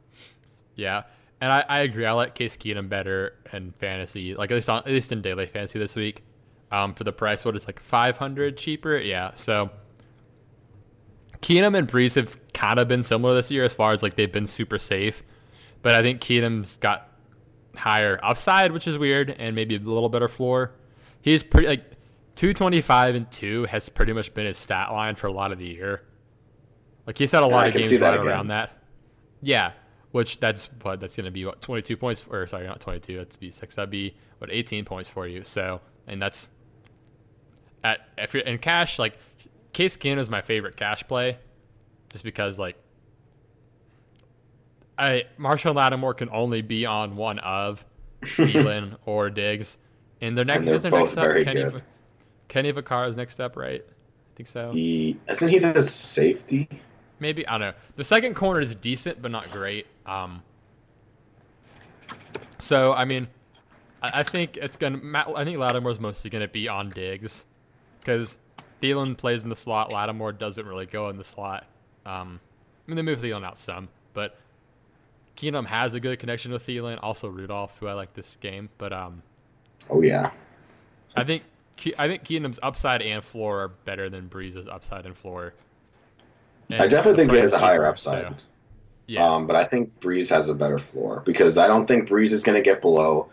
[0.76, 1.04] yeah.
[1.42, 2.06] And I, I agree.
[2.06, 5.46] I like Case Keenum better in fantasy, like at least on, at least in daily
[5.46, 6.24] fantasy this week.
[6.72, 8.98] Um, for the price, what is like five hundred cheaper?
[8.98, 9.32] Yeah.
[9.36, 9.70] So
[11.42, 14.32] Keenum and Brees have kind of been similar this year as far as like they've
[14.32, 15.24] been super safe,
[15.82, 17.10] but I think Keenum's got
[17.76, 20.72] higher upside, which is weird, and maybe a little better floor.
[21.22, 21.84] He's pretty like
[22.36, 25.52] two twenty five and two has pretty much been his stat line for a lot
[25.52, 26.04] of the year.
[27.08, 28.28] Like he's had a lot I of games right again.
[28.28, 28.72] around that.
[29.42, 29.74] Yeah,
[30.12, 33.36] which that's what that's going to be what 22 points or sorry not 22 that's
[33.38, 36.48] be six that'd be what 18 points for you so and that's
[37.84, 39.18] at if you're in cash like
[39.76, 41.38] Case Keenum is my favorite cash play
[42.10, 42.78] just because like
[44.98, 47.84] I Marshon Lattimore can only be on one of
[48.22, 49.78] Thielen or Diggs
[50.22, 51.84] and their next And they're their next up very Kenny good.
[52.48, 56.70] Kenny Vaccaro is next up right I think so He isn't he the safety?
[57.20, 57.74] maybe I don't know.
[57.98, 59.88] The second corner is decent, but not great.
[60.06, 60.42] Um,
[62.60, 63.28] so I mean,
[64.02, 64.98] I, I think it's gonna.
[64.98, 67.44] Matt, I think Lattimore's mostly gonna be on Diggs,
[68.00, 68.38] because
[68.82, 69.92] Thielen plays in the slot.
[69.92, 71.66] Lattimore doesn't really go in the slot.
[72.06, 72.40] Um,
[72.86, 74.38] I mean, they move Thielen out some, but
[75.36, 77.00] Keenum has a good connection with Thielen.
[77.02, 79.24] Also Rudolph, who I like this game, but um,
[79.90, 80.32] Oh yeah.
[81.16, 81.44] I think
[81.98, 85.54] I think Keenum's upside and floor are better than Brees's upside and floor.
[86.72, 88.28] I definitely think he has a higher cheaper, upside.
[88.30, 88.36] so,
[89.08, 89.26] yeah.
[89.26, 92.44] Um, but I think Brees has a better floor because I don't think Brees is
[92.44, 93.30] going to get below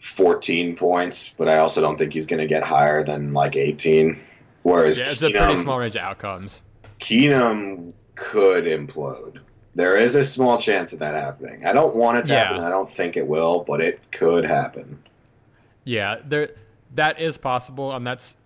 [0.00, 4.18] 14 points, but I also don't think he's going to get higher than like 18.
[4.62, 6.62] Whereas Yeah, it's a pretty small range of outcomes.
[7.00, 9.38] Keenum could implode.
[9.74, 11.64] There is a small chance of that happening.
[11.66, 12.44] I don't want it to Yeah.
[12.44, 12.64] happen.
[12.64, 15.02] I don't think it will, but it could happen.
[15.84, 16.50] Yeah, there
[16.94, 18.36] that is possible, and that's.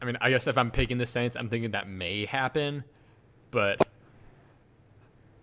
[0.00, 2.84] I mean, I guess if I'm picking the Saints, I'm thinking that may happen,
[3.50, 3.84] but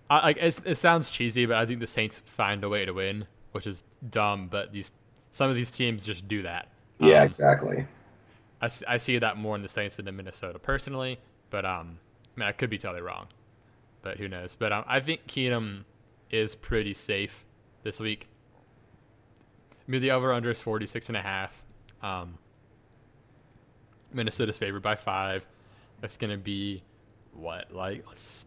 [0.09, 2.93] I, like it, it sounds cheesy, but I think the Saints find a way to
[2.93, 4.47] win, which is dumb.
[4.47, 4.91] But these
[5.36, 6.70] some of these teams just do that.
[6.98, 7.86] Yeah, Um, exactly.
[8.88, 11.99] I see that more in the Saints than in Minnesota personally, but um,
[12.36, 13.28] I mean, I could be totally wrong,
[14.02, 14.56] but who knows?
[14.57, 15.84] But um, I think Keenum
[16.32, 17.44] is pretty safe
[17.84, 18.30] this week.
[19.86, 21.62] I mean, the over under is 46 and a half.
[22.02, 22.38] Um,
[24.14, 25.45] Minnesota's favored by five.
[25.99, 26.82] That's gonna be
[27.34, 28.45] what like let's.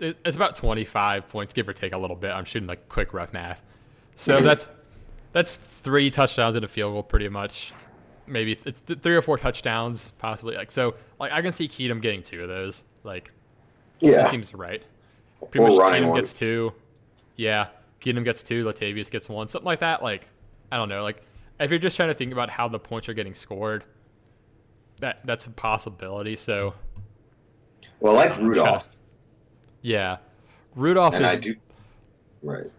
[0.00, 2.32] It's about 25 points, give or take a little bit.
[2.32, 3.62] I'm shooting like quick rough math.
[4.16, 4.44] So Mhm.
[4.44, 4.68] that's
[5.32, 7.72] that's three touchdowns and a field goal, pretty much.
[8.26, 10.56] Maybe it's th- three or four touchdowns, possibly.
[10.56, 12.84] Like so, like I can see Keenum getting two of those.
[13.04, 13.30] Like
[14.00, 14.22] Yeah.
[14.22, 14.82] that seems right.
[15.50, 16.18] Pretty Or much Keenum one.
[16.20, 16.72] gets two.
[17.36, 17.68] Yeah,
[18.00, 18.64] Keenum gets two.
[18.64, 19.48] Latavius gets one.
[19.48, 20.02] Something like that.
[20.02, 20.26] Like
[20.70, 21.02] I don't know.
[21.02, 21.22] Like
[21.58, 23.84] if you're just trying to think about how the points are getting scored,
[25.00, 26.36] that that's a possibility.
[26.36, 26.74] So
[28.00, 28.96] Well, I like to- Rudolph,
[29.82, 30.18] yeah,
[30.76, 31.56] Rudolph and is I do.
[32.42, 32.70] Right.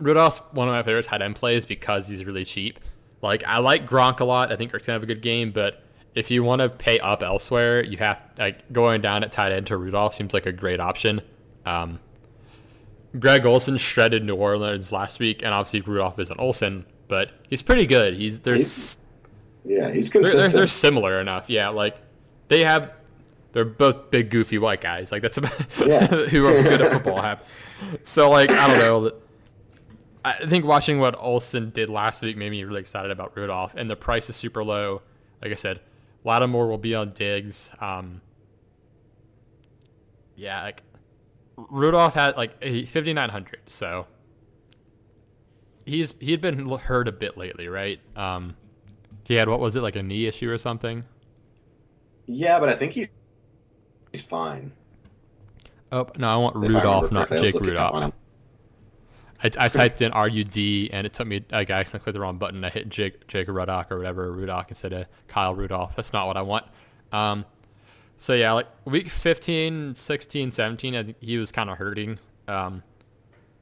[0.00, 2.80] Rudolph's one of my favorite tight end plays because he's really cheap.
[3.22, 4.50] Like I like Gronk a lot.
[4.52, 5.82] I think Eric's gonna have a good game, but
[6.14, 9.66] if you want to pay up elsewhere, you have like going down at tight end
[9.68, 11.20] to Rudolph seems like a great option.
[11.66, 12.00] Um,
[13.18, 17.86] Greg Olsen shredded New Orleans last week, and obviously Rudolph isn't Olsen, but he's pretty
[17.86, 18.14] good.
[18.14, 18.96] He's there's
[19.64, 20.52] Yeah, he's they're, they're, consistent.
[20.54, 21.50] they're similar enough.
[21.50, 21.96] Yeah, like
[22.48, 22.92] they have
[23.52, 25.10] they're both big goofy white guys.
[25.10, 25.52] Like that's about
[25.86, 26.06] Yeah.
[26.06, 27.46] who are good at football have.
[28.04, 29.12] So like I don't know.
[30.24, 33.88] I think watching what Olsen did last week made me really excited about Rudolph, and
[33.88, 35.02] the price is super low.
[35.42, 35.80] Like I said,
[36.24, 37.70] Lattimore will be on Diggs.
[37.80, 38.20] Um,
[40.36, 40.82] yeah, like
[41.56, 44.06] Rudolph had like fifty nine hundred, so
[45.86, 48.00] he's he'd been hurt a bit lately, right?
[48.16, 48.56] Um,
[49.24, 51.04] he had what was it like a knee issue or something?
[52.26, 53.08] yeah, but I think he,
[54.12, 54.72] he's fine.
[55.92, 57.30] Oh no, I want if Rudolph, not.
[57.30, 58.12] I was Jake Rudolph.
[59.42, 60.56] I, I typed in RUD
[60.92, 62.64] and it took me like I accidentally clicked the wrong button.
[62.64, 65.96] I hit Jake Jake Rudock or whatever Rudock instead of Kyle Rudolph.
[65.96, 66.66] That's not what I want.
[67.12, 67.44] Um,
[68.18, 72.18] so yeah, like week 15, 16, 17, I think he was kind of hurting.
[72.46, 72.82] Um,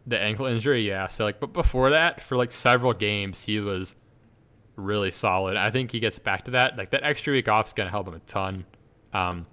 [0.07, 1.07] the ankle injury, yeah.
[1.07, 3.95] So like, but before that, for like several games, he was
[4.75, 5.57] really solid.
[5.57, 6.77] I think he gets back to that.
[6.77, 8.65] Like that extra week off is gonna help him a ton.
[9.13, 9.47] Um,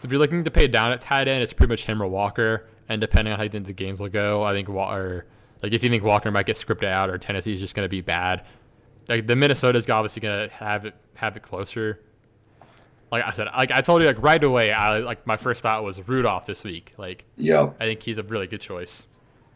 [0.00, 2.06] so if you're looking to pay down at tight end, it's pretty much him or
[2.06, 2.66] Walker.
[2.88, 5.24] And depending on how you think the games will go, I think Walker,
[5.62, 8.00] like if you think Walker might get scripted out or Tennessee's just going to be
[8.00, 8.44] bad,
[9.08, 12.00] like the Minnesota's obviously going to have it have it closer.
[13.12, 15.84] Like I said, like I told you, like right away, I like my first thought
[15.84, 16.92] was Rudolph this week.
[16.98, 19.06] Like Yep, I think he's a really good choice.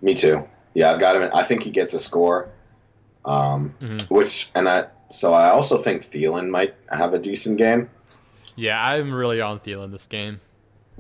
[0.01, 0.47] me too.
[0.73, 1.23] Yeah, I've got him.
[1.23, 2.49] in- I think he gets a score.
[3.25, 4.09] Um, Mhm.
[4.09, 7.91] which and I so I also think Thielen might have a decent game.
[8.57, 10.41] Yeah, I'm really on Thielen this game.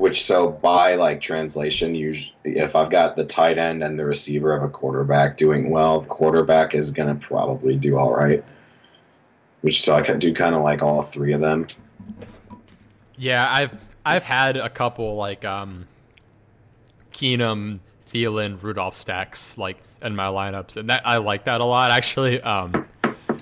[0.00, 4.56] Which so by like translation, usually if I've got the tight end and the receiver
[4.56, 8.42] of a quarterback doing well, the quarterback is gonna probably do all right.
[9.60, 11.66] Which so I could do kind of like all three of them.
[13.18, 15.86] Yeah, I've I've had a couple like um
[17.12, 21.90] Keenum, Thielen, Rudolph stacks like in my lineups, and that I like that a lot
[21.90, 22.40] actually.
[22.40, 22.86] Um,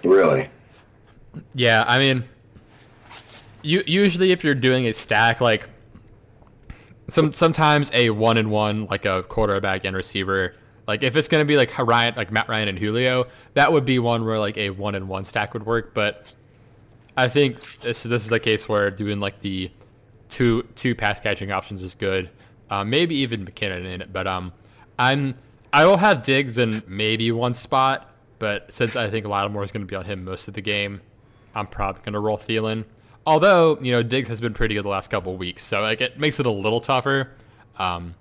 [0.02, 0.50] really?
[1.54, 2.24] Yeah, I mean,
[3.62, 5.68] you usually if you're doing a stack like
[7.08, 10.54] some sometimes a one and one like a quarterback and receiver.
[10.86, 13.98] Like if it's gonna be like Ryan, like Matt Ryan and Julio, that would be
[13.98, 15.94] one where like a one and one stack would work.
[15.94, 16.32] But
[17.16, 19.70] I think this this is the case where doing like the
[20.28, 22.30] two two pass catching options is good.
[22.70, 24.52] Um, maybe even McKinnon in it, but um,
[24.98, 25.34] I'm
[25.72, 29.86] I will have Diggs in maybe one spot, but since I think Lattimore is going
[29.86, 31.00] to be on him most of the game,
[31.54, 32.84] I'm probably going to roll Thielen.
[33.28, 36.18] Although you know Diggs has been pretty good the last couple weeks, so like it
[36.18, 37.30] makes it a little tougher.
[37.78, 38.14] Um,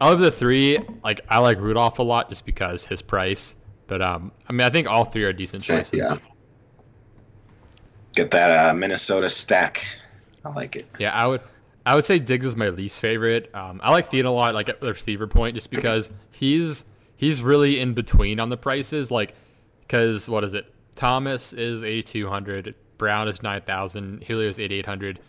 [0.00, 3.54] out of the three, like I like Rudolph a lot just because his price.
[3.86, 6.00] But um, I mean, I think all three are decent choices.
[6.00, 6.16] Yeah.
[8.16, 9.86] Get that uh, Minnesota stack.
[10.44, 10.86] I like it.
[10.98, 11.40] Yeah, I would.
[11.86, 13.54] I would say Diggs is my least favorite.
[13.54, 16.84] Um, I like Thielen a lot, like at the receiver point, just because he's
[17.14, 19.12] he's really in between on the prices.
[19.12, 19.36] Like,
[19.82, 20.66] because what is it?
[20.96, 25.20] Thomas is eighty two hundred, Brown is nine thousand, Julio is eighty eight hundred.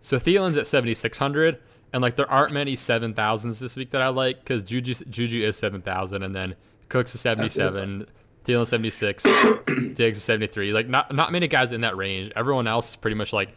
[0.00, 1.58] So Thielen's at seventy six hundred,
[1.92, 5.42] and like there aren't many seven thousands this week that I like because Juju Juju
[5.42, 6.54] is seven thousand, and then
[6.88, 8.06] Cooks is seventy seven,
[8.44, 9.22] Thielen seventy six,
[9.66, 10.72] Diggs is seventy three.
[10.72, 12.32] Like not not many guys in that range.
[12.36, 13.50] Everyone else is pretty much like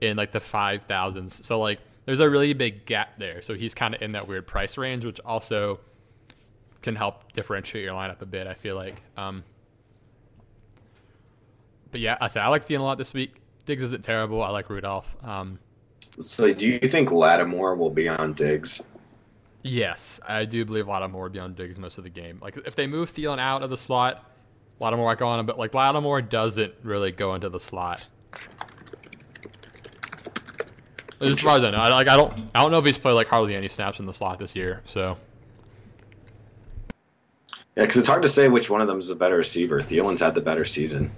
[0.00, 1.46] in like the five thousands.
[1.46, 3.40] So like there's a really big gap there.
[3.42, 5.78] So he's kind of in that weird price range, which also
[6.82, 8.46] can help differentiate your lineup a bit.
[8.46, 9.00] I feel like.
[9.16, 9.44] Um,
[11.92, 13.36] but yeah, I said I like Thielen a lot this week.
[13.64, 14.42] Diggs isn't terrible.
[14.42, 15.14] I like Rudolph.
[15.22, 15.60] Um,
[16.20, 18.82] so do you think Lattimore will be on Diggs?
[19.62, 22.40] Yes, I do believe Lattimore will be on Diggs most of the game.
[22.42, 24.28] Like if they move Thielen out of the slot,
[24.80, 28.04] Lattimore might go on him, but like Lattimore doesn't really go into the slot.
[31.20, 33.12] As far as I know, I, like I don't, I don't know if he's played
[33.12, 34.82] like hardly any snaps in the slot this year.
[34.86, 35.16] So
[37.76, 39.80] yeah, because it's hard to say which one of them is a better receiver.
[39.80, 41.12] Thielen's had the better season.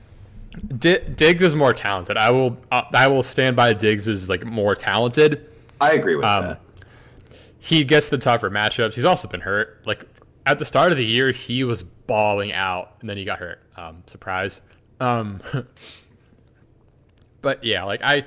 [0.79, 2.17] D- Diggs is more talented.
[2.17, 5.51] I will, uh, I will stand by Diggs is like more talented.
[5.81, 6.61] I agree with um, that.
[7.59, 8.95] He gets the tougher matchups.
[8.95, 9.83] He's also been hurt.
[9.85, 10.05] Like
[10.47, 13.61] at the start of the year, he was balling out, and then he got hurt.
[13.77, 14.61] Um, surprise.
[15.01, 15.41] Um,
[17.43, 18.25] but yeah, like I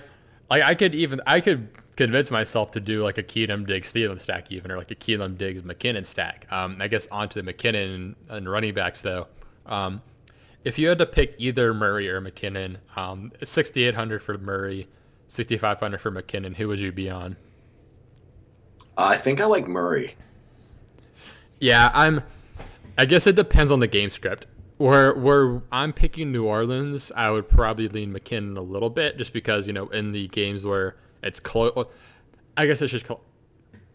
[0.50, 4.20] like I could even I could convince myself to do like a Keenum Diggs Thielen
[4.20, 6.46] stack even or like a Keenum Diggs McKinnon stack.
[6.52, 9.28] Um, I guess onto the McKinnon and running backs though.
[9.66, 10.02] Um,
[10.68, 14.90] if you had to pick either Murray or McKinnon, um, 6,800 for Murray,
[15.30, 17.38] 6,500 for McKinnon, who would you be on?
[18.98, 20.18] I think I like Murray.
[21.62, 22.22] Yeah, I'm.
[22.98, 24.46] I guess it depends on the game script.
[24.76, 29.32] Where where I'm picking New Orleans, I would probably lean McKinnon a little bit, just
[29.32, 31.86] because you know in the games where it's close.
[32.58, 33.22] I guess I should cl-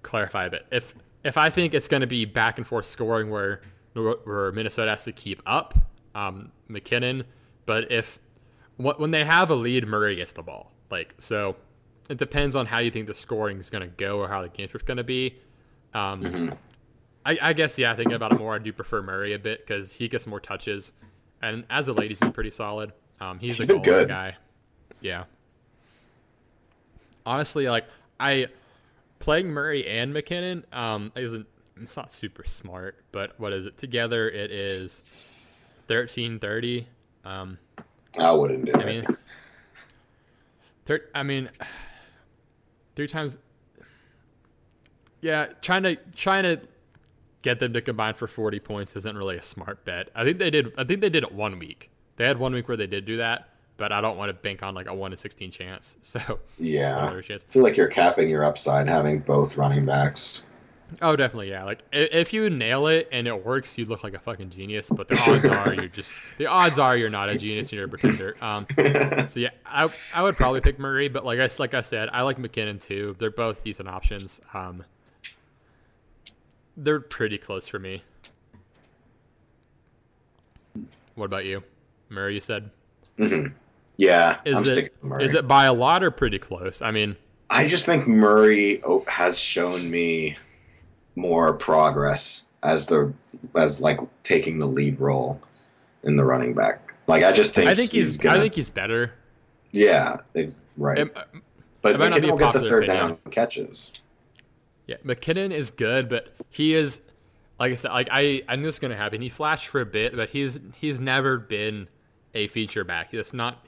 [0.03, 0.67] clarify a bit.
[0.73, 3.61] If if I think it's going to be back and forth scoring where
[3.93, 5.75] where Minnesota has to keep up,
[6.15, 7.25] um, McKinnon.
[7.67, 8.19] But if
[8.77, 10.73] when they have a lead, Murray gets the ball.
[10.91, 11.57] Like so,
[12.09, 14.49] it depends on how you think the scoring is going to go or how the
[14.49, 15.37] game script's going to be.
[15.95, 16.49] Um, mm-hmm.
[17.25, 17.95] I, I, guess yeah.
[17.95, 20.93] Thinking about it more, I do prefer Murray a bit because he gets more touches,
[21.41, 22.93] and as a late, he's been pretty solid.
[23.21, 24.37] Um, he's, he's a good guy.
[25.01, 25.25] Yeah.
[27.25, 27.85] Honestly, like
[28.19, 28.47] I
[29.19, 31.47] playing Murray and McKinnon um, isn't
[31.81, 34.29] it's not super smart, but what is it together?
[34.29, 35.22] It is
[35.93, 36.87] thirteen thirty.
[37.23, 37.59] Um,
[38.19, 38.87] I wouldn't do I it.
[38.87, 39.07] Mean,
[40.87, 41.51] thir- I mean,
[42.97, 43.37] three times.
[45.21, 46.61] Yeah, trying to trying to
[47.43, 50.09] get them to combine for 40 points isn't really a smart bet.
[50.15, 50.73] I think they did.
[50.79, 51.91] I think they did it one week.
[52.17, 54.63] They had one week where they did do that, but I don't want to bank
[54.63, 55.97] on like a one to 16 chance.
[56.03, 60.47] So yeah, I feel like you're capping your upside having both running backs.
[61.01, 61.65] Oh, definitely, yeah.
[61.65, 64.89] Like if you nail it and it works, you look like a fucking genius.
[64.91, 67.87] But the odds are you're just the odds are you're not a genius and you're
[67.87, 68.37] a pretender.
[68.43, 68.67] Um,
[69.29, 72.23] so yeah, I I would probably pick Murray, but like I like I said, I
[72.23, 73.17] like McKinnon too.
[73.19, 74.41] They're both decent options.
[74.53, 74.85] Um,
[76.77, 78.03] they're pretty close for me.
[81.15, 81.63] What about you,
[82.09, 82.35] Murray?
[82.35, 82.71] You said.
[83.19, 83.55] Mm-hmm.
[83.97, 86.83] Yeah, is I'm it is it by a lot or pretty close?
[86.83, 87.17] I mean,
[87.51, 90.39] I just think Murray has shown me
[91.15, 93.13] more progress as the
[93.57, 95.41] as like taking the lead role
[96.05, 96.95] in the running back.
[97.07, 99.13] Like I just think I think he's, he's gonna, I think he's better.
[99.71, 100.19] Yeah,
[100.77, 100.99] right.
[100.99, 101.25] It, uh,
[101.81, 103.09] but it might not be a get the third opinion.
[103.09, 103.93] down catches.
[104.87, 107.01] Yeah, McKinnon is good, but he is
[107.59, 109.21] like I said, like I I knew this was gonna happen.
[109.21, 111.89] He flashed for a bit, but he's he's never been
[112.35, 113.11] a feature back.
[113.13, 113.67] That's not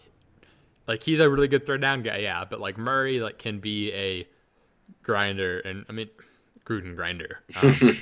[0.86, 2.44] like he's a really good third down guy, yeah.
[2.44, 4.28] But like Murray, like can be a
[5.02, 6.08] grinder, and I mean
[6.64, 7.40] Gruden grinder.
[7.62, 7.96] Um,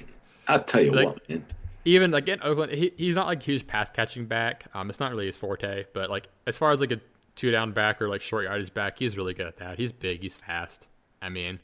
[0.49, 1.45] I'll tell you Like- what, man.
[1.85, 4.65] even like in Oakland, he, he's not like huge pass catching back.
[4.75, 7.01] Um, it's not really his forte, but like as far as like a
[7.37, 9.79] two down back or like short yardage back, he's really good at that.
[9.79, 10.89] He's big, he's fast.
[11.21, 11.61] I mean,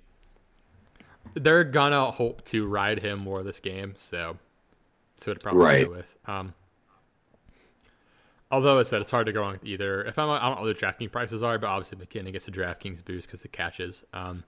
[1.35, 4.37] they're gonna hope to ride him more this game, so
[5.17, 5.91] so it'd probably Right.
[5.91, 6.17] with.
[6.27, 6.55] Um,
[8.51, 10.05] although I said it's hard to go wrong with either.
[10.05, 12.53] If I'm, I don't know what the DraftKings prices are, but obviously McKinnon gets a
[12.53, 14.05] DraftKings boost because the catches.
[14.13, 14.45] Um,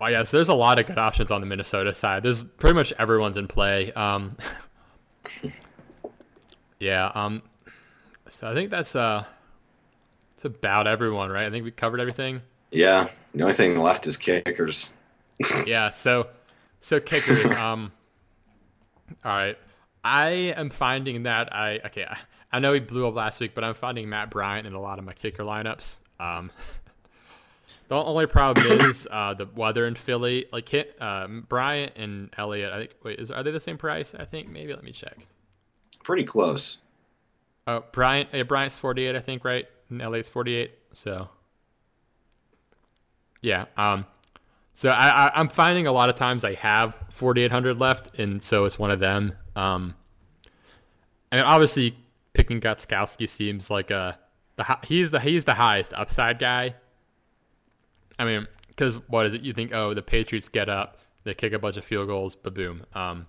[0.00, 2.22] well, yeah, so there's a lot of good options on the Minnesota side.
[2.22, 3.92] There's pretty much everyone's in play.
[3.92, 4.36] Um,
[6.78, 7.42] yeah, um,
[8.28, 9.24] so I think that's uh,
[10.34, 11.42] it's about everyone, right?
[11.42, 12.40] I think we covered everything.
[12.70, 14.90] Yeah, the only thing left is kickers.
[15.66, 16.28] yeah, so
[16.80, 17.44] so kickers.
[17.58, 17.92] Um,
[19.22, 19.58] all right,
[20.02, 22.04] I am finding that I okay.
[22.04, 22.16] I,
[22.52, 24.98] I know he blew up last week, but I'm finding Matt Bryant in a lot
[24.98, 25.98] of my kicker lineups.
[26.18, 26.50] Um,
[27.90, 30.46] the only problem is uh, the weather in Philly.
[30.52, 32.72] Like hit, um, Bryant and Elliott.
[32.72, 32.90] I think.
[33.02, 34.14] Wait, is are they the same price?
[34.14, 34.72] I think maybe.
[34.72, 35.26] Let me check.
[36.04, 36.78] Pretty close.
[37.66, 38.28] Oh, Bryant.
[38.32, 39.66] Yeah, Bryant's 48, I think, right?
[39.90, 40.70] And Elliott's 48.
[40.92, 41.28] So,
[43.42, 43.64] yeah.
[43.76, 44.06] Um,
[44.72, 48.66] so I, I I'm finding a lot of times I have 4,800 left, and so
[48.66, 49.32] it's one of them.
[49.56, 49.96] Um,
[51.32, 51.96] and obviously
[52.34, 54.16] picking Gostkowski seems like a
[54.54, 56.76] the he's the he's the highest upside guy.
[58.20, 59.40] I mean, because what is it?
[59.42, 62.50] You think, oh, the Patriots get up, they kick a bunch of field goals, ba
[62.50, 62.84] boom.
[62.94, 63.26] Um,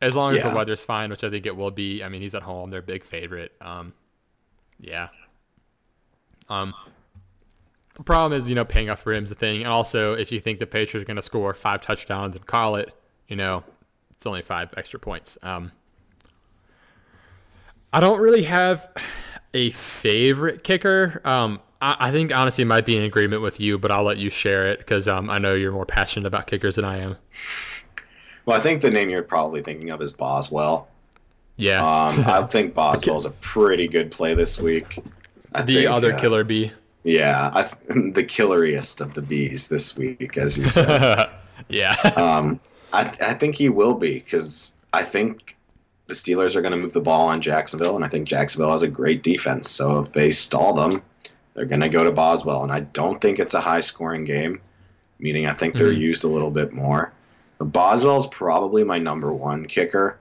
[0.00, 0.54] as long as the Yeah.
[0.54, 2.04] weather's fine, which I think it will be.
[2.04, 3.52] I mean, he's at home; they're a big favorite.
[3.60, 3.94] Um,
[4.78, 5.08] yeah.
[6.48, 6.72] Um,
[7.94, 10.38] the problem is, you know, paying off for him's the thing, and also if you
[10.40, 12.94] think the Patriots are going to score five touchdowns and call it,
[13.26, 13.64] you know,
[14.12, 15.36] it's only five extra points.
[15.42, 15.72] Um,
[17.92, 18.88] I don't really have
[19.54, 21.20] a favorite kicker.
[21.24, 24.30] Um, I, I think honestly might be in agreement with you, but I'll let you
[24.30, 27.16] share it because um, I know you're more passionate about kickers than I am.
[28.44, 30.88] Well, I think the name you're probably thinking of is Boswell.
[31.56, 35.02] Yeah, Um, I think Boswell's a pretty good play this week.
[35.52, 36.72] I the think, other uh, killer bee.
[37.02, 37.70] Yeah, I,
[38.10, 41.28] the killeriest of the bees this week, as you said.
[41.68, 42.60] yeah, um,
[42.92, 45.56] I, I think he will be because I think
[46.06, 48.82] the Steelers are going to move the ball on Jacksonville, and I think Jacksonville has
[48.82, 49.68] a great defense.
[49.68, 51.02] So if they stall them,
[51.58, 54.60] they're going to go to Boswell, and I don't think it's a high scoring game,
[55.18, 55.98] meaning I think they're Mhm.
[55.98, 57.12] used a little bit more.
[57.58, 60.18] Boswell's probably my number one kicker,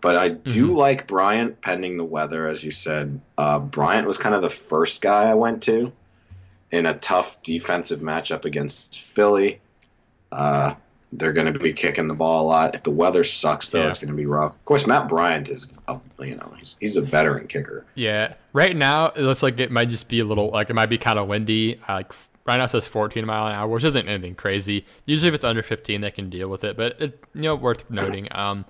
[0.00, 0.76] but I do Mhm.
[0.76, 3.20] like Bryant pending the weather, as you said.
[3.36, 5.90] Uh, Bryant was kind of the first guy I went to
[6.70, 9.58] in a tough defensive matchup against Philly.
[10.30, 10.74] Uh,
[11.18, 12.74] they're going to be kicking the ball a lot.
[12.74, 13.88] If the weather sucks, though, Yeah.
[13.88, 14.56] it's going to be rough.
[14.56, 17.84] Of course, Matt Bryant is, a, you know, he's, he's a veteran kicker.
[17.94, 18.34] yeah.
[18.52, 20.96] Right now, it looks like it might just be a little like it might be
[20.98, 21.78] kind of windy.
[21.88, 22.12] Like
[22.46, 24.86] right now, says 14 mile an hour, which isn't anything crazy.
[25.04, 26.76] Usually, if it's under 15, they can deal with it.
[26.76, 28.28] But it, you know, worth noting.
[28.30, 28.64] Um,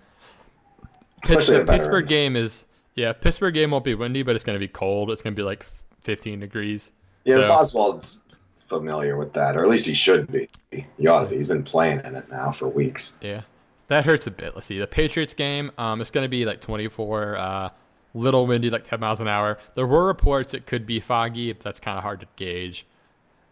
[1.25, 1.67] Especially Pittsburgh.
[1.69, 2.65] Pittsburgh game is
[2.95, 3.13] yeah.
[3.13, 5.11] Pittsburgh game won't be windy, but it's going to be cold.
[5.11, 5.65] It's going to be like
[6.03, 6.91] 15 degrees.
[7.25, 8.19] Yeah, So- Boswell's
[8.67, 10.49] familiar with that, or at least he should be.
[10.71, 11.37] He ought to be.
[11.37, 13.15] He's been playing in it now for weeks.
[13.21, 13.43] Yeah,
[13.89, 14.55] that hurts a bit.
[14.55, 15.71] Let's see the Patriots game.
[15.79, 17.69] Um, it's going to be like 24, uh,
[18.15, 19.59] little windy, like 10 miles an hour.
[19.75, 22.87] There were reports it could be foggy, but that's kind of hard to gauge.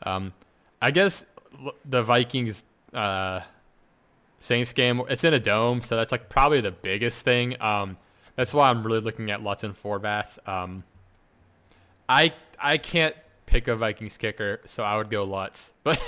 [0.02, 0.32] Um,
[0.82, 1.24] I guess
[1.84, 3.40] the Vikings uh,
[4.40, 5.00] Saints game.
[5.08, 7.60] It's in a dome, so that's like probably the biggest thing.
[7.62, 7.96] Um,
[8.36, 10.46] that's why I'm really looking at Lutz and Forbath.
[10.46, 10.84] Um,
[12.08, 13.14] I I can't
[13.46, 16.00] pick a Vikings kicker, so I would go Lutz, but.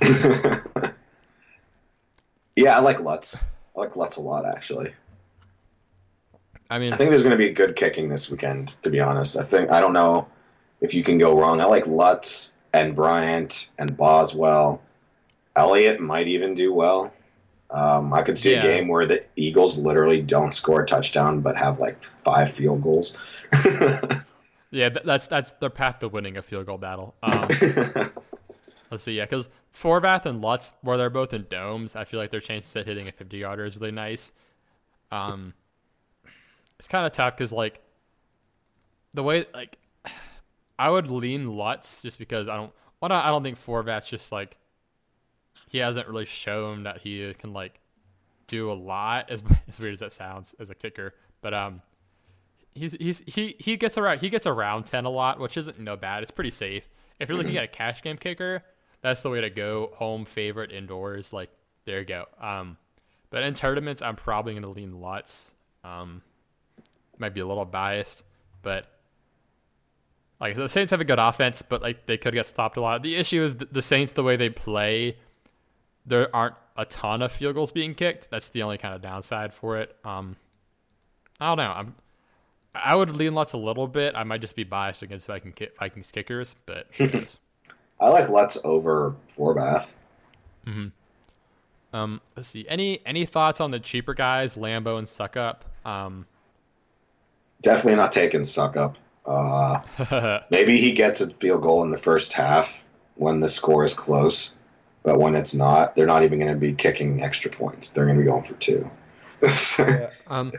[2.56, 3.36] yeah, I like Lutz.
[3.36, 4.92] I like Lutz a lot, actually.
[6.70, 8.74] I mean, I think there's going to be good kicking this weekend.
[8.82, 10.28] To be honest, I think I don't know
[10.80, 11.60] if you can go wrong.
[11.60, 14.82] I like Lutz and Bryant and Boswell.
[15.56, 17.12] Elliott might even do well.
[17.70, 18.60] Um, I could see Yeah.
[18.60, 22.82] a game where the Eagles literally don't score a touchdown but have like five field
[22.82, 23.16] goals.
[24.70, 27.14] Yeah, that's that's their path to winning a field goal battle.
[27.22, 27.48] Um,
[28.90, 32.30] let's see, yeah, because Forbath and Lutz, where they're both in domes, I feel like
[32.30, 34.32] their chances at hitting a 50 yarder is really nice.
[35.10, 35.54] Um,
[36.78, 37.80] it's kind of tough because like
[39.14, 39.78] the way like
[40.78, 42.72] I would lean Lutz just because I don't.
[42.98, 44.56] One, I don't think Forbath's just like
[45.68, 47.80] he hasn't really shown that he can like
[48.46, 51.80] do a lot as as weird as that sounds as a kicker, but um
[52.78, 55.96] he's he's he he gets around he gets around 10 a lot which isn't no
[55.96, 56.88] bad it's pretty safe
[57.20, 58.62] if you're looking at a cash game kicker
[59.02, 61.50] that's the way to go home favorite indoors like
[61.88, 62.26] there you go.
[62.38, 62.76] Um,
[63.30, 65.54] but in tournaments, I'm probably going to lean Lutz.
[65.82, 66.20] Um,
[67.16, 68.24] might be a little biased,
[68.60, 68.86] but
[70.38, 73.00] like the Saints have a good offense, but like they could get stopped a lot.
[73.00, 75.16] The issue is the Saints, the way they play,
[76.04, 78.28] there aren't a ton of field goals being kicked.
[78.30, 79.96] That's the only kind of downside for it.
[80.04, 80.36] Um,
[81.40, 81.72] I don't know.
[81.72, 81.94] I'm
[82.74, 84.14] I would lean Lutz a little bit.
[84.14, 86.86] I might just be biased against Viking Vikings kickers, but
[88.00, 89.88] I like Lutz over Forbath.
[90.66, 90.88] Mm-hmm.
[91.96, 92.66] Um, let's see.
[92.68, 95.58] Any any thoughts on the cheaper guys, Lambo and Succop?
[95.84, 96.26] Um,
[97.62, 98.96] Definitely not taking Succop.
[99.26, 102.84] Uh, maybe he gets a field goal in the first half
[103.16, 104.54] when the score is close,
[105.02, 107.90] but when it's not, they're not even going to be kicking extra points.
[107.90, 108.90] They're going to be going for two.
[109.78, 110.10] yeah.
[110.28, 110.52] Um,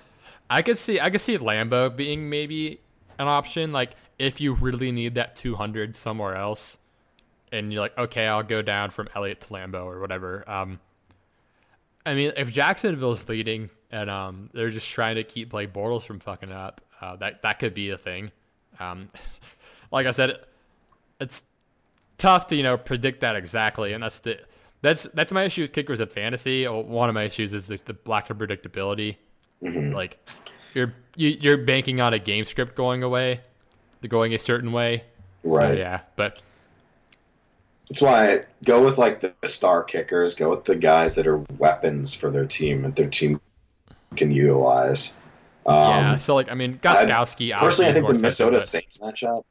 [0.49, 2.79] I could see I could see Lambo being maybe
[3.17, 3.71] an option.
[3.71, 6.77] Like if you really need that 200 somewhere else,
[7.51, 10.49] and you're like, okay, I'll go down from Elliott to Lambo or whatever.
[10.49, 10.79] Um,
[12.05, 16.19] I mean, if Jacksonville's leading and um, they're just trying to keep Blake Bortles from
[16.19, 18.31] fucking up, uh, that that could be a thing.
[18.79, 19.09] Um,
[19.91, 20.39] like I said,
[21.19, 21.43] it's
[22.17, 24.39] tough to you know predict that exactly, and that's the
[24.81, 26.65] that's that's my issue with kickers at fantasy.
[26.65, 29.17] One of my issues is the, the lack of predictability.
[29.61, 29.93] Mm-hmm.
[29.93, 30.17] Like
[30.73, 33.41] you're you, are you are banking on a game script going away,
[34.07, 35.03] going a certain way.
[35.43, 35.73] Right.
[35.73, 36.41] So, yeah, but
[37.89, 40.35] that's why I go with like the star kickers.
[40.35, 43.41] Go with the guys that are weapons for their team and their team
[44.15, 45.13] can utilize.
[45.65, 46.17] Um, yeah.
[46.17, 47.57] So like I mean, Gostkowski.
[47.57, 49.43] Personally, I think the Minnesota Saints matchup.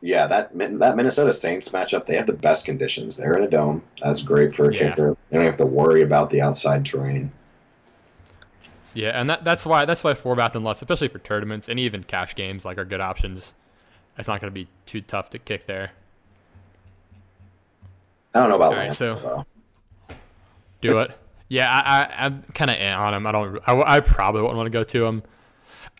[0.00, 3.16] Yeah, that that Minnesota Saints matchup, they have the best conditions.
[3.16, 3.82] They're in a dome.
[4.02, 4.90] That's great for a yeah.
[4.90, 5.16] kicker.
[5.30, 7.32] They don't have to worry about the outside terrain.
[8.94, 12.04] Yeah, and that, that's why that's why Forbath and Lutz, especially for tournaments and even
[12.04, 13.52] cash games, like are good options.
[14.16, 15.90] It's not going to be too tough to kick there.
[18.34, 19.46] I don't know about All so
[20.80, 21.10] do it.
[21.48, 23.26] Yeah, I, I am kind of on him.
[23.26, 23.58] I don't.
[23.66, 25.22] I, I probably wouldn't want to go to him.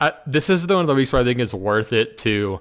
[0.00, 2.60] I, this is the one of the weeks where I think it's worth it to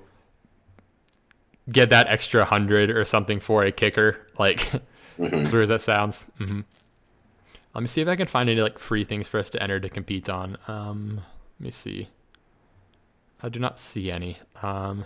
[1.72, 4.27] get that extra hundred or something for a kicker.
[4.38, 4.60] Like,
[5.19, 5.45] mm-hmm.
[5.45, 6.26] as weird as that sounds.
[6.39, 6.61] Mm-hmm.
[7.74, 9.80] Let me see if I can find any like free things for us to enter
[9.80, 10.58] to compete on.
[10.68, 11.22] Um,
[11.60, 12.10] let me see.
[13.41, 14.38] I do not see any.
[14.62, 15.06] Um,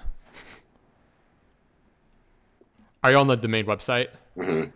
[3.03, 4.07] are you on the, the main website?
[4.37, 4.69] Mm-hmm.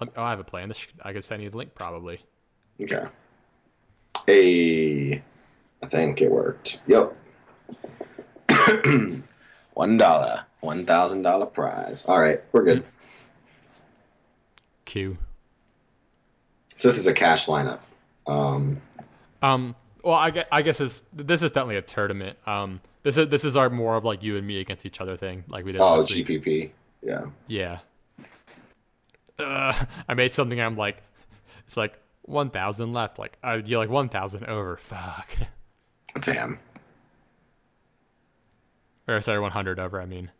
[0.00, 0.68] Me, oh, I have a plan.
[0.68, 2.20] This I could send you the link probably.
[2.80, 3.04] Okay.
[4.28, 5.22] A,
[5.82, 6.80] I think it worked.
[6.86, 7.16] Yep.
[9.74, 12.04] One dollar, one thousand dollar prize.
[12.06, 12.84] All right, we're good.
[14.84, 15.18] Q.
[16.84, 17.78] So this is a cash lineup.
[18.26, 18.82] Um,
[19.40, 22.36] um well, I guess, I guess this this is definitely a tournament.
[22.46, 25.16] Um, this is this is our more of like you and me against each other
[25.16, 25.80] thing, like we did.
[25.80, 26.44] Oh, GPP.
[26.44, 26.74] Week.
[27.00, 27.24] Yeah.
[27.46, 27.78] Yeah.
[29.38, 29.72] Uh,
[30.10, 30.60] I made something.
[30.60, 31.02] I'm like,
[31.66, 33.18] it's like one thousand left.
[33.18, 34.76] Like I you like one thousand over.
[34.76, 35.38] Fuck.
[36.20, 36.58] Damn.
[39.08, 40.02] Or sorry, one hundred over.
[40.02, 40.30] I mean.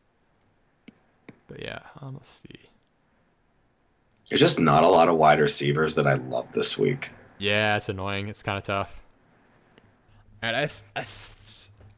[1.49, 2.69] But yeah, um, let's see.
[4.29, 7.11] There's just not a lot of wide receivers that I love this week.
[7.39, 8.29] Yeah, it's annoying.
[8.29, 9.03] It's kind of tough.
[10.41, 11.05] And I, I,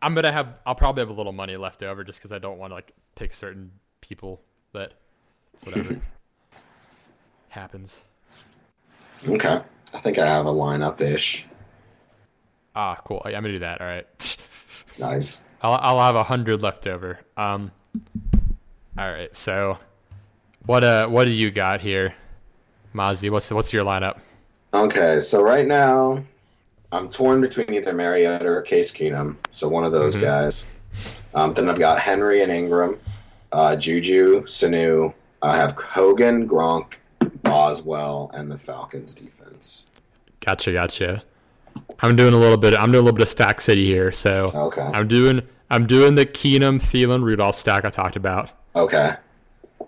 [0.03, 0.55] I'm gonna have.
[0.65, 2.93] I'll probably have a little money left over just because I don't want to like
[3.15, 3.71] pick certain
[4.01, 4.41] people,
[4.73, 4.93] but
[5.55, 6.01] it's whatever
[7.49, 8.03] happens.
[9.27, 9.61] Okay,
[9.95, 11.47] I think I have a lineup ish.
[12.75, 13.23] Ah, cool.
[13.25, 13.81] I'm gonna do that.
[13.81, 14.37] All right.
[14.99, 15.43] nice.
[15.63, 17.21] I'll I'll have a hundred left over.
[17.37, 17.73] Um.
[18.99, 19.35] All right.
[19.35, 19.79] So
[20.67, 22.15] what uh what do you got here,
[22.95, 23.31] Mozzie?
[23.31, 24.19] What's what's your lineup?
[24.75, 26.23] Okay, so right now
[26.93, 30.25] I'm torn between either Mariota or Case Keenum, so one of those mm-hmm.
[30.25, 30.67] guys.
[31.35, 32.99] Um, then I've got Henry and Ingram,
[33.53, 35.13] uh, Juju, Sanu.
[35.43, 36.95] I have Hogan, Gronk,
[37.43, 39.89] Boswell, and the Falcons defense.
[40.41, 41.23] Gotcha, gotcha.
[42.01, 42.75] I'm doing a little bit.
[42.75, 44.83] I'm doing a little bit of Stack City here, so okay.
[44.83, 48.51] I'm doing I'm doing the Keenum, Thielen, Rudolph stack I talked about.
[48.75, 49.17] Okay.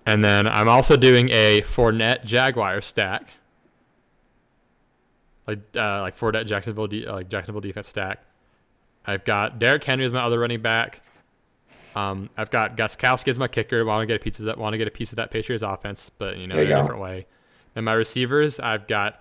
[0.08, 3.28] And then I'm also doing a Fournette Jaguar stack,
[5.46, 8.24] like uh, like Fournette Jacksonville de- like Jacksonville defense stack.
[9.04, 11.02] I've got Derrick Henry as my other running back.
[11.94, 13.84] Um, I've got Gus Gostkowski as my kicker.
[13.84, 14.56] Want to get a piece of that?
[14.56, 17.02] Want to get a piece of that Patriots offense, but you know, in a different
[17.02, 17.26] way.
[17.76, 19.20] And my receivers, I've got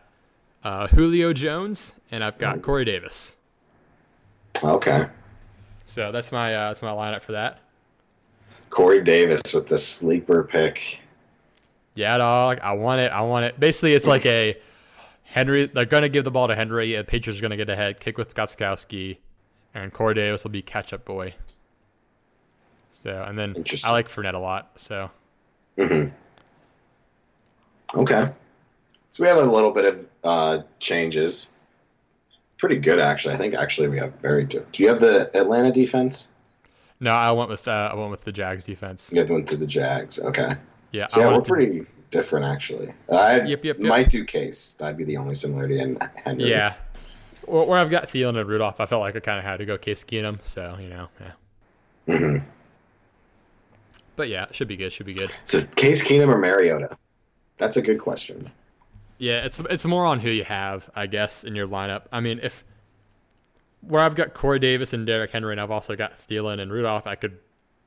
[0.64, 3.36] uh, Julio Jones and I've got Corey Davis.
[4.64, 5.08] Okay.
[5.84, 7.60] So that's my uh, that's my lineup for that.
[8.70, 11.02] Corey Davis with the sleeper pick.
[11.96, 12.60] Yeah, dog.
[12.62, 13.12] I want it.
[13.12, 13.60] I want it.
[13.60, 14.58] Basically, it's like a
[15.24, 15.68] Henry.
[15.68, 16.96] They're gonna give the ball to Henry.
[16.96, 18.00] And Patriots are gonna get ahead.
[18.00, 19.18] Kick with Gostkowski,
[19.74, 21.34] and Corey Davis will be catch up boy.
[23.04, 24.72] So, and then I like Fournette a lot.
[24.76, 25.10] So.
[25.78, 26.08] hmm
[27.96, 28.30] Okay.
[29.12, 31.50] So we have a little bit of uh, changes.
[32.58, 33.36] Pretty good, actually.
[33.36, 34.44] I think actually we have very.
[34.46, 36.30] Do you have the Atlanta defense?
[37.00, 39.12] No, I went with uh, I went with the Jags defense.
[39.14, 40.20] You went to the Jags.
[40.20, 40.56] Okay.
[40.92, 42.94] Yeah, So I yeah, we're to- pretty different, actually.
[43.12, 43.80] I Yep, yep, yep.
[43.80, 44.76] might do Case.
[44.80, 45.80] That'd be the only similarity.
[45.80, 46.50] And Henry.
[46.50, 46.74] Yeah.
[47.46, 49.66] Where where I've got Thielen and Rudolph, I felt like I kind of had to
[49.66, 50.40] go Case Keenum.
[50.44, 52.18] So you know, yeah.
[52.18, 52.38] hmm
[54.16, 54.92] But yeah, should be good.
[54.92, 55.30] Should be good.
[55.44, 56.98] So Case Keenum or Mariota?
[57.58, 58.52] That's a good question.
[59.20, 62.04] Yeah, it's it's more on who you have, I guess, in your lineup.
[62.12, 62.64] I mean, if
[63.82, 67.08] where I've got Corey Davis and Derrick Henry, and I've also got Thielen and Rudolph,
[67.08, 67.38] I could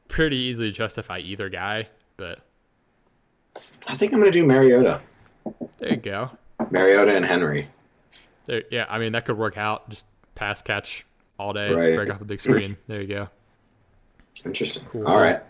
[0.08, 1.88] pretty easily justify either guy.
[2.16, 2.40] But
[3.88, 5.00] I think I'm going to do Mariota.
[5.78, 6.30] there you go.
[6.70, 7.68] Mariota and Henry.
[8.46, 9.88] There, yeah, I mean that could work out.
[9.90, 10.04] Just
[10.34, 11.04] pass catch
[11.38, 11.94] all day, Right.
[11.96, 12.76] break off a big screen.
[12.86, 13.28] There you go.
[14.44, 14.84] Interesting.
[14.90, 15.06] Cool.
[15.06, 15.40] All right.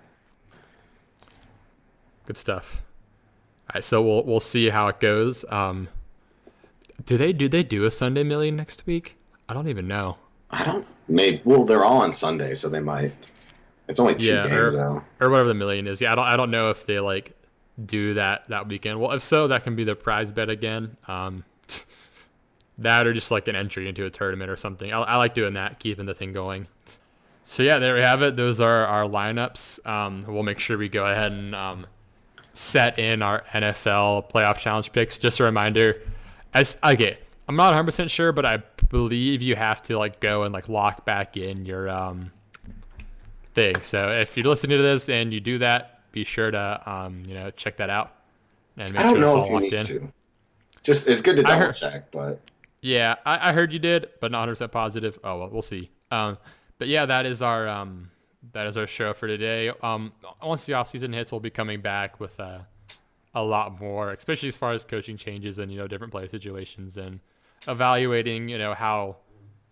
[2.27, 2.83] Good stuff.
[3.69, 5.45] All right, so we'll we'll see how it goes.
[5.49, 5.89] Um,
[7.07, 9.17] do they do they do a Sunday million next week?
[9.49, 10.17] I don't even know.
[10.51, 10.87] I don't.
[11.09, 11.41] Maybe.
[11.45, 13.13] Well, they're all on Sunday, so they might.
[13.89, 15.05] It's only two Yeah, games or- though.
[15.21, 16.01] or whatever the million is.
[16.01, 17.33] Yeah, I don't I don't know if they like
[17.85, 19.01] do that that weekend.
[19.01, 20.97] Well, if so, that can be the prize bet again.
[21.09, 21.45] Um,
[22.79, 24.93] that or just like an entry into a tournament or something.
[24.93, 26.67] I, I like doing that, keeping the thing going.
[27.43, 28.37] So yeah, there we have it.
[28.37, 29.85] Those are our lineups.
[29.87, 31.87] Um, we'll make sure we go ahead and um,
[32.53, 35.19] set in our NFL playoff challenge picks.
[35.19, 36.01] Just a reminder,
[36.55, 37.19] as okay,
[37.51, 38.59] I'm not 100 percent sure, but I
[38.91, 42.31] believe you have to like go and like lock back in your um,
[43.55, 43.75] thing.
[43.83, 47.35] So if you're listening to this and you do that, be sure to um, you
[47.35, 48.15] know check that out
[48.77, 49.87] and make I don't sure it's know all if you locked need in.
[50.09, 50.13] to.
[50.85, 52.41] Just it's good to double heard- check, but
[52.83, 55.19] Yeah, I, I heard you did, but not 100 percent positive.
[55.25, 55.91] Oh well, we'll see.
[56.13, 56.39] Um,
[56.79, 58.13] but yeah, that is our um,
[58.53, 59.73] that is our show for today.
[59.83, 62.61] Um, once the off season hits, we'll be coming back with uh,
[63.35, 66.97] a lot more, especially as far as coaching changes and you know different player situations
[66.97, 67.19] and
[67.69, 68.49] evaluating.
[68.49, 69.17] You know how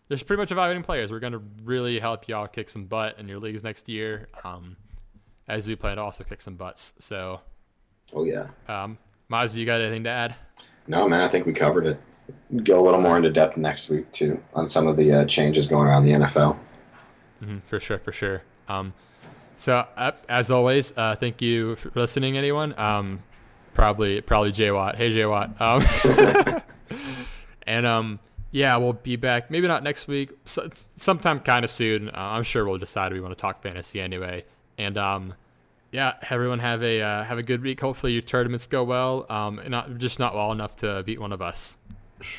[0.09, 1.11] there's pretty much evaluating players.
[1.11, 4.29] We're gonna really help y'all kick some butt in your leagues next year.
[4.45, 4.77] Um,
[5.49, 6.95] as we plan to also kick some butts.
[6.99, 7.41] So,
[8.13, 8.49] oh yeah.
[8.69, 8.99] um,
[9.31, 10.35] Maz, you got anything to add?
[10.87, 12.01] No, man, I think we covered it.
[12.65, 15.67] Go a little more into depth next week too on some of the uh, changes
[15.67, 16.57] going around the NFL.
[17.43, 18.43] hmm for sure, for sure.
[18.69, 18.93] Um,
[19.57, 22.79] so uh, as always, uh, thank you for listening, anyone.
[22.79, 23.23] Um,
[23.75, 24.97] probably, probably Jay Watt.
[24.97, 25.61] Hey, Jay Watt.
[25.61, 25.83] Um,
[27.69, 28.19] and um,
[28.51, 29.51] yeah, we'll be back.
[29.51, 30.31] Maybe not next week.
[30.47, 32.09] So, sometime kind of soon.
[32.09, 34.45] Uh, I'm sure we'll decide we want to talk fantasy anyway.
[34.79, 35.35] And um,
[35.93, 37.81] yeah, everyone have a uh, have a good week.
[37.81, 39.27] Hopefully your tournaments go well.
[39.29, 41.77] Um, and not just not well enough to beat one of us.